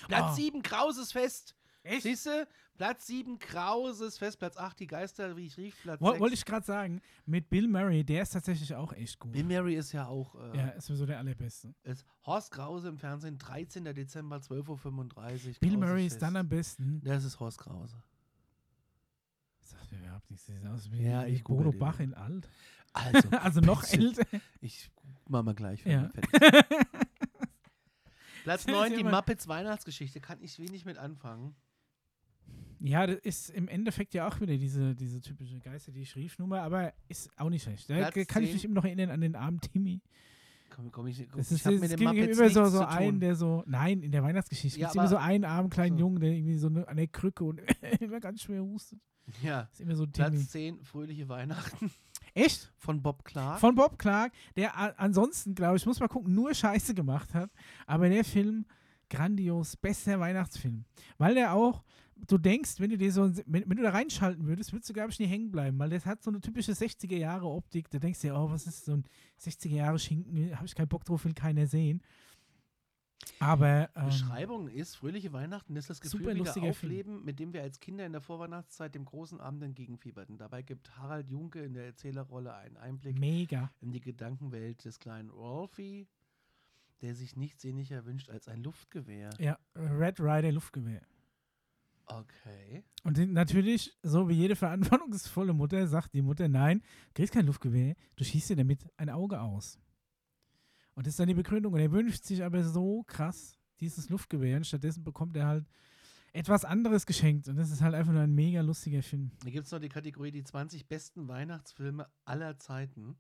[0.07, 0.33] Platz Ah.
[0.33, 1.55] 7 Krauses Fest.
[1.83, 2.05] Echt?
[2.05, 2.49] Siehst du?
[2.75, 6.21] Platz 7 Krauses Fest, Platz 8 die Geister, wie ich rief, Platz Woll- 6.
[6.23, 9.33] Wollte ich gerade sagen, mit Bill Murray, der ist tatsächlich auch echt gut.
[9.33, 11.75] Bill Murray ist ja auch äh, ja, ist sowieso der allerbeste.
[11.83, 13.85] ist Horst Krause im Fernsehen, 13.
[13.85, 15.55] Dezember, 12.35 Uhr.
[15.61, 17.03] Bill Murray ist dann am besten.
[17.05, 18.03] Das ist Horst Krause.
[19.61, 20.47] Sagt mir überhaupt nichts.
[20.47, 21.73] Sieht aus wie, Ja, wie ich Bodo.
[21.73, 22.49] Bach in alt.
[22.93, 24.25] Also, also noch älter.
[24.61, 24.91] Ich
[25.29, 25.85] mach mal gleich.
[25.85, 26.11] Ja.
[28.45, 30.21] Platz Das ist 9, die Muppets Weihnachtsgeschichte.
[30.21, 31.55] Kann ich wenig mit anfangen.
[32.81, 36.95] Ja, das ist im Endeffekt ja auch wieder diese, diese typische Geister, die Schriefnummer, aber
[37.09, 37.91] ist auch nicht schlecht.
[37.91, 38.55] Da Platz kann ich 10.
[38.55, 40.01] mich immer noch erinnern an den armen Timmy.
[40.71, 43.35] Komm, komm ich, komm, Das ich ist, hab es gibt immer so, so einen, der
[43.35, 46.01] so, nein, in der Weihnachtsgeschichte Ja, gibt es immer so einen armen kleinen so.
[46.05, 47.61] Jungen, der irgendwie so eine, an der Krücke und
[48.01, 49.01] immer ganz schwer hustet.
[49.43, 49.69] Ja.
[49.73, 50.31] Ist immer so Timmy.
[50.31, 51.91] Platz 10, Fröhliche Weihnachten
[52.45, 52.73] Echt?
[52.89, 53.61] von Bob Clark.
[53.61, 57.51] Von Bob Clark, der ansonsten, glaube ich, muss mal gucken, nur Scheiße gemacht hat.
[57.87, 58.65] Aber der Film,
[59.11, 60.85] grandios, bester Weihnachtsfilm.
[61.19, 61.83] Weil der auch,
[62.27, 65.11] du denkst, wenn du dir so, wenn, wenn du da reinschalten würdest, würdest du, glaube
[65.11, 65.79] ich, nie hängen bleiben.
[65.79, 67.91] Weil das hat so eine typische 60er-Jahre-Optik.
[67.91, 69.05] Da denkst du dir, oh, was ist so ein
[69.41, 70.57] 60er-Jahre-Schinken?
[70.57, 72.01] Habe ich keinen Bock drauf, will keiner sehen.
[73.41, 76.91] Aber, ähm, Beschreibung ist, Fröhliche Weihnachten ist das Super gefühlige lustiger Film.
[76.93, 80.39] Aufleben, mit dem wir als Kinder in der Vorweihnachtszeit dem großen Abend entgegenfieberten.
[80.39, 83.71] Dabei gibt Harald Junke in der Erzählerrolle einen Einblick mega.
[83.81, 86.09] in die Gedankenwelt des kleinen Rolfie,
[87.03, 89.31] der sich nichts sehnlicher wünscht als ein Luftgewehr.
[89.39, 91.03] Ja, Red Rider Luftgewehr.
[92.07, 92.83] Okay.
[93.05, 97.95] Und natürlich, so wie jede verantwortungsvolle Mutter, sagt die Mutter, nein, du kriegst kein Luftgewehr,
[98.17, 99.79] du schießt dir damit ein Auge aus.
[100.99, 101.75] Und das ist dann die Begründung.
[101.75, 105.65] Und er wünscht sich aber so krass dieses Luftgewehr und stattdessen bekommt er halt
[106.33, 107.47] etwas anderes geschenkt.
[107.47, 109.31] Und das ist halt einfach nur ein mega lustiger Film.
[109.45, 113.17] Hier gibt es noch die Kategorie die 20 besten Weihnachtsfilme aller Zeiten.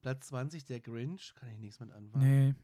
[0.00, 2.24] Platz 20 der Grinch, kann ich nichts mit anfangen.
[2.24, 2.54] Nee.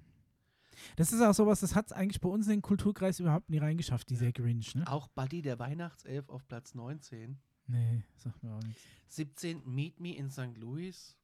[0.95, 3.59] Das ist auch sowas, das hat es eigentlich bei uns in den Kulturkreis überhaupt nie
[3.59, 4.87] reingeschafft, dieser Grinch, ne?
[4.87, 7.41] Auch Buddy der Weihnachtself auf Platz 19.
[7.67, 8.81] Nee, sagt mir auch nichts.
[9.09, 10.57] 17 Meet Me in St.
[10.59, 11.17] Louis.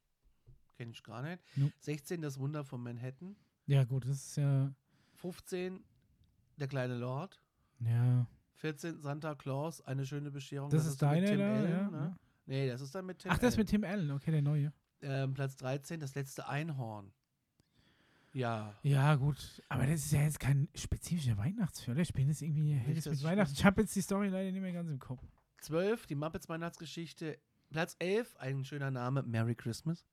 [0.77, 1.41] Kenne ich gar nicht.
[1.55, 1.73] Nope.
[1.79, 3.35] 16 Das Wunder von Manhattan.
[3.67, 4.71] Ja, gut, das ist ja.
[5.15, 5.83] 15
[6.57, 7.41] Der kleine Lord.
[7.79, 8.27] Ja.
[8.57, 10.69] 14 Santa Claus, eine schöne Bescherung.
[10.69, 11.89] Das, ist mit deiner Tim da, Allen, ja.
[11.89, 11.97] ne?
[11.97, 12.15] ja.
[12.47, 13.61] Nee, das ist dann mit Tim Ach, das Allen.
[13.61, 14.71] mit Tim Allen, okay, der neue.
[15.01, 17.11] ähm, Platz 13 Das letzte Einhorn.
[18.33, 18.75] Ja.
[18.83, 19.61] Ja, gut.
[19.69, 21.97] Aber das ist ja jetzt kein spezifischer Weihnachtsfilm.
[21.99, 23.53] Ich bin jetzt irgendwie das mit ist Weihnachten.
[23.53, 25.21] Ich habe jetzt die Story leider nicht mehr ganz im Kopf.
[25.61, 27.39] 12 Die Muppets Weihnachtsgeschichte.
[27.71, 29.23] Platz 11 Ein schöner Name.
[29.23, 30.05] Merry Christmas.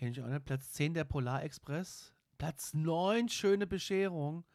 [0.00, 0.46] Kenne ich auch nicht.
[0.46, 2.14] Platz 10 Der Polarexpress.
[2.38, 4.46] Platz 9 Schöne Bescherung.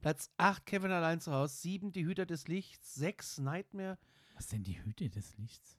[0.00, 1.54] Platz 8 Kevin allein zu Hause.
[1.54, 2.96] 7 Die Hüter des Lichts.
[2.96, 3.96] 6 Nightmare.
[4.34, 5.78] Was denn die Hüte des Lichts?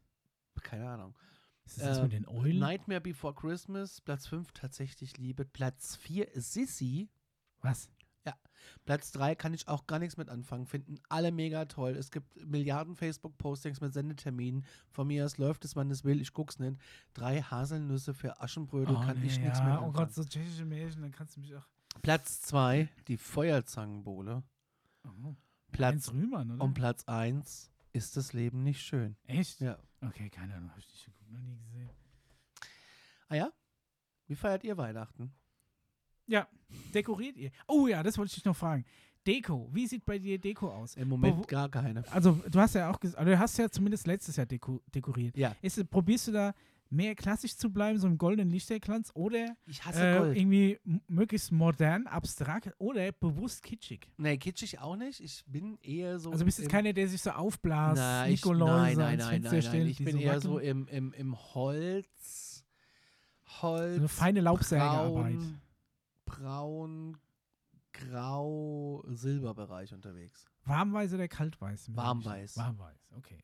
[0.64, 1.18] Keine Ahnung.
[1.66, 2.60] Ist das Äh, mit den Eulen?
[2.60, 5.44] Nightmare Before Christmas, Platz 5 tatsächlich Liebe.
[5.44, 7.10] Platz 4 ist Sissy.
[7.60, 7.90] Was?
[8.86, 10.66] Platz 3 kann ich auch gar nichts mit anfangen.
[10.66, 11.92] Finden alle mega toll.
[11.92, 14.66] Es gibt Milliarden Facebook-Postings mit Sendeterminen.
[14.90, 16.22] Von mir aus läuft es, wann es will.
[16.22, 16.80] Ich guck's nicht.
[17.14, 19.66] Drei Haselnüsse für Aschenbrödel kann nee, ich nichts ja.
[19.66, 19.94] mit Oh anfangen.
[19.94, 21.68] Gott, so tschechische Märchen, dann kannst du mich auch.
[22.02, 24.44] Platz 2, die Feuerzangenbowle.
[25.06, 25.36] Oh.
[25.72, 26.64] Platz, Rühmann, oder?
[26.64, 29.16] und Platz 1 ist das Leben nicht schön.
[29.24, 29.60] Echt?
[29.60, 29.78] Ja.
[30.02, 31.90] Okay, keine Ahnung, hab ich nicht geguckt, noch nie gesehen.
[33.28, 33.52] Ah ja?
[34.28, 35.34] Wie feiert ihr Weihnachten?
[36.30, 36.48] Ja,
[36.94, 37.52] dekoriert ihr?
[37.68, 38.86] Oh ja, das wollte ich dich noch fragen.
[39.28, 40.96] Deko, wie sieht bei dir Deko aus?
[40.96, 42.04] Im Moment wo- gar keine.
[42.12, 45.36] Also, du hast ja auch gesagt, also du hast ja zumindest letztes Jahr deko dekoriert.
[45.38, 45.56] Ja.
[45.62, 46.54] Ist, probierst du da
[46.92, 49.56] mehr klassisch zu bleiben, so im goldenen Lichterglanz, oder
[49.94, 54.08] äh, irgendwie möglichst modern, abstrakt oder bewusst kitschig?
[54.18, 55.20] Nee, kitschig auch nicht.
[55.20, 56.32] Ich bin eher so.
[56.32, 59.42] Also bist jetzt im- keiner, der sich so aufblasst, Na, ich, Nikoläuse nein, nein, nein,
[59.42, 59.88] nein, nein.
[59.88, 62.64] Ich bin so eher so im, im, im Holz,
[63.62, 65.34] Holz, so eine feine Laubsägearbeit.
[65.36, 65.62] braun,
[66.40, 67.18] braun,
[67.94, 70.46] grau, Silberbereich unterwegs.
[70.66, 71.96] Warmweiß oder kaltweiß?
[71.96, 72.58] Warmweiß.
[72.58, 73.44] Warmweiß, okay.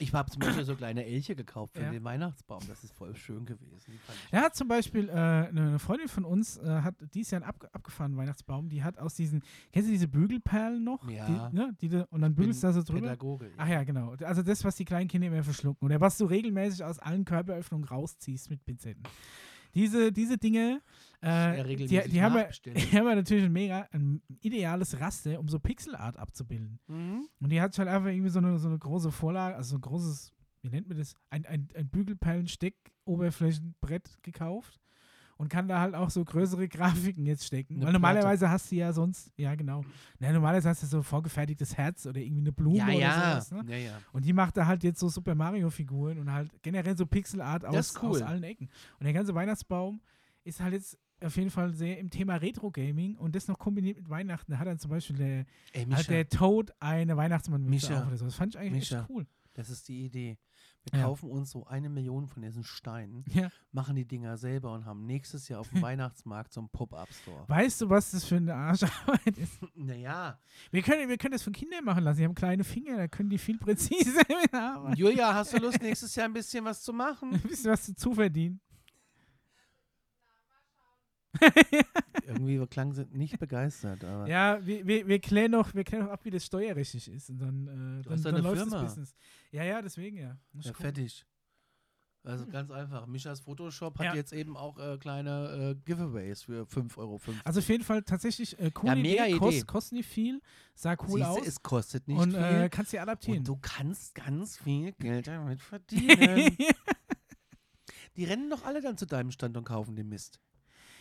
[0.00, 1.90] Ich habe zum Beispiel so kleine Elche gekauft für Ja.
[1.90, 2.60] den Weihnachtsbaum.
[2.68, 3.98] Das ist voll schön gewesen.
[4.30, 7.68] Ja, hat zum Beispiel äh, eine Freundin von uns äh, hat dieses Jahr einen ab,
[7.72, 8.68] abgefahrenen Weihnachtsbaum.
[8.68, 9.42] Die hat aus diesen,
[9.72, 11.08] kennst du diese Bügelperlen noch?
[11.10, 11.50] Ja.
[11.50, 13.08] Die, ne, die, und dann bügelst du da so drüber.
[13.08, 13.50] Pädagoge.
[13.56, 14.14] Ach ja, genau.
[14.22, 15.84] Also das, was die kleinen Kinder immer verschlucken.
[15.84, 19.02] Oder was du regelmäßig aus allen Körperöffnungen rausziehst mit Pinzetten.
[19.74, 20.80] Diese, diese Dinge,
[21.20, 25.48] äh, die, die, haben wir, die haben wir natürlich ein mega ein ideales Raster, um
[25.48, 26.78] so Pixelart abzubilden.
[26.86, 27.28] Mhm.
[27.40, 29.82] Und die hat halt einfach irgendwie so eine, so eine große Vorlage, also so ein
[29.82, 30.32] großes,
[30.62, 31.14] wie nennt man das?
[31.30, 34.78] Ein, ein, ein Bügelperlen-Steck-Oberflächenbrett gekauft
[35.38, 37.76] und kann da halt auch so größere Grafiken jetzt stecken.
[37.76, 39.84] Eine Weil normalerweise hast du ja sonst, ja genau,
[40.18, 43.40] na, normalerweise hast du so vorgefertigtes Herz oder irgendwie eine Blume Ja, oder ja.
[43.40, 43.50] sowas.
[43.52, 43.64] Ne?
[43.72, 43.98] ja, ja.
[44.12, 47.94] Und die macht da halt jetzt so Super Mario-Figuren und halt generell so Pixelart aus,
[48.02, 48.10] cool.
[48.10, 48.68] aus allen Ecken.
[48.98, 50.00] Und der ganze Weihnachtsbaum
[50.44, 54.08] ist halt jetzt auf jeden Fall sehr im Thema Retro-Gaming und das noch kombiniert mit
[54.08, 54.52] Weihnachten.
[54.52, 58.00] Da hat dann zum Beispiel der, Ey, hat der Toad eine Weihnachtsmannmütze Micha.
[58.02, 58.24] auf oder so.
[58.24, 59.00] Das fand ich eigentlich Micha.
[59.00, 59.26] echt cool.
[59.54, 60.36] das ist die Idee.
[60.92, 61.06] Wir Ja.
[61.06, 63.50] kaufen uns so eine Million von diesen Steinen, Ja.
[63.72, 67.44] machen die Dinger selber und haben nächstes Jahr auf dem Weihnachtsmarkt so einen Pop-Up-Store.
[67.48, 69.58] Weißt du, was das für eine Arscharbeit ist?
[69.74, 70.38] Naja,
[70.70, 72.18] Wir können, wir können das von Kindern machen lassen.
[72.18, 74.20] Die haben kleine Finger, da können die viel präziser
[74.52, 74.96] arbeiten.
[74.98, 77.32] Julia, hast du Lust, nächstes Jahr ein bisschen was zu machen?
[77.34, 78.60] Ein bisschen was dazu verdienen.
[82.26, 86.12] Irgendwie klang sie nicht begeistert, aber Ja, wir, wir, wir, klären noch, wir klären noch
[86.12, 87.30] ab, wie das steuerrechtlich ist.
[87.30, 88.80] Und dann, äh, Du dann, hast dann läuft Firma.
[88.82, 89.14] das Business.
[89.50, 90.36] Ja, ja, deswegen ja.
[90.52, 91.24] Muss ja, fertig.
[92.24, 93.06] Also ganz einfach.
[93.06, 94.08] Mischas Photoshop Ja.
[94.10, 97.20] hat jetzt eben auch äh, kleine äh, Giveaways für 5,50 Euro.
[97.44, 99.66] Also auf jeden Fall tatsächlich äh, coole Ja, mega Idee, kost, Idee.
[99.66, 100.42] kosten nicht viel,
[100.74, 102.40] sah cool Siehste, aus es kostet nicht und viel.
[102.42, 103.38] äh, kannst sie adaptieren.
[103.38, 106.56] und du kannst ganz viel Geld damit verdienen.
[108.16, 110.40] die rennen doch alle dann zu deinem Stand und kaufen den Mist.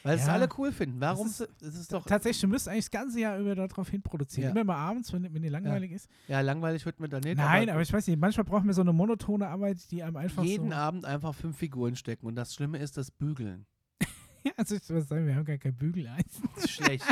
[0.08, 0.34] Weil es Ja.
[0.34, 1.00] alle cool finden.
[1.00, 1.28] Warum?
[1.28, 2.06] Das Es ist, ist doch.
[2.06, 4.46] Tatsächlich, du müsst eigentlich das ganze Jahr über darauf hin produzieren.
[4.46, 4.52] Ja.
[4.52, 6.10] Immer mal abends, wenn, wenn dir langweilig ist.
[6.28, 7.38] Ja, langweilig wird mir da nicht.
[7.38, 10.44] Nein, aber ich weiß nicht, manchmal brauchen wir so eine monotone Arbeit, die einem einfach
[10.44, 10.76] jeden so.
[10.76, 12.26] Abend einfach fünf Figuren stecken.
[12.26, 13.66] Und das Schlimme ist das Bügeln.
[14.58, 16.50] also ich würde sagen, wir haben gar kein Bügeleisen.
[16.56, 17.06] Das ist schlecht.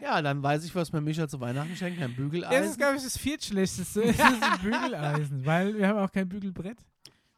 [0.00, 1.98] ja, dann weiß ich, was mir Micha zu Weihnachten schenkt.
[2.00, 2.76] Ein Das ist, Bügeleisen.
[2.76, 4.02] glaube ich, das viertschlechteste.
[4.06, 6.78] Das ist ein Bügeleisen, weil wir haben auch kein Bügelbrett.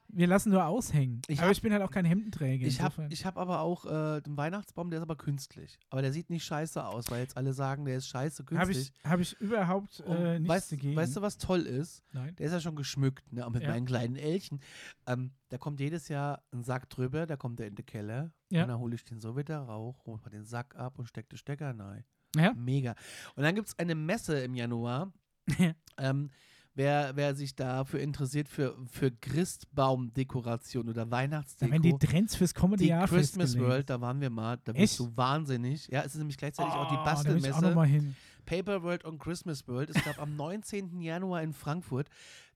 [0.08, 1.20] Wir lassen nur aushängen.
[1.28, 2.66] Ich aber hab- ich bin halt auch kein Hemdenträger.
[2.66, 5.78] Ich habe hab aber auch äh, den Weihnachtsbaum, der ist aber künstlich.
[5.90, 8.92] Aber der sieht nicht scheiße aus, weil jetzt alle sagen, der ist scheiße Habe künstlich.
[9.02, 10.96] ich, hab ich überhaupt äh, nichts weißt, dagegen.
[10.96, 12.02] weißt du, was toll ist?
[12.12, 12.34] Nein.
[12.36, 13.46] Der ist ja schon geschmückt, ne?
[13.46, 13.70] auch mit Ja.
[13.70, 14.60] meinen kleinen Elchen.
[15.06, 18.32] Ähm, da kommt jedes Jahr ein Sack drüber, da kommt der in den Keller.
[18.50, 18.62] Ja.
[18.62, 21.28] Und dann hole ich den so wieder rauch, hole mal den Sack ab und stecke
[21.30, 22.04] den Stecker rein.
[22.36, 22.52] Ja.
[22.54, 22.94] Mega.
[23.34, 25.12] Und dann gibt es eine Messe im Januar.
[25.58, 25.72] Ja.
[25.98, 26.30] ähm,
[26.76, 31.72] wer, wer sich dafür interessiert für, für Christbaumdekoration oder Da Weihnachtsdeko.
[31.72, 33.58] werden die Trends fürs kommende die Jahr Christmas.
[33.58, 35.88] World, da waren wir mal, da bist du wahnsinnig.
[35.88, 37.74] Ja, es ist nämlich gleichzeitig auch die Oh, da will ich auch noch Bastelmesse.
[37.74, 38.16] mal hin.
[38.44, 39.90] Paper World und Christmas World.
[39.94, 41.00] Ich glaube, am 19.
[41.00, 42.08] Januar in Frankfurt.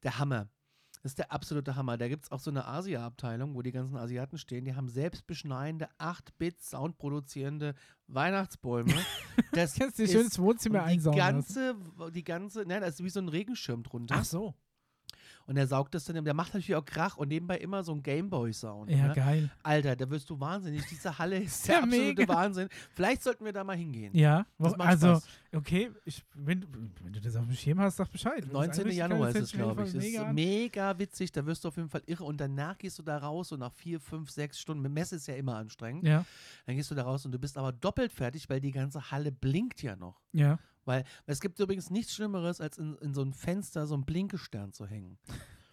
[0.05, 0.49] Der Hammer.
[1.03, 1.97] Das ist der absolute Hammer.
[1.97, 4.67] Da gibt es auch so eine Asia-Abteilung, wo die ganzen Asiaten stehen.
[4.67, 7.75] Die haben selbstbeschneiende 8-Bit soundproduzierende
[8.07, 8.93] Weihnachtsbäume.
[9.53, 11.55] Das Kannst du schön ins Wohnzimmer die einsaugen lassen.
[11.97, 14.17] ganze, die ganze, ne, das ist wie so ein Regenschirm drunter.
[14.19, 14.55] Ach so.
[15.51, 18.05] Und der saugt das dann, der macht natürlich auch Krach und nebenbei immer so ein
[18.05, 18.89] Gameboy-Sound.
[18.89, 19.15] Ja, ne?
[19.15, 19.51] geil.
[19.65, 20.87] Alter, da wirst du wahnsinnig.
[20.89, 22.29] Diese Halle ist Ja, der absolute mega.
[22.33, 22.69] Wahnsinn.
[22.95, 24.17] Vielleicht sollten wir da mal hingehen.
[24.17, 24.47] Ja,
[24.79, 25.29] also, Spaß.
[25.57, 26.69] okay, ich, wenn, du-
[27.03, 28.43] wenn du das auf dem Schirm hast, sag Bescheid.
[28.43, 28.81] Wenn das 19.
[28.83, 29.93] einrichten Januar ist es, glaube ich.
[29.93, 32.79] Das Fall ist mega mega witzig, da wirst du auf jeden Fall irre und danach
[32.79, 35.57] gehst du da raus und nach vier, fünf, sechs Stunden, mit Messe ist ja immer
[35.57, 36.11] anstrengend, an.
[36.13, 36.25] Ja,
[36.67, 39.33] dann gehst du da raus und du bist aber doppelt fertig, weil die ganze Halle
[39.33, 40.21] blinkt ja noch.
[40.33, 40.61] ja.
[40.85, 44.73] Weil es gibt übrigens nichts Schlimmeres, als in, in so ein Fenster so ein Blinkestern
[44.73, 45.19] zu hängen.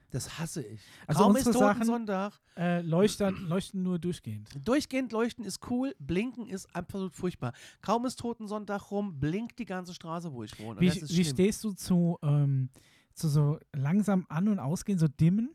[0.10, 0.80] Das hasse ich.
[1.06, 2.34] Also Kaum ist unsere Sachen- Totensonntag.
[2.56, 4.50] Äh, leuchten, leuchten nur durchgehend.
[4.66, 7.52] Durchgehend leuchten ist cool, blinken ist absolut furchtbar.
[7.82, 10.80] Kaum ist Totensonntag rum, blinkt die ganze Straße, wo ich wohne.
[10.80, 12.70] Wie, wie stehst du zu, ähm,
[13.14, 15.50] zu so langsam an- und ausgehen, so dimmen?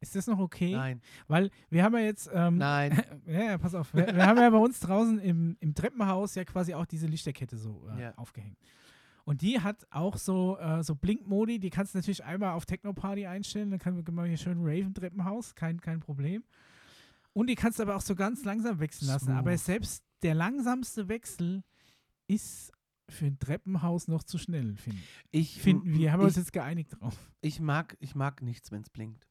[0.00, 0.72] Ist das noch okay?
[0.72, 3.00] Nein, Weil wir haben ja jetzt, ähm, nein.
[3.26, 6.44] ja, ja, pass auf, wir, wir haben ja bei uns draußen im, im Treppenhaus ja
[6.44, 8.14] quasi auch diese Lichterkette so äh, Ja.
[8.16, 8.58] aufgehängt.
[9.24, 13.26] Und die hat auch so, äh, so Blinkmodi, die kannst du natürlich einmal auf Techno-Party
[13.26, 16.42] einstellen, dann kann man hier schön Raven Treppenhaus, kein, kein Problem.
[17.32, 19.26] Und die kannst du aber auch so ganz langsam wechseln lassen.
[19.26, 19.38] Smooth.
[19.38, 21.62] Aber selbst der langsamste Wechsel
[22.26, 22.72] ist
[23.08, 24.96] für ein Treppenhaus noch zu schnell, find,
[25.30, 26.12] Ich, finden wir.
[26.12, 27.16] Haben wir uns ich, jetzt geeinigt drauf.
[27.40, 29.26] ich, mag, ich mag nichts, wenn es blinkt.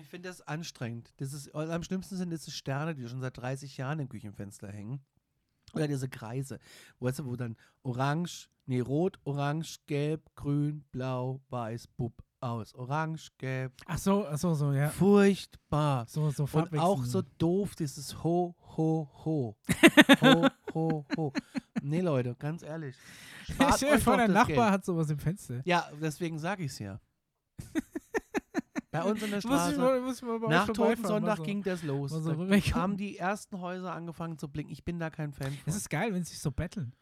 [0.00, 1.12] Ich finde das anstrengend.
[1.18, 5.00] Das ist, am schlimmsten sind diese Sterne, die schon seit 30 Jahren im Küchenfenster hängen.
[5.74, 6.58] Oder diese Kreise,
[7.00, 12.74] weißt du, wo dann orange, nee, rot, orange, gelb, grün, blau, weiß, bub, aus.
[12.74, 14.88] Orange, gelb, Ach so, ach so, so, ja.
[14.90, 16.06] furchtbar.
[16.08, 19.56] So, so Und auch so doof, dieses Ho, Ho, Ho.
[20.22, 21.32] Ho, Ho, Ho.
[21.82, 22.96] Nee, Leute, ganz ehrlich.
[23.50, 24.58] spart dir euch der Nachbar Geld.
[24.58, 25.62] hat sowas im Fenster.
[25.64, 27.00] Ja, deswegen sage ich es ja.
[29.02, 29.78] Bei uns in der Muss ich Straße.
[29.78, 31.42] mal, muss ich mal bei Nach Totensonntag so.
[31.42, 32.10] ging das los.
[32.10, 34.72] so da haben die ersten Häuser angefangen zu blinken.
[34.72, 35.56] Ich bin da kein Fan.
[35.66, 36.92] Es ist geil, wenn sie sich so betteln.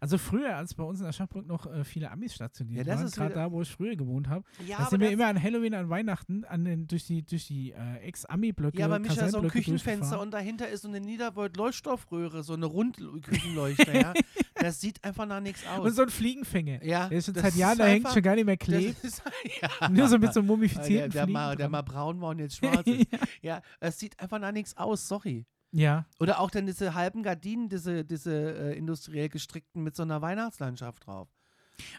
[0.00, 3.06] Also früher, als bei uns in Aschaffenburg noch äh, viele Amis stationiert Ja, das waren,
[3.06, 5.74] ist gerade da, wo ich früher gewohnt habe, ja, da sind wir immer an Halloween,
[5.74, 9.48] an Weihnachten, an den, durch die, durch die äh, Ex-Ami-Blöcke, ja, aber Micha, so ein
[9.48, 14.14] Küchenfenster und dahinter ist so eine Niedervolt-Leuchtstoffröhre, so eine Rundküchenleuchte, ja.
[14.54, 15.84] Das sieht einfach nach nichts aus.
[15.84, 16.84] Und so ein Fliegenfänger.
[16.84, 19.02] ja, Der ist schon seit Jahren, ist da hängt schon gar nicht mehr klebt.
[19.04, 19.22] ist,
[19.60, 19.88] ja.
[19.90, 21.32] Nur so mit so der, mumifizierten der, Fliegen.
[21.32, 23.06] mal, der mal braun war und jetzt schwarz ist.
[23.42, 25.44] Ja, es sieht einfach nach nichts aus, sorry.
[25.74, 28.32] Ja, Oder auch dann diese halben Gardinen, diese, diese
[28.72, 31.28] äh, industriell gestrickten mit so einer Weihnachtslandschaft drauf.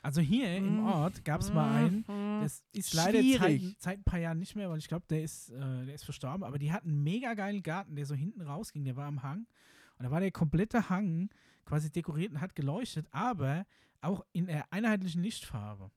[0.02, 0.85] also hier im Mhm.
[0.88, 2.41] Ort gab es mal einen, Mhm.
[2.41, 5.49] Das ist leider seit, seit ein paar Jahren nicht mehr, weil ich glaube, der ist,
[5.49, 6.43] äh, der ist verstorben.
[6.45, 8.85] Aber die hatten einen mega geilen Garten, der so hinten rausging.
[8.85, 9.45] Der war am Hang.
[9.97, 11.30] Und da war der komplette Hang
[11.65, 13.65] quasi dekoriert und hat geleuchtet, aber
[14.02, 15.91] auch in der einheitlichen Lichtfarbe.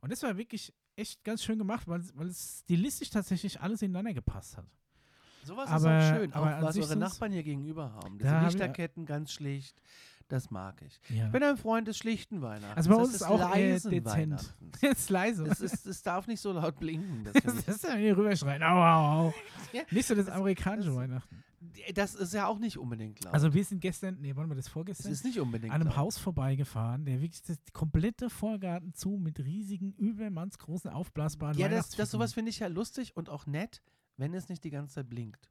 [0.00, 4.12] Und das war wirklich echt ganz schön gemacht, weil, weil es stilistisch tatsächlich alles ineinander
[4.14, 4.66] gepasst hat.
[5.44, 8.18] Sowas Aber- ist auch schön, aber auch was eure Nachbarn hier gegenüber haben.
[8.18, 9.80] Da Diese ich- Lichterketten ganz schlicht,
[10.28, 11.00] das mag ich.
[11.14, 11.26] Ja.
[11.26, 12.76] Ich bin ein Freund des schlichten Weihnachtens.
[12.76, 14.06] Also bei uns ist des auch eher leisen dezent.
[14.30, 14.56] Weihnachtens.
[14.80, 15.44] Jetzt leise.
[15.46, 17.24] Es, ist, es darf nicht so laut blinken.
[17.24, 17.34] Das,
[17.66, 18.62] Das ist ja hier rüberschreien.
[18.62, 19.34] Au, au, au.
[19.72, 21.44] Ja, Nicht so das das- amerikanische das- Weihnachten.
[21.94, 23.34] das ist ja auch nicht unbedingt laut.
[23.34, 25.12] Also wir sind gestern, nee, wollen wir das es vorgestern?
[25.12, 25.96] ist nicht unbedingt an einem laut.
[25.98, 32.10] Haus vorbeigefahren, der wirklich das komplette Vorgarten zu mit riesigen, übermannsgroßen, aufblasbaren Ja, das, das
[32.10, 33.82] sowas finde ich ja lustig und auch nett,
[34.16, 35.48] wenn es nicht die ganze Zeit blinkt.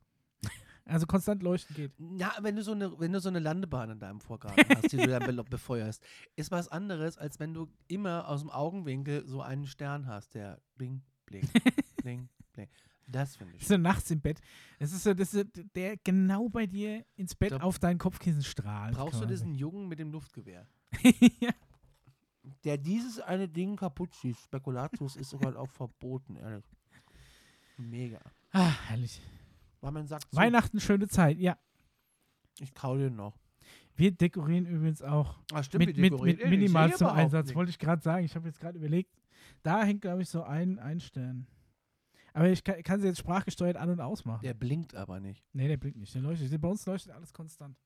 [0.85, 1.91] Also konstant leuchten geht.
[1.99, 4.97] Na, wenn du so eine, wenn du so eine Landebahn in deinem Vorgarten hast, die
[4.97, 6.03] du dann be- befeuerst,
[6.35, 10.59] ist was anderes, als wenn du immer aus dem Augenwinkel so einen Stern hast, der
[10.77, 11.47] bling, bling,
[11.97, 12.67] bling, bling.
[13.07, 13.67] Das finde ich.
[13.67, 14.41] So nachts im Bett.
[14.79, 18.41] Das ist so, das ist so, der genau bei dir ins Bett auf dein Kopfkissen
[18.43, 18.95] strahlt.
[18.95, 19.33] Brauchst du quasi.
[19.33, 20.65] diesen Jungen mit dem Luftgewehr,
[21.39, 21.51] ja.
[22.63, 24.45] der dieses eine Ding kaputt schießt?
[24.45, 26.65] Spekulatius ist sogar auch verboten, ehrlich.
[27.77, 28.19] Mega.
[28.51, 29.21] Ah, herrlich.
[29.79, 31.37] Weil man sagt, so, Weihnachten, schöne Zeit.
[31.37, 31.57] Ja.
[32.59, 33.37] ich kau den noch.
[33.95, 37.21] Wir dekorieren übrigens auch Ah, stimmt, mit, wir mit, dekorieren mit minimal Sehe zum überhaupt
[37.23, 37.47] Einsatz.
[37.47, 37.55] nicht.
[37.55, 38.25] Wollte ich gerade sagen.
[38.25, 39.11] Ich habe jetzt gerade überlegt.
[39.63, 41.47] Da hängt, glaube ich, so ein, ein Stern.
[42.33, 44.41] Aber ich kann, kann sie jetzt sprachgesteuert an- und ausmachen.
[44.43, 45.43] Der blinkt aber nicht.
[45.53, 46.13] Nee, der blinkt nicht.
[46.15, 46.61] Der leuchtet.
[46.61, 47.77] Bei uns leuchtet alles konstant.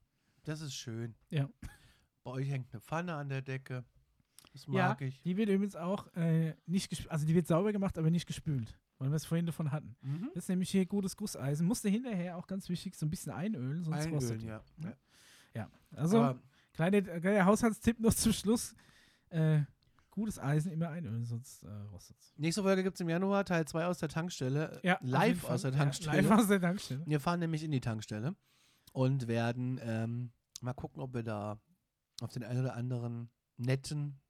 [0.43, 1.15] Das ist schön.
[1.29, 1.49] Ja.
[2.23, 3.83] Bei euch hängt eine Pfanne an der Decke.
[4.53, 5.19] Das Ja, mag ich.
[5.23, 7.11] Die wird übrigens auch äh, nicht gespült.
[7.11, 8.77] Also die wird sauber gemacht, aber nicht gespült.
[8.97, 9.95] Weil wir es vorhin davon hatten.
[10.01, 10.29] Mhm.
[10.33, 11.67] Das ist nämlich hier gutes Gusseisen.
[11.67, 14.41] Musste hinterher auch ganz wichtig so ein bisschen einölen, sonst rostet.
[14.41, 14.63] Einölen, ja.
[14.77, 14.89] Ja.
[14.89, 14.95] ja.
[15.53, 15.69] Ja.
[15.97, 16.41] Also, Aber
[16.73, 18.73] kleine, äh, kleiner Haushaltstipp noch zum Schluss.
[19.29, 19.61] Äh,
[20.11, 22.33] gutes Eisen immer einölen, sonst äh, rostet es.
[22.37, 24.79] nächste Folge gibt es im Januar Teil 2 aus der Tankstelle.
[24.83, 26.21] Ja, live aus der Ja, Tankstelle.
[26.21, 27.03] live aus der Tankstelle.
[27.05, 28.35] Wir fahren nämlich in die Tankstelle
[28.93, 30.31] und werden ähm,
[30.61, 31.59] mal gucken, ob wir da
[32.21, 34.21] auf den einen oder anderen netten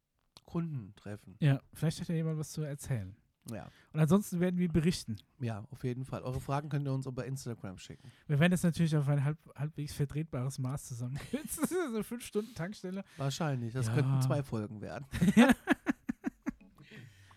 [0.46, 1.36] Kunden treffen.
[1.40, 3.16] Ja, vielleicht hat ja jemand was zu erzählen.
[3.52, 5.18] Ja, Und ansonsten werden wir berichten.
[5.40, 6.24] ja, auf jeden Fall.
[6.24, 8.12] Eure Fragen könnt ihr uns über Instagram schicken.
[8.28, 11.62] Wir werden das natürlich auf ein halb, halbwegs vertretbares Maß zusammenkürzen.
[11.62, 13.04] Das ist so fünf Stunden Tankstelle.
[13.18, 13.74] Wahrscheinlich.
[13.74, 13.94] Das Ja.
[13.94, 15.06] könnten zwei Folgen werden.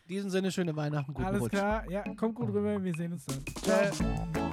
[0.05, 1.51] In diesem Sinne, schöne Weihnachten, guten Alles Rutsch.
[1.51, 1.89] klar.
[1.91, 2.83] Ja, kommt gut rüber.
[2.83, 3.45] Wir sehen uns dann.
[3.63, 4.48] Ciao.